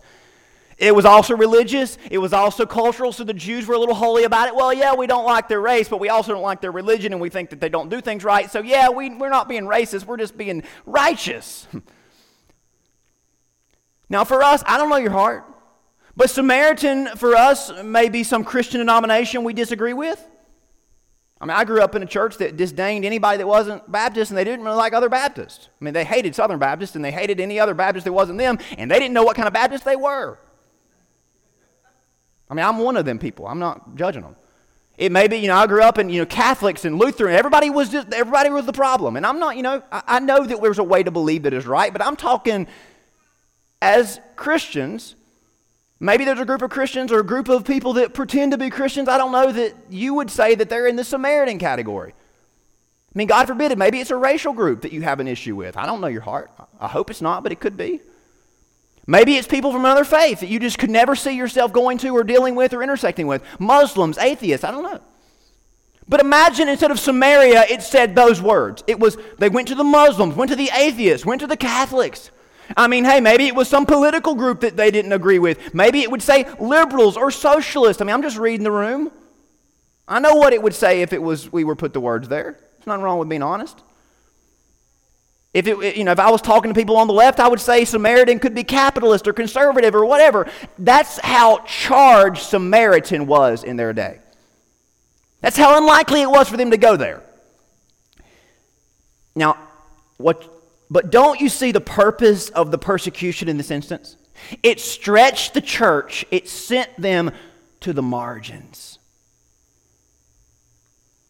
It 0.79 0.95
was 0.95 1.03
also 1.03 1.35
religious. 1.35 1.97
It 2.09 2.19
was 2.19 2.31
also 2.31 2.65
cultural. 2.65 3.11
So 3.11 3.25
the 3.25 3.33
Jews 3.33 3.67
were 3.67 3.75
a 3.75 3.79
little 3.79 3.95
holy 3.95 4.23
about 4.23 4.47
it. 4.47 4.55
Well, 4.55 4.73
yeah, 4.73 4.95
we 4.95 5.07
don't 5.07 5.25
like 5.25 5.49
their 5.49 5.59
race, 5.59 5.89
but 5.89 5.99
we 5.99 6.07
also 6.07 6.31
don't 6.31 6.41
like 6.41 6.61
their 6.61 6.71
religion, 6.71 7.11
and 7.11 7.21
we 7.21 7.29
think 7.29 7.49
that 7.49 7.59
they 7.59 7.67
don't 7.67 7.89
do 7.89 7.99
things 7.99 8.23
right. 8.23 8.49
So, 8.49 8.61
yeah, 8.61 8.89
we, 8.89 9.09
we're 9.09 9.29
not 9.29 9.49
being 9.49 9.63
racist. 9.63 10.05
We're 10.05 10.15
just 10.15 10.37
being 10.37 10.63
righteous. 10.85 11.67
now, 14.09 14.23
for 14.23 14.41
us, 14.41 14.63
I 14.65 14.77
don't 14.77 14.89
know 14.89 14.95
your 14.95 15.11
heart, 15.11 15.43
but 16.19 16.29
Samaritan 16.29 17.07
for 17.15 17.33
us 17.33 17.71
may 17.81 18.09
be 18.09 18.23
some 18.23 18.43
Christian 18.43 18.79
denomination 18.79 19.45
we 19.45 19.53
disagree 19.53 19.93
with. 19.93 20.21
I 21.39 21.45
mean, 21.45 21.55
I 21.55 21.63
grew 21.63 21.81
up 21.81 21.95
in 21.95 22.03
a 22.03 22.05
church 22.05 22.35
that 22.39 22.57
disdained 22.57 23.05
anybody 23.05 23.37
that 23.37 23.47
wasn't 23.47 23.89
Baptist, 23.89 24.29
and 24.29 24.37
they 24.37 24.43
didn't 24.43 24.65
really 24.65 24.75
like 24.75 24.91
other 24.91 25.07
Baptists. 25.07 25.69
I 25.79 25.85
mean, 25.85 25.93
they 25.93 26.03
hated 26.03 26.35
Southern 26.35 26.59
Baptists, 26.59 26.97
and 26.97 27.05
they 27.05 27.11
hated 27.11 27.39
any 27.39 27.57
other 27.57 27.73
Baptist 27.73 28.03
that 28.03 28.11
wasn't 28.11 28.37
them, 28.37 28.59
and 28.77 28.91
they 28.91 28.99
didn't 28.99 29.13
know 29.13 29.23
what 29.23 29.37
kind 29.37 29.47
of 29.47 29.53
Baptist 29.53 29.85
they 29.85 29.95
were. 29.95 30.37
I 32.49 32.53
mean, 32.53 32.65
I'm 32.65 32.79
one 32.79 32.97
of 32.97 33.05
them 33.05 33.17
people. 33.17 33.47
I'm 33.47 33.59
not 33.59 33.95
judging 33.95 34.23
them. 34.23 34.35
It 34.97 35.13
may 35.13 35.29
be, 35.29 35.37
you 35.37 35.47
know, 35.47 35.55
I 35.55 35.67
grew 35.67 35.83
up 35.83 35.99
in, 35.99 36.09
you 36.09 36.19
know, 36.19 36.25
Catholics 36.25 36.83
and 36.83 36.99
Lutheran. 36.99 37.33
Everybody 37.33 37.69
was 37.69 37.87
just, 37.87 38.11
everybody 38.11 38.49
was 38.49 38.65
the 38.65 38.73
problem. 38.73 39.15
And 39.15 39.25
I'm 39.25 39.39
not, 39.39 39.55
you 39.55 39.63
know, 39.63 39.81
I, 39.89 40.03
I 40.05 40.19
know 40.19 40.45
that 40.45 40.61
there's 40.61 40.79
a 40.79 40.83
way 40.83 41.01
to 41.01 41.11
believe 41.11 41.43
that 41.43 41.53
is 41.53 41.65
right, 41.65 41.93
but 41.93 42.05
I'm 42.05 42.17
talking 42.17 42.67
as 43.81 44.19
Christians. 44.35 45.15
Maybe 45.99 46.23
there's 46.23 46.39
a 46.39 46.45
group 46.45 46.61
of 46.61 46.69
Christians 46.69 47.11
or 47.11 47.19
a 47.19 47.25
group 47.25 47.49
of 47.49 47.65
people 47.65 47.93
that 47.93 48.13
pretend 48.13 48.53
to 48.53 48.57
be 48.57 48.69
Christians. 48.69 49.09
I 49.09 49.17
don't 49.17 49.33
know 49.33 49.51
that 49.51 49.75
you 49.89 50.13
would 50.13 50.31
say 50.31 50.55
that 50.55 50.69
they're 50.69 50.87
in 50.87 50.95
the 50.95 51.03
Samaritan 51.03 51.59
category. 51.59 52.13
I 52.13 53.17
mean, 53.17 53.27
God 53.27 53.47
forbid 53.47 53.71
it. 53.71 53.77
Maybe 53.77 53.99
it's 53.99 54.11
a 54.11 54.15
racial 54.15 54.53
group 54.53 54.81
that 54.83 54.93
you 54.93 55.01
have 55.01 55.19
an 55.19 55.27
issue 55.27 55.55
with. 55.55 55.75
I 55.75 55.85
don't 55.85 55.99
know 55.99 56.07
your 56.07 56.21
heart. 56.21 56.51
I 56.79 56.87
hope 56.87 57.09
it's 57.09 57.21
not, 57.21 57.43
but 57.43 57.51
it 57.51 57.59
could 57.59 57.75
be. 57.75 58.01
Maybe 59.07 59.35
it's 59.35 59.47
people 59.47 59.71
from 59.71 59.83
another 59.83 60.05
faith 60.05 60.41
that 60.41 60.49
you 60.49 60.59
just 60.59 60.77
could 60.77 60.91
never 60.91 61.15
see 61.15 61.35
yourself 61.35 61.73
going 61.73 61.97
to 61.97 62.09
or 62.09 62.23
dealing 62.23 62.55
with 62.55 62.73
or 62.73 62.83
intersecting 62.83 63.25
with. 63.25 63.43
Muslims, 63.59 64.17
atheists, 64.19 64.63
I 64.63 64.71
don't 64.71 64.83
know. 64.83 65.01
But 66.07 66.21
imagine 66.21 66.69
instead 66.69 66.91
of 66.91 66.99
Samaria, 66.99 67.65
it 67.69 67.81
said 67.81 68.15
those 68.15 68.41
words. 68.41 68.83
It 68.87 68.99
was, 68.99 69.17
they 69.37 69.49
went 69.49 69.67
to 69.67 69.75
the 69.75 69.83
Muslims, 69.83 70.35
went 70.35 70.49
to 70.49 70.55
the 70.55 70.69
atheists, 70.73 71.25
went 71.25 71.41
to 71.41 71.47
the 71.47 71.57
Catholics. 71.57 72.31
I 72.77 72.87
mean, 72.87 73.05
hey, 73.05 73.19
maybe 73.19 73.47
it 73.47 73.55
was 73.55 73.67
some 73.67 73.85
political 73.85 74.35
group 74.35 74.61
that 74.61 74.77
they 74.77 74.91
didn't 74.91 75.11
agree 75.11 75.39
with. 75.39 75.73
Maybe 75.73 76.01
it 76.01 76.11
would 76.11 76.21
say 76.21 76.45
liberals 76.59 77.17
or 77.17 77.31
socialists. 77.31 78.01
I 78.01 78.05
mean, 78.05 78.13
I'm 78.13 78.21
just 78.21 78.37
reading 78.37 78.63
the 78.63 78.71
room. 78.71 79.11
I 80.07 80.19
know 80.19 80.35
what 80.35 80.53
it 80.53 80.61
would 80.61 80.73
say 80.73 81.01
if 81.01 81.13
it 81.13 81.21
was 81.21 81.51
we 81.51 81.63
were 81.63 81.75
put 81.75 81.93
the 81.93 81.99
words 81.99 82.27
there. 82.27 82.57
There's 82.77 82.87
nothing 82.87 83.03
wrong 83.03 83.19
with 83.19 83.29
being 83.29 83.43
honest. 83.43 83.83
If, 85.53 85.67
it, 85.67 85.97
you 85.97 86.03
know, 86.03 86.11
if 86.11 86.19
I 86.19 86.29
was 86.29 86.41
talking 86.41 86.71
to 86.71 86.79
people 86.79 86.97
on 86.97 87.07
the 87.07 87.13
left, 87.13 87.39
I 87.39 87.47
would 87.47 87.59
say 87.59 87.83
Samaritan 87.83 88.39
could 88.39 88.53
be 88.53 88.63
capitalist 88.63 89.27
or 89.27 89.33
conservative 89.33 89.95
or 89.95 90.05
whatever. 90.05 90.47
That's 90.77 91.17
how 91.19 91.59
charged 91.59 92.43
Samaritan 92.43 93.25
was 93.25 93.63
in 93.63 93.75
their 93.75 93.93
day. 93.93 94.19
That's 95.41 95.57
how 95.57 95.77
unlikely 95.77 96.21
it 96.21 96.29
was 96.29 96.49
for 96.49 96.57
them 96.57 96.71
to 96.71 96.77
go 96.77 96.95
there. 96.95 97.23
Now, 99.35 99.57
what, 100.17 100.58
but 100.89 101.11
don't 101.11 101.39
you 101.39 101.49
see 101.49 101.71
the 101.71 101.81
purpose 101.81 102.49
of 102.49 102.71
the 102.71 102.77
persecution 102.77 103.47
in 103.47 103.57
this 103.57 103.71
instance? 103.71 104.17
It 104.63 104.79
stretched 104.79 105.53
the 105.53 105.61
church, 105.61 106.25
it 106.31 106.47
sent 106.47 106.99
them 106.99 107.31
to 107.81 107.93
the 107.93 108.01
margins. 108.01 108.99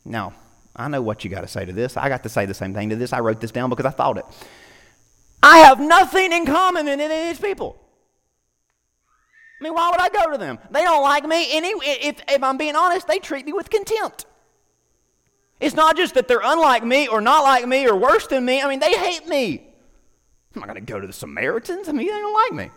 Now, 0.05 0.33
I 0.75 0.87
know 0.87 1.01
what 1.01 1.23
you 1.23 1.29
got 1.29 1.41
to 1.41 1.47
say 1.47 1.65
to 1.65 1.73
this. 1.73 1.97
I 1.97 2.09
got 2.09 2.23
to 2.23 2.29
say 2.29 2.45
the 2.45 2.53
same 2.53 2.73
thing 2.73 2.89
to 2.89 2.95
this. 2.95 3.11
I 3.11 3.19
wrote 3.19 3.41
this 3.41 3.51
down 3.51 3.69
because 3.69 3.85
I 3.85 3.91
thought 3.91 4.17
it. 4.17 4.25
I 5.43 5.59
have 5.59 5.79
nothing 5.79 6.31
in 6.31 6.45
common 6.45 6.85
with 6.85 6.99
any 6.99 7.03
of 7.03 7.37
these 7.37 7.39
people. 7.39 7.79
I 9.59 9.63
mean, 9.63 9.73
why 9.73 9.89
would 9.89 9.99
I 9.99 10.09
go 10.09 10.31
to 10.31 10.37
them? 10.37 10.57
They 10.71 10.83
don't 10.83 11.03
like 11.03 11.25
me. 11.25 11.47
Any, 11.51 11.69
if, 11.69 12.21
if 12.29 12.43
I'm 12.43 12.57
being 12.57 12.75
honest, 12.75 13.07
they 13.07 13.19
treat 13.19 13.45
me 13.45 13.51
with 13.51 13.69
contempt. 13.69 14.25
It's 15.59 15.75
not 15.75 15.97
just 15.97 16.13
that 16.13 16.27
they're 16.27 16.41
unlike 16.43 16.83
me 16.83 17.07
or 17.07 17.21
not 17.21 17.43
like 17.43 17.67
me 17.67 17.87
or 17.87 17.95
worse 17.95 18.27
than 18.27 18.45
me. 18.45 18.61
I 18.61 18.69
mean, 18.69 18.79
they 18.79 18.93
hate 18.93 19.27
me. 19.27 19.67
I'm 20.55 20.61
not 20.61 20.67
going 20.67 20.85
to 20.85 20.91
go 20.91 20.99
to 20.99 21.07
the 21.07 21.13
Samaritans. 21.13 21.89
I 21.89 21.91
mean, 21.91 22.07
they 22.07 22.13
don't 22.13 22.33
like 22.33 22.53
me. 22.53 22.71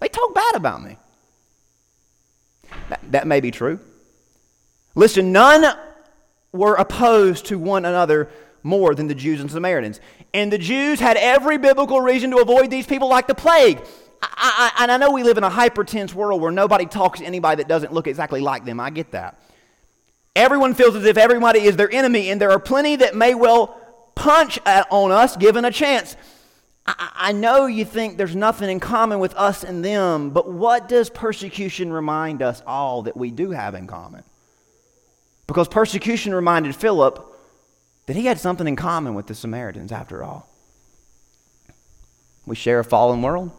They 0.00 0.08
talk 0.08 0.34
bad 0.34 0.54
about 0.54 0.82
me. 0.82 0.98
That, 2.88 3.00
that 3.12 3.26
may 3.26 3.40
be 3.40 3.50
true. 3.50 3.80
Listen, 4.94 5.32
none 5.32 5.64
were 6.52 6.74
opposed 6.74 7.46
to 7.46 7.58
one 7.58 7.84
another 7.84 8.28
more 8.62 8.94
than 8.94 9.06
the 9.06 9.14
Jews 9.14 9.40
and 9.40 9.50
Samaritans. 9.50 10.00
And 10.34 10.52
the 10.52 10.58
Jews 10.58 11.00
had 11.00 11.16
every 11.16 11.58
biblical 11.58 12.00
reason 12.00 12.30
to 12.32 12.38
avoid 12.38 12.70
these 12.70 12.86
people 12.86 13.08
like 13.08 13.26
the 13.26 13.34
plague. 13.34 13.80
I, 14.22 14.72
I, 14.76 14.82
and 14.82 14.92
I 14.92 14.96
know 14.96 15.10
we 15.10 15.22
live 15.22 15.38
in 15.38 15.44
a 15.44 15.50
hyper 15.50 15.84
tense 15.84 16.14
world 16.14 16.40
where 16.40 16.52
nobody 16.52 16.86
talks 16.86 17.20
to 17.20 17.24
anybody 17.24 17.62
that 17.62 17.68
doesn't 17.68 17.92
look 17.92 18.06
exactly 18.06 18.40
like 18.40 18.64
them. 18.64 18.80
I 18.80 18.90
get 18.90 19.12
that. 19.12 19.40
Everyone 20.36 20.74
feels 20.74 20.94
as 20.94 21.06
if 21.06 21.16
everybody 21.16 21.60
is 21.62 21.76
their 21.76 21.90
enemy, 21.90 22.28
and 22.28 22.38
there 22.38 22.50
are 22.50 22.58
plenty 22.58 22.96
that 22.96 23.16
may 23.16 23.34
well 23.34 23.80
punch 24.14 24.58
at, 24.66 24.86
on 24.90 25.10
us 25.10 25.34
given 25.34 25.64
a 25.64 25.70
chance. 25.70 26.14
I, 26.86 27.10
I 27.14 27.32
know 27.32 27.64
you 27.64 27.86
think 27.86 28.18
there's 28.18 28.36
nothing 28.36 28.68
in 28.68 28.78
common 28.78 29.18
with 29.18 29.34
us 29.34 29.64
and 29.64 29.82
them, 29.82 30.30
but 30.30 30.46
what 30.46 30.88
does 30.90 31.08
persecution 31.08 31.90
remind 31.90 32.42
us 32.42 32.62
all 32.66 33.02
that 33.02 33.16
we 33.16 33.30
do 33.30 33.52
have 33.52 33.74
in 33.74 33.86
common? 33.86 34.24
Because 35.46 35.68
persecution 35.68 36.34
reminded 36.34 36.76
Philip 36.76 37.34
that 38.04 38.14
he 38.14 38.26
had 38.26 38.38
something 38.38 38.68
in 38.68 38.76
common 38.76 39.14
with 39.14 39.28
the 39.28 39.34
Samaritans 39.34 39.90
after 39.90 40.22
all. 40.22 40.50
We 42.44 42.56
share 42.56 42.80
a 42.80 42.84
fallen 42.84 43.22
world, 43.22 43.52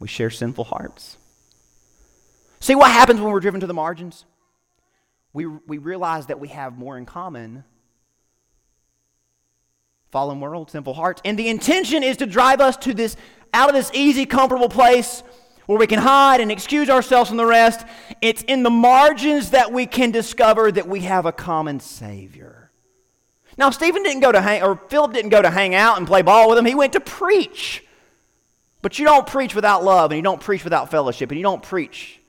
we 0.00 0.08
share 0.08 0.30
sinful 0.30 0.64
hearts. 0.64 1.16
See 2.58 2.74
what 2.74 2.90
happens 2.90 3.20
when 3.20 3.32
we're 3.32 3.40
driven 3.40 3.60
to 3.60 3.68
the 3.68 3.74
margins? 3.74 4.24
We, 5.32 5.46
we 5.46 5.78
realize 5.78 6.26
that 6.26 6.40
we 6.40 6.48
have 6.48 6.76
more 6.76 6.98
in 6.98 7.06
common 7.06 7.64
fallen 10.10 10.40
world, 10.40 10.70
sinful 10.70 10.94
hearts. 10.94 11.22
And 11.24 11.38
the 11.38 11.48
intention 11.48 12.02
is 12.02 12.16
to 12.18 12.26
drive 12.26 12.60
us 12.60 12.76
to 12.78 12.94
this 12.94 13.16
out 13.54 13.68
of 13.68 13.74
this 13.74 13.90
easy, 13.94 14.26
comfortable 14.26 14.68
place 14.68 15.22
where 15.66 15.78
we 15.78 15.86
can 15.86 16.00
hide 16.00 16.40
and 16.40 16.50
excuse 16.50 16.90
ourselves 16.90 17.30
from 17.30 17.36
the 17.36 17.46
rest. 17.46 17.86
It's 18.20 18.42
in 18.42 18.62
the 18.62 18.70
margins 18.70 19.50
that 19.50 19.72
we 19.72 19.86
can 19.86 20.10
discover 20.10 20.72
that 20.72 20.88
we 20.88 21.00
have 21.00 21.26
a 21.26 21.32
common 21.32 21.78
Savior. 21.78 22.72
Now, 23.56 23.70
Stephen 23.70 24.02
didn't 24.02 24.20
go 24.20 24.32
to 24.32 24.40
hang, 24.40 24.62
or 24.62 24.80
Philip 24.88 25.12
didn't 25.12 25.30
go 25.30 25.42
to 25.42 25.50
hang 25.50 25.74
out 25.74 25.98
and 25.98 26.06
play 26.06 26.22
ball 26.22 26.48
with 26.48 26.58
him. 26.58 26.64
He 26.64 26.74
went 26.74 26.94
to 26.94 27.00
preach. 27.00 27.84
But 28.82 28.98
you 28.98 29.04
don't 29.04 29.26
preach 29.26 29.54
without 29.54 29.84
love, 29.84 30.10
and 30.10 30.16
you 30.16 30.22
don't 30.22 30.40
preach 30.40 30.64
without 30.64 30.90
fellowship, 30.90 31.30
and 31.30 31.38
you 31.38 31.42
don't 31.42 31.62
preach 31.62 32.20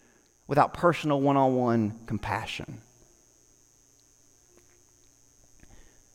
without 0.48 0.74
personal 0.74 1.22
one 1.22 1.38
on 1.38 1.56
one 1.56 2.00
compassion. 2.06 2.82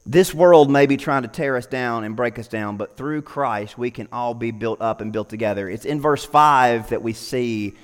This 0.09 0.33
world 0.33 0.71
may 0.71 0.87
be 0.87 0.97
trying 0.97 1.23
to 1.23 1.29
tear 1.29 1.57
us 1.57 1.66
down 1.66 2.05
and 2.05 2.14
break 2.14 2.38
us 2.38 2.47
down, 2.47 2.77
but 2.77 2.97
through 2.97 3.23
Christ, 3.23 3.77
we 3.77 3.90
can 3.90 4.07
all 4.12 4.35
be 4.35 4.53
built 4.53 4.81
up 4.81 5.01
and 5.01 5.12
built 5.12 5.29
together. 5.29 5.69
It's 5.69 5.85
in 5.85 6.01
verse 6.01 6.25
5 6.25 6.90
that 6.90 7.03
we 7.03 7.12
see 7.12 7.75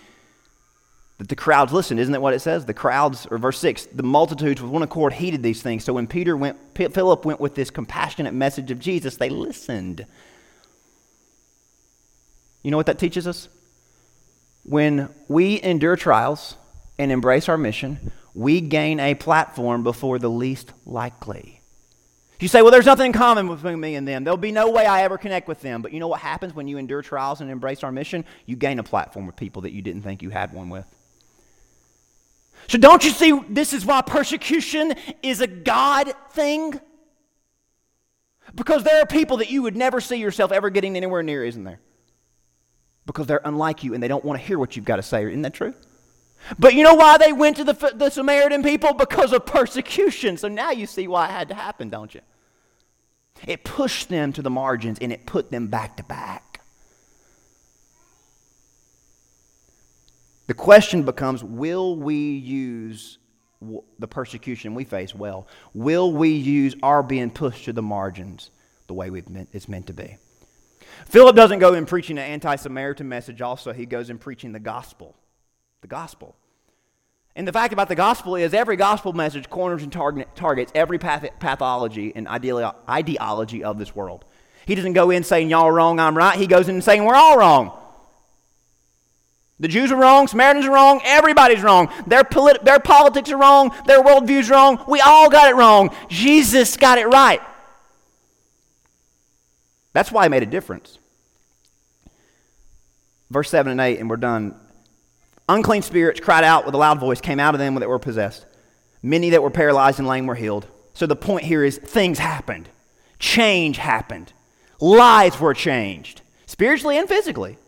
that 1.18 1.28
the 1.28 1.34
crowds 1.34 1.72
listened. 1.72 1.98
Isn't 1.98 2.12
that 2.12 2.22
what 2.22 2.32
it 2.32 2.38
says? 2.38 2.64
The 2.64 2.74
crowds, 2.74 3.26
or 3.26 3.38
verse 3.38 3.58
6, 3.58 3.86
the 3.86 4.04
multitudes 4.04 4.62
with 4.62 4.70
one 4.70 4.84
accord 4.84 5.14
heeded 5.14 5.42
these 5.42 5.62
things. 5.62 5.82
So 5.82 5.94
when 5.94 6.06
Peter 6.06 6.36
went, 6.36 6.58
Philip 6.76 7.24
went 7.24 7.40
with 7.40 7.56
this 7.56 7.70
compassionate 7.70 8.34
message 8.34 8.70
of 8.70 8.78
Jesus, 8.78 9.16
they 9.16 9.28
listened. 9.28 10.06
You 12.62 12.70
know 12.70 12.76
what 12.76 12.86
that 12.86 13.00
teaches 13.00 13.26
us? 13.26 13.48
When 14.62 15.08
we 15.26 15.60
endure 15.60 15.96
trials 15.96 16.54
and 17.00 17.10
embrace 17.10 17.48
our 17.48 17.58
mission, 17.58 18.12
we 18.32 18.60
gain 18.60 19.00
a 19.00 19.16
platform 19.16 19.82
before 19.82 20.20
the 20.20 20.30
least 20.30 20.72
likely. 20.86 21.61
You 22.42 22.48
say, 22.48 22.60
well, 22.60 22.70
there's 22.70 22.86
nothing 22.86 23.06
in 23.06 23.12
common 23.12 23.48
between 23.48 23.80
me 23.80 23.94
and 23.94 24.06
them. 24.06 24.24
There'll 24.24 24.36
be 24.36 24.52
no 24.52 24.70
way 24.70 24.84
I 24.84 25.04
ever 25.04 25.16
connect 25.16 25.48
with 25.48 25.60
them. 25.60 25.80
But 25.80 25.92
you 25.92 26.00
know 26.00 26.08
what 26.08 26.20
happens 26.20 26.54
when 26.54 26.68
you 26.68 26.76
endure 26.76 27.00
trials 27.00 27.40
and 27.40 27.50
embrace 27.50 27.82
our 27.82 27.92
mission? 27.92 28.24
You 28.46 28.56
gain 28.56 28.78
a 28.78 28.82
platform 28.82 29.26
with 29.26 29.36
people 29.36 29.62
that 29.62 29.72
you 29.72 29.80
didn't 29.80 30.02
think 30.02 30.22
you 30.22 30.30
had 30.30 30.52
one 30.52 30.68
with. 30.68 30.86
So 32.68 32.78
don't 32.78 33.04
you 33.04 33.10
see 33.10 33.38
this 33.48 33.72
is 33.72 33.86
why 33.86 34.02
persecution 34.02 34.94
is 35.22 35.40
a 35.40 35.46
God 35.46 36.12
thing? 36.32 36.78
Because 38.54 38.84
there 38.84 39.00
are 39.00 39.06
people 39.06 39.38
that 39.38 39.50
you 39.50 39.62
would 39.62 39.76
never 39.76 40.00
see 40.00 40.16
yourself 40.16 40.52
ever 40.52 40.68
getting 40.68 40.96
anywhere 40.96 41.22
near, 41.22 41.44
isn't 41.44 41.64
there? 41.64 41.80
because 43.06 43.26
they're 43.26 43.40
unlike 43.44 43.82
you 43.84 43.94
and 43.94 44.02
they 44.02 44.08
don't 44.08 44.24
want 44.24 44.40
to 44.40 44.46
hear 44.46 44.58
what 44.58 44.76
you've 44.76 44.84
got 44.84 44.96
to 44.96 45.02
say. 45.02 45.24
Isn't 45.26 45.42
that 45.42 45.54
true? 45.54 45.74
But 46.58 46.74
you 46.74 46.82
know 46.82 46.94
why 46.94 47.18
they 47.18 47.32
went 47.32 47.56
to 47.58 47.64
the, 47.64 47.92
the 47.94 48.10
Samaritan 48.10 48.62
people? 48.62 48.94
Because 48.94 49.32
of 49.32 49.46
persecution. 49.46 50.36
So 50.36 50.48
now 50.48 50.70
you 50.70 50.86
see 50.86 51.06
why 51.06 51.26
it 51.26 51.30
had 51.30 51.48
to 51.48 51.54
happen, 51.54 51.88
don't 51.88 52.14
you? 52.14 52.20
It 53.46 53.64
pushed 53.64 54.08
them 54.08 54.32
to 54.34 54.42
the 54.42 54.50
margins 54.50 54.98
and 55.00 55.12
it 55.12 55.26
put 55.26 55.50
them 55.50 55.68
back 55.68 55.96
to 55.96 56.02
back. 56.02 56.60
The 60.46 60.54
question 60.54 61.04
becomes 61.04 61.42
will 61.42 61.96
we 61.96 62.16
use 62.16 63.18
the 63.98 64.08
persecution 64.08 64.74
we 64.74 64.84
face 64.84 65.14
well? 65.14 65.46
Will 65.72 66.12
we 66.12 66.30
use 66.30 66.74
our 66.82 67.02
being 67.02 67.30
pushed 67.30 67.64
to 67.66 67.72
the 67.72 67.82
margins 67.82 68.50
the 68.86 68.94
way 68.94 69.08
meant, 69.10 69.48
it's 69.52 69.68
meant 69.68 69.86
to 69.86 69.92
be? 69.92 70.18
Philip 71.06 71.36
doesn't 71.36 71.58
go 71.58 71.74
in 71.74 71.86
preaching 71.86 72.18
an 72.18 72.24
anti 72.24 72.56
Samaritan 72.56 73.08
message, 73.08 73.40
also, 73.40 73.72
he 73.72 73.86
goes 73.86 74.10
in 74.10 74.18
preaching 74.18 74.52
the 74.52 74.60
gospel. 74.60 75.16
The 75.80 75.88
gospel. 75.88 76.36
And 77.34 77.48
the 77.48 77.52
fact 77.52 77.72
about 77.72 77.88
the 77.88 77.94
gospel 77.94 78.36
is 78.36 78.52
every 78.52 78.76
gospel 78.76 79.12
message 79.12 79.48
corners 79.48 79.82
and 79.82 79.90
targets 79.90 80.72
every 80.74 80.98
path- 80.98 81.30
pathology 81.38 82.12
and 82.14 82.28
ideology 82.28 83.64
of 83.64 83.78
this 83.78 83.94
world. 83.96 84.24
He 84.66 84.74
doesn't 84.74 84.92
go 84.92 85.10
in 85.10 85.24
saying, 85.24 85.48
Y'all 85.48 85.66
are 85.66 85.72
wrong, 85.72 85.98
I'm 85.98 86.16
right. 86.16 86.38
He 86.38 86.46
goes 86.46 86.68
in 86.68 86.82
saying, 86.82 87.04
We're 87.04 87.14
all 87.14 87.38
wrong. 87.38 87.72
The 89.60 89.68
Jews 89.68 89.92
are 89.92 89.96
wrong, 89.96 90.26
Samaritans 90.26 90.66
are 90.66 90.72
wrong, 90.72 91.00
everybody's 91.04 91.62
wrong. 91.62 91.88
Their, 92.06 92.24
polit- 92.24 92.64
their 92.64 92.80
politics 92.80 93.30
are 93.30 93.38
wrong, 93.38 93.72
their 93.86 94.02
worldview's 94.02 94.50
wrong. 94.50 94.84
We 94.88 95.00
all 95.00 95.30
got 95.30 95.50
it 95.50 95.54
wrong. 95.54 95.94
Jesus 96.08 96.76
got 96.76 96.98
it 96.98 97.06
right. 97.06 97.40
That's 99.92 100.10
why 100.10 100.24
he 100.24 100.28
made 100.30 100.42
a 100.42 100.46
difference. 100.46 100.98
Verse 103.30 103.50
7 103.50 103.70
and 103.70 103.80
8, 103.80 104.00
and 104.00 104.10
we're 104.10 104.16
done. 104.16 104.56
Unclean 105.48 105.82
spirits 105.82 106.20
cried 106.20 106.44
out 106.44 106.64
with 106.64 106.74
a 106.74 106.78
loud 106.78 107.00
voice, 107.00 107.20
came 107.20 107.40
out 107.40 107.54
of 107.54 107.58
them 107.58 107.74
that 107.74 107.88
were 107.88 107.98
possessed. 107.98 108.46
Many 109.02 109.30
that 109.30 109.42
were 109.42 109.50
paralyzed 109.50 109.98
and 109.98 110.08
lame 110.08 110.26
were 110.26 110.34
healed. 110.34 110.66
So 110.94 111.06
the 111.06 111.16
point 111.16 111.44
here 111.44 111.64
is 111.64 111.78
things 111.78 112.18
happened, 112.18 112.68
change 113.18 113.78
happened, 113.78 114.32
lives 114.80 115.40
were 115.40 115.54
changed, 115.54 116.22
spiritually 116.46 116.98
and 116.98 117.08
physically. 117.08 117.58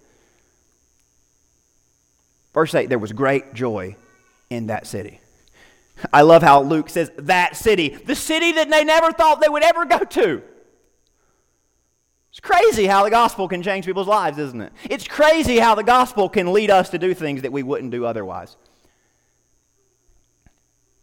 Verse 2.53 2.75
8 2.75 2.89
there 2.89 2.99
was 2.99 3.13
great 3.13 3.55
joy 3.55 3.97
in 4.51 4.69
that 4.69 4.87
city. 4.87 5.21
I 6.13 6.23
love 6.23 6.43
how 6.43 6.63
Luke 6.63 6.91
says, 6.91 7.11
that 7.17 7.57
city, 7.57 7.89
the 7.89 8.17
city 8.17 8.53
that 8.53 8.71
they 8.71 8.85
never 8.85 9.13
thought 9.13 9.41
they 9.41 9.49
would 9.49 9.63
ever 9.63 9.85
go 9.85 9.99
to. 9.99 10.43
It's 12.35 12.41
crazy 12.41 12.87
how 12.87 13.05
the 13.05 13.11
gospel 13.11 13.47
can 13.47 13.63
change 13.63 13.87
people's 13.87 14.09
lives, 14.09 14.39
isn't 14.39 14.61
it? 14.61 14.73
It's 14.91 15.07
crazy 15.07 15.61
how 15.61 15.77
the 15.77 15.85
gospel 15.85 16.29
can 16.29 16.53
lead 16.53 16.69
us 16.69 16.91
to 16.91 16.99
do 16.99 17.15
things 17.15 17.43
that 17.43 17.53
we 17.53 17.63
wouldn't 17.63 17.93
do 17.93 18.05
otherwise. 18.05 18.57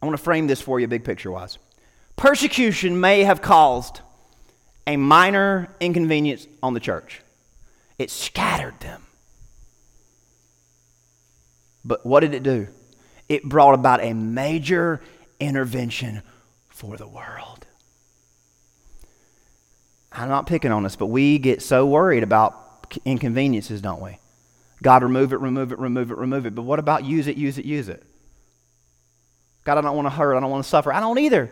I 0.01 0.07
want 0.07 0.17
to 0.17 0.21
frame 0.21 0.47
this 0.47 0.59
for 0.59 0.81
you 0.81 0.87
big 0.87 1.05
picture 1.05 1.31
wise. 1.31 1.57
Persecution 2.17 2.99
may 2.99 3.23
have 3.23 3.41
caused 3.41 4.01
a 4.85 4.97
minor 4.97 5.73
inconvenience 5.79 6.47
on 6.61 6.73
the 6.73 6.81
church, 6.81 7.21
it 7.97 8.11
scattered 8.11 8.77
them. 8.81 9.01
But 11.85 12.05
what 12.05 12.19
did 12.19 12.33
it 12.33 12.43
do? 12.43 12.67
It 13.29 13.45
brought 13.45 13.73
about 13.73 14.03
a 14.03 14.11
major 14.11 14.99
intervention 15.39 16.23
for 16.67 16.97
the 16.97 17.07
world. 17.07 17.67
I'm 20.11 20.29
not 20.29 20.45
picking 20.45 20.71
on 20.71 20.85
us, 20.85 20.95
but 20.95 21.07
we 21.07 21.39
get 21.39 21.61
so 21.61 21.85
worried 21.85 22.23
about 22.23 22.97
inconveniences, 23.05 23.81
don't 23.81 24.01
we? 24.01 24.17
God, 24.83 25.03
remove 25.03 25.31
it, 25.31 25.39
remove 25.39 25.71
it, 25.71 25.79
remove 25.79 26.11
it, 26.11 26.17
remove 26.17 26.45
it. 26.45 26.55
But 26.55 26.63
what 26.63 26.79
about 26.79 27.05
use 27.05 27.27
it, 27.27 27.37
use 27.37 27.57
it, 27.57 27.65
use 27.65 27.87
it? 27.87 28.03
God, 29.63 29.77
I 29.77 29.81
don't 29.81 29.95
want 29.95 30.07
to 30.07 30.09
hurt. 30.09 30.35
I 30.35 30.39
don't 30.39 30.49
want 30.49 30.63
to 30.63 30.69
suffer. 30.69 30.91
I 30.91 30.99
don't 30.99 31.19
either. 31.19 31.51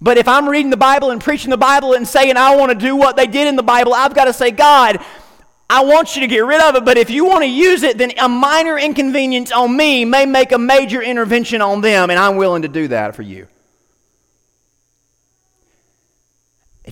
But 0.00 0.18
if 0.18 0.28
I'm 0.28 0.48
reading 0.48 0.70
the 0.70 0.76
Bible 0.76 1.10
and 1.10 1.20
preaching 1.20 1.50
the 1.50 1.56
Bible 1.56 1.94
and 1.94 2.06
saying 2.06 2.36
I 2.36 2.54
want 2.56 2.70
to 2.70 2.78
do 2.78 2.94
what 2.94 3.16
they 3.16 3.26
did 3.26 3.48
in 3.48 3.56
the 3.56 3.62
Bible, 3.62 3.94
I've 3.94 4.14
got 4.14 4.26
to 4.26 4.32
say, 4.32 4.50
God, 4.50 5.02
I 5.68 5.84
want 5.84 6.14
you 6.14 6.20
to 6.20 6.28
get 6.28 6.44
rid 6.44 6.60
of 6.62 6.76
it, 6.76 6.84
but 6.84 6.96
if 6.96 7.10
you 7.10 7.24
want 7.24 7.42
to 7.42 7.48
use 7.50 7.82
it, 7.82 7.98
then 7.98 8.12
a 8.18 8.28
minor 8.28 8.78
inconvenience 8.78 9.50
on 9.50 9.76
me 9.76 10.04
may 10.04 10.24
make 10.24 10.52
a 10.52 10.58
major 10.58 11.02
intervention 11.02 11.60
on 11.60 11.80
them, 11.80 12.10
and 12.10 12.18
I'm 12.18 12.36
willing 12.36 12.62
to 12.62 12.68
do 12.68 12.88
that 12.88 13.16
for 13.16 13.22
you. 13.22 13.48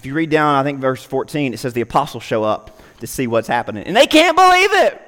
If 0.07 0.11
you 0.11 0.15
read 0.15 0.31
down, 0.31 0.55
I 0.55 0.63
think 0.63 0.79
verse 0.79 1.03
14, 1.03 1.53
it 1.53 1.57
says 1.57 1.73
the 1.73 1.81
apostles 1.81 2.23
show 2.23 2.45
up 2.45 2.81
to 3.01 3.09
see 3.09 3.27
what's 3.27 3.49
happening, 3.49 3.83
and 3.89 3.97
they 3.97 4.07
can't 4.07 4.37
believe 4.37 4.73
it. 4.73 5.03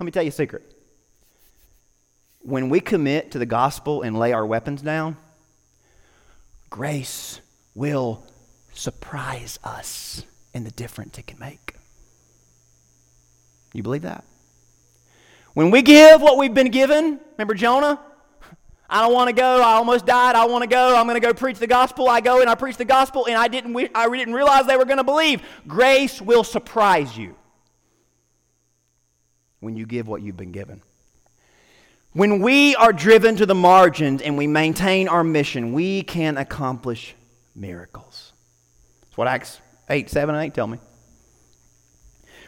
Let 0.00 0.06
me 0.06 0.10
tell 0.10 0.22
you 0.22 0.30
a 0.30 0.32
secret. 0.32 0.62
When 2.40 2.70
we 2.70 2.80
commit 2.80 3.32
to 3.32 3.38
the 3.38 3.44
gospel 3.44 4.00
and 4.00 4.18
lay 4.18 4.32
our 4.32 4.46
weapons 4.46 4.80
down, 4.80 5.18
grace 6.70 7.42
will 7.74 8.24
surprise 8.72 9.58
us 9.62 10.24
in 10.54 10.64
the 10.64 10.70
difference 10.70 11.18
it 11.18 11.26
can 11.26 11.38
make. 11.38 11.76
You 13.74 13.82
believe 13.82 14.00
that? 14.00 14.24
When 15.52 15.70
we 15.70 15.82
give 15.82 16.22
what 16.22 16.38
we've 16.38 16.54
been 16.54 16.70
given, 16.70 17.20
remember 17.36 17.52
Jonah? 17.52 18.00
I 18.88 19.00
don't 19.00 19.12
want 19.12 19.28
to 19.28 19.34
go. 19.34 19.62
I 19.62 19.74
almost 19.74 20.06
died. 20.06 20.36
I 20.36 20.44
want 20.46 20.62
to 20.62 20.68
go. 20.68 20.96
I'm 20.96 21.06
going 21.06 21.20
to 21.20 21.26
go 21.26 21.32
preach 21.32 21.58
the 21.58 21.66
gospel. 21.66 22.08
I 22.08 22.20
go 22.20 22.40
and 22.40 22.50
I 22.50 22.54
preach 22.54 22.76
the 22.76 22.84
gospel, 22.84 23.26
and 23.26 23.36
I 23.36 23.48
didn't, 23.48 23.74
I 23.94 24.08
didn't 24.08 24.34
realize 24.34 24.66
they 24.66 24.76
were 24.76 24.84
going 24.84 24.98
to 24.98 25.04
believe. 25.04 25.42
Grace 25.66 26.20
will 26.20 26.44
surprise 26.44 27.16
you 27.16 27.34
when 29.60 29.76
you 29.76 29.86
give 29.86 30.06
what 30.06 30.22
you've 30.22 30.36
been 30.36 30.52
given. 30.52 30.82
When 32.12 32.40
we 32.40 32.76
are 32.76 32.92
driven 32.92 33.34
to 33.36 33.46
the 33.46 33.54
margins 33.56 34.22
and 34.22 34.38
we 34.38 34.46
maintain 34.46 35.08
our 35.08 35.24
mission, 35.24 35.72
we 35.72 36.02
can 36.02 36.36
accomplish 36.36 37.14
miracles. 37.56 38.32
That's 39.00 39.16
what 39.16 39.26
Acts 39.26 39.60
8, 39.88 40.08
7, 40.08 40.34
and 40.34 40.44
8 40.44 40.54
tell 40.54 40.66
me. 40.66 40.78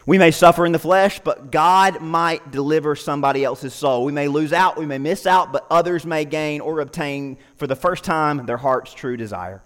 We 0.07 0.17
may 0.17 0.31
suffer 0.31 0.65
in 0.65 0.71
the 0.71 0.79
flesh, 0.79 1.19
but 1.19 1.51
God 1.51 2.01
might 2.01 2.49
deliver 2.49 2.95
somebody 2.95 3.43
else's 3.43 3.73
soul. 3.73 4.05
We 4.05 4.13
may 4.13 4.29
lose 4.29 4.53
out, 4.53 4.77
we 4.77 4.85
may 4.85 4.99
miss 4.99 5.27
out, 5.27 5.51
but 5.51 5.67
others 5.69 6.05
may 6.05 6.23
gain 6.23 6.61
or 6.61 6.79
obtain 6.79 7.37
for 7.57 7.67
the 7.67 7.75
first 7.75 8.05
time 8.05 8.45
their 8.45 8.55
heart's 8.55 8.93
true 8.93 9.17
desire. 9.17 9.61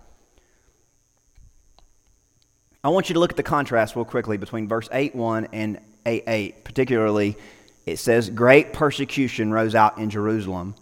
I 2.84 2.89
want 2.89 3.08
you 3.08 3.14
to 3.14 3.20
look 3.20 3.30
at 3.30 3.38
the 3.38 3.44
contrast 3.44 3.96
real 3.96 4.04
quickly 4.04 4.38
between 4.38 4.68
verse 4.68 4.89
8 4.92 5.14
1 5.14 5.50
and 5.54 5.80
8 6.08 6.24
8. 6.26 6.64
Particularly, 6.64 7.38
it 7.86 7.98
says, 7.98 8.32
Great 8.32 8.74
persecution 8.74 9.52
rose 9.52 9.76
out 9.76 10.00
in 10.00 10.10
Jerusalem. 10.10 10.74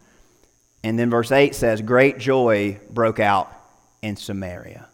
And 0.86 0.98
then 0.98 1.10
verse 1.10 1.34
8 1.34 1.54
says, 1.54 1.82
Great 1.82 2.18
joy 2.18 2.80
broke 2.90 3.20
out 3.20 3.52
in 4.02 4.16
Samaria. 4.16 4.88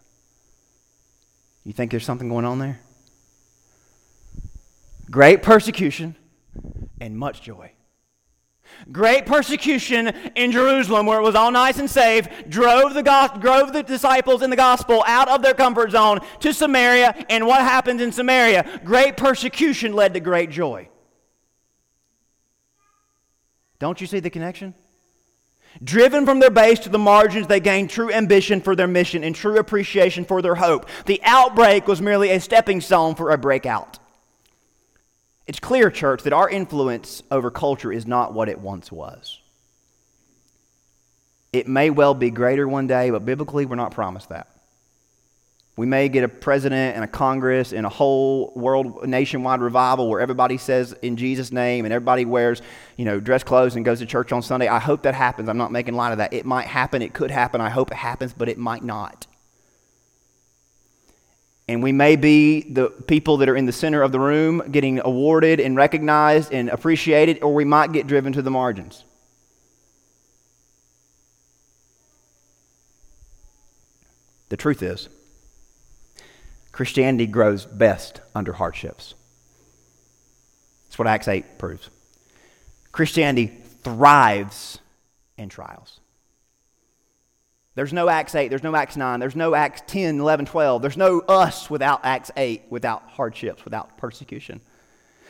You 1.64 1.72
think 1.72 1.92
there's 1.92 2.04
something 2.04 2.28
going 2.28 2.44
on 2.44 2.58
there? 2.58 2.80
Great 5.10 5.42
persecution 5.42 6.16
and 7.00 7.16
much 7.16 7.42
joy. 7.42 7.72
Great 8.92 9.26
persecution 9.26 10.08
in 10.34 10.52
Jerusalem, 10.52 11.06
where 11.06 11.18
it 11.18 11.22
was 11.22 11.34
all 11.34 11.50
nice 11.50 11.78
and 11.78 11.88
safe, 11.88 12.28
drove 12.48 12.94
the, 12.94 13.02
go- 13.02 13.28
drove 13.38 13.72
the 13.72 13.82
disciples 13.82 14.42
in 14.42 14.50
the 14.50 14.56
gospel 14.56 15.02
out 15.06 15.28
of 15.28 15.42
their 15.42 15.54
comfort 15.54 15.92
zone 15.92 16.20
to 16.40 16.52
Samaria. 16.52 17.26
And 17.30 17.46
what 17.46 17.60
happens 17.60 18.02
in 18.02 18.12
Samaria? 18.12 18.80
Great 18.84 19.16
persecution 19.16 19.94
led 19.94 20.14
to 20.14 20.20
great 20.20 20.50
joy. 20.50 20.88
Don't 23.78 24.00
you 24.00 24.06
see 24.06 24.20
the 24.20 24.30
connection? 24.30 24.74
Driven 25.84 26.24
from 26.24 26.40
their 26.40 26.50
base 26.50 26.78
to 26.80 26.88
the 26.88 26.98
margins, 26.98 27.46
they 27.46 27.60
gained 27.60 27.90
true 27.90 28.10
ambition 28.10 28.60
for 28.60 28.74
their 28.74 28.86
mission 28.86 29.22
and 29.22 29.34
true 29.34 29.58
appreciation 29.58 30.24
for 30.24 30.40
their 30.40 30.54
hope. 30.54 30.88
The 31.04 31.20
outbreak 31.22 31.86
was 31.86 32.00
merely 32.00 32.30
a 32.30 32.40
stepping 32.40 32.80
stone 32.80 33.14
for 33.14 33.30
a 33.30 33.38
breakout. 33.38 33.98
It's 35.46 35.60
clear, 35.60 35.90
church, 35.90 36.24
that 36.24 36.32
our 36.32 36.48
influence 36.48 37.22
over 37.30 37.50
culture 37.50 37.92
is 37.92 38.06
not 38.06 38.34
what 38.34 38.48
it 38.48 38.58
once 38.58 38.90
was. 38.90 39.40
It 41.52 41.68
may 41.68 41.90
well 41.90 42.14
be 42.14 42.30
greater 42.30 42.66
one 42.66 42.86
day, 42.86 43.10
but 43.10 43.24
biblically, 43.24 43.64
we're 43.64 43.76
not 43.76 43.92
promised 43.92 44.28
that. 44.30 44.48
We 45.76 45.86
may 45.86 46.08
get 46.08 46.24
a 46.24 46.28
president 46.28 46.96
and 46.96 47.04
a 47.04 47.06
Congress 47.06 47.72
and 47.72 47.84
a 47.84 47.90
whole 47.90 48.50
world 48.56 49.06
nationwide 49.06 49.60
revival 49.60 50.08
where 50.08 50.20
everybody 50.20 50.56
says 50.56 50.94
in 51.02 51.18
Jesus' 51.18 51.52
name 51.52 51.84
and 51.84 51.92
everybody 51.92 52.24
wears, 52.24 52.62
you 52.96 53.04
know, 53.04 53.20
dress 53.20 53.44
clothes 53.44 53.76
and 53.76 53.84
goes 53.84 53.98
to 53.98 54.06
church 54.06 54.32
on 54.32 54.40
Sunday. 54.40 54.68
I 54.68 54.78
hope 54.78 55.02
that 55.02 55.14
happens. 55.14 55.50
I'm 55.50 55.58
not 55.58 55.72
making 55.72 55.94
light 55.94 56.12
of 56.12 56.18
that. 56.18 56.32
It 56.32 56.46
might 56.46 56.66
happen. 56.66 57.02
It 57.02 57.12
could 57.12 57.30
happen. 57.30 57.60
I 57.60 57.68
hope 57.68 57.90
it 57.90 57.98
happens, 57.98 58.32
but 58.32 58.48
it 58.48 58.56
might 58.56 58.82
not. 58.82 59.26
And 61.68 61.82
we 61.82 61.90
may 61.92 62.14
be 62.14 62.60
the 62.62 62.90
people 62.90 63.38
that 63.38 63.48
are 63.48 63.56
in 63.56 63.66
the 63.66 63.72
center 63.72 64.02
of 64.02 64.12
the 64.12 64.20
room 64.20 64.62
getting 64.70 65.00
awarded 65.00 65.58
and 65.58 65.76
recognized 65.76 66.52
and 66.52 66.68
appreciated, 66.68 67.42
or 67.42 67.52
we 67.54 67.64
might 67.64 67.92
get 67.92 68.06
driven 68.06 68.32
to 68.34 68.42
the 68.42 68.50
margins. 68.50 69.04
The 74.48 74.56
truth 74.56 74.82
is, 74.82 75.08
Christianity 76.70 77.26
grows 77.26 77.64
best 77.64 78.20
under 78.34 78.52
hardships. 78.52 79.14
That's 80.84 80.98
what 80.98 81.08
Acts 81.08 81.26
8 81.26 81.58
proves. 81.58 81.90
Christianity 82.92 83.58
thrives 83.82 84.78
in 85.36 85.48
trials. 85.48 86.00
There's 87.76 87.92
no 87.92 88.08
Acts 88.08 88.34
8, 88.34 88.48
there's 88.48 88.62
no 88.62 88.74
Acts 88.74 88.96
9, 88.96 89.20
there's 89.20 89.36
no 89.36 89.54
Acts 89.54 89.82
10, 89.86 90.18
11, 90.18 90.46
12. 90.46 90.80
There's 90.80 90.96
no 90.96 91.20
us 91.20 91.68
without 91.68 92.00
Acts 92.04 92.30
8, 92.34 92.62
without 92.70 93.02
hardships, 93.10 93.66
without 93.66 93.98
persecution. 93.98 94.62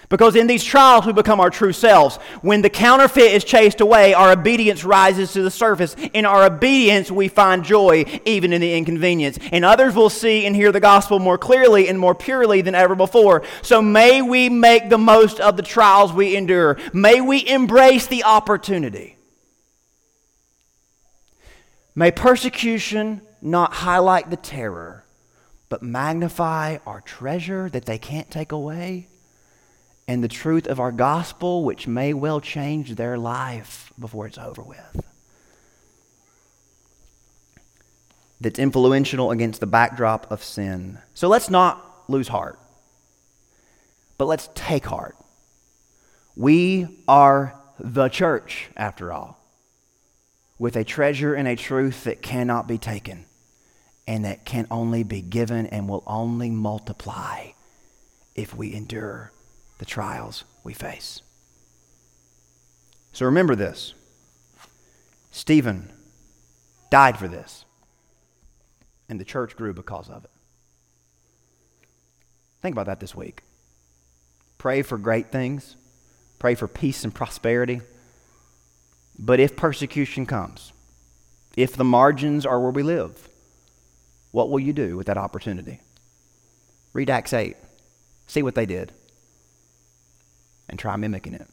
Because 0.08 0.36
in 0.36 0.46
these 0.46 0.62
trials, 0.62 1.06
we 1.06 1.12
become 1.12 1.40
our 1.40 1.50
true 1.50 1.72
selves. 1.72 2.18
When 2.42 2.62
the 2.62 2.70
counterfeit 2.70 3.32
is 3.32 3.42
chased 3.42 3.80
away, 3.80 4.14
our 4.14 4.30
obedience 4.30 4.84
rises 4.84 5.32
to 5.32 5.42
the 5.42 5.50
surface. 5.50 5.96
In 6.12 6.24
our 6.24 6.44
obedience, 6.44 7.10
we 7.10 7.26
find 7.26 7.64
joy, 7.64 8.04
even 8.24 8.52
in 8.52 8.60
the 8.60 8.74
inconvenience. 8.74 9.40
And 9.50 9.64
others 9.64 9.96
will 9.96 10.10
see 10.10 10.46
and 10.46 10.54
hear 10.54 10.70
the 10.70 10.78
gospel 10.78 11.18
more 11.18 11.38
clearly 11.38 11.88
and 11.88 11.98
more 11.98 12.14
purely 12.14 12.60
than 12.60 12.76
ever 12.76 12.94
before. 12.94 13.42
So 13.62 13.82
may 13.82 14.22
we 14.22 14.48
make 14.48 14.88
the 14.88 14.98
most 14.98 15.40
of 15.40 15.56
the 15.56 15.64
trials 15.64 16.12
we 16.12 16.36
endure. 16.36 16.78
May 16.92 17.20
we 17.20 17.44
embrace 17.48 18.06
the 18.06 18.22
opportunity. 18.22 19.15
May 21.98 22.10
persecution 22.10 23.22
not 23.40 23.72
highlight 23.72 24.28
the 24.28 24.36
terror, 24.36 25.06
but 25.70 25.82
magnify 25.82 26.76
our 26.86 27.00
treasure 27.00 27.70
that 27.70 27.86
they 27.86 27.98
can't 27.98 28.30
take 28.30 28.52
away 28.52 29.08
and 30.06 30.22
the 30.22 30.28
truth 30.28 30.66
of 30.66 30.78
our 30.78 30.92
gospel, 30.92 31.64
which 31.64 31.88
may 31.88 32.12
well 32.12 32.40
change 32.40 32.94
their 32.94 33.16
life 33.18 33.92
before 33.98 34.26
it's 34.26 34.38
over 34.38 34.62
with. 34.62 35.04
That's 38.40 38.58
influential 38.58 39.30
against 39.30 39.60
the 39.60 39.66
backdrop 39.66 40.30
of 40.30 40.44
sin. 40.44 40.98
So 41.14 41.28
let's 41.28 41.48
not 41.48 42.04
lose 42.08 42.28
heart, 42.28 42.58
but 44.18 44.26
let's 44.26 44.50
take 44.54 44.84
heart. 44.84 45.16
We 46.36 46.88
are 47.08 47.58
the 47.80 48.08
church, 48.10 48.68
after 48.76 49.12
all, 49.12 49.35
with 50.58 50.76
a 50.76 50.84
treasure 50.84 51.34
and 51.34 51.46
a 51.46 51.56
truth 51.56 52.04
that 52.04 52.22
cannot 52.22 52.66
be 52.66 52.78
taken 52.78 53.26
and 54.06 54.24
that 54.24 54.44
can 54.44 54.66
only 54.70 55.02
be 55.02 55.20
given 55.20 55.66
and 55.66 55.88
will 55.88 56.04
only 56.06 56.50
multiply 56.50 57.48
if 58.34 58.54
we 58.54 58.74
endure 58.74 59.32
the 59.78 59.84
trials 59.84 60.44
we 60.62 60.72
face. 60.72 61.22
So 63.12 63.26
remember 63.26 63.54
this 63.54 63.94
Stephen 65.30 65.92
died 66.90 67.18
for 67.18 67.28
this, 67.28 67.64
and 69.08 69.20
the 69.20 69.24
church 69.24 69.56
grew 69.56 69.74
because 69.74 70.08
of 70.08 70.24
it. 70.24 70.30
Think 72.62 72.74
about 72.74 72.86
that 72.86 73.00
this 73.00 73.14
week. 73.14 73.42
Pray 74.58 74.82
for 74.82 74.96
great 74.96 75.30
things, 75.30 75.76
pray 76.38 76.54
for 76.54 76.68
peace 76.68 77.04
and 77.04 77.14
prosperity. 77.14 77.80
But 79.18 79.40
if 79.40 79.56
persecution 79.56 80.26
comes, 80.26 80.72
if 81.56 81.74
the 81.74 81.84
margins 81.84 82.44
are 82.44 82.60
where 82.60 82.70
we 82.70 82.82
live, 82.82 83.28
what 84.30 84.50
will 84.50 84.60
you 84.60 84.72
do 84.72 84.96
with 84.96 85.06
that 85.06 85.16
opportunity? 85.16 85.80
Read 86.92 87.08
Acts 87.08 87.32
8. 87.32 87.56
See 88.26 88.42
what 88.42 88.54
they 88.54 88.66
did 88.66 88.92
and 90.68 90.78
try 90.78 90.96
mimicking 90.96 91.34
it. 91.34 91.48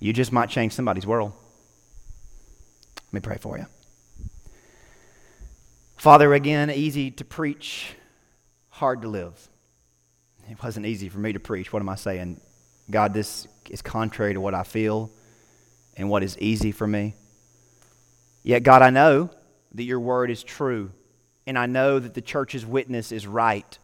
You 0.00 0.12
just 0.12 0.32
might 0.32 0.48
change 0.48 0.72
somebody's 0.72 1.06
world. 1.06 1.32
Let 2.96 3.12
me 3.12 3.20
pray 3.20 3.36
for 3.38 3.58
you. 3.58 3.66
Father, 5.96 6.32
again, 6.32 6.70
easy 6.70 7.10
to 7.10 7.24
preach, 7.24 7.94
hard 8.70 9.02
to 9.02 9.08
live. 9.08 9.48
It 10.50 10.60
wasn't 10.62 10.86
easy 10.86 11.08
for 11.08 11.18
me 11.18 11.32
to 11.32 11.40
preach. 11.40 11.72
What 11.72 11.80
am 11.80 11.88
I 11.88 11.96
saying? 11.96 12.40
God, 12.90 13.12
this 13.12 13.46
is 13.68 13.82
contrary 13.82 14.32
to 14.32 14.40
what 14.40 14.54
I 14.54 14.62
feel 14.62 15.10
and 15.96 16.08
what 16.08 16.22
is 16.22 16.38
easy 16.38 16.72
for 16.72 16.86
me. 16.86 17.14
Yet, 18.42 18.62
God, 18.62 18.82
I 18.82 18.90
know 18.90 19.30
that 19.74 19.84
your 19.84 20.00
word 20.00 20.30
is 20.30 20.42
true, 20.42 20.90
and 21.46 21.58
I 21.58 21.66
know 21.66 21.98
that 21.98 22.14
the 22.14 22.20
church's 22.20 22.64
witness 22.64 23.12
is 23.12 23.26
right. 23.26 23.78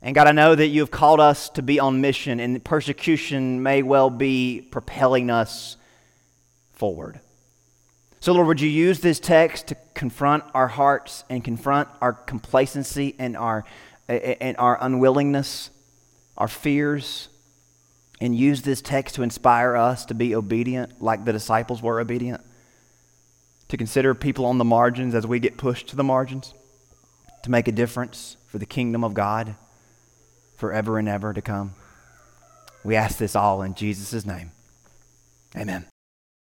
And 0.00 0.14
God, 0.14 0.28
I 0.28 0.32
know 0.32 0.54
that 0.54 0.68
you 0.68 0.80
have 0.80 0.90
called 0.90 1.18
us 1.18 1.48
to 1.50 1.62
be 1.62 1.80
on 1.80 2.00
mission, 2.00 2.38
and 2.38 2.62
persecution 2.62 3.62
may 3.62 3.82
well 3.82 4.10
be 4.10 4.60
propelling 4.70 5.30
us 5.30 5.76
forward. 6.72 7.20
So, 8.20 8.32
Lord, 8.32 8.46
would 8.46 8.60
you 8.60 8.68
use 8.68 9.00
this 9.00 9.20
text 9.20 9.68
to 9.68 9.76
confront 9.94 10.44
our 10.54 10.68
hearts 10.68 11.24
and 11.28 11.42
confront 11.42 11.88
our 12.00 12.12
complacency 12.12 13.14
and 13.18 13.36
our, 13.36 13.64
and 14.08 14.56
our 14.56 14.78
unwillingness, 14.80 15.70
our 16.36 16.48
fears, 16.48 17.28
and 18.20 18.36
use 18.36 18.62
this 18.62 18.82
text 18.82 19.14
to 19.14 19.22
inspire 19.22 19.76
us 19.76 20.04
to 20.06 20.14
be 20.14 20.34
obedient 20.34 21.00
like 21.00 21.24
the 21.24 21.32
disciples 21.32 21.82
were 21.82 22.00
obedient? 22.00 22.42
To 23.68 23.76
consider 23.76 24.14
people 24.14 24.46
on 24.46 24.58
the 24.58 24.64
margins 24.64 25.14
as 25.14 25.26
we 25.26 25.38
get 25.38 25.56
pushed 25.56 25.88
to 25.88 25.96
the 25.96 26.04
margins, 26.04 26.54
to 27.42 27.50
make 27.50 27.68
a 27.68 27.72
difference 27.72 28.36
for 28.46 28.58
the 28.58 28.66
kingdom 28.66 29.04
of 29.04 29.14
God 29.14 29.56
forever 30.56 30.98
and 30.98 31.08
ever 31.08 31.32
to 31.32 31.42
come. 31.42 31.74
We 32.82 32.96
ask 32.96 33.18
this 33.18 33.36
all 33.36 33.62
in 33.62 33.74
Jesus' 33.74 34.24
name. 34.24 34.52
Amen. 35.56 35.86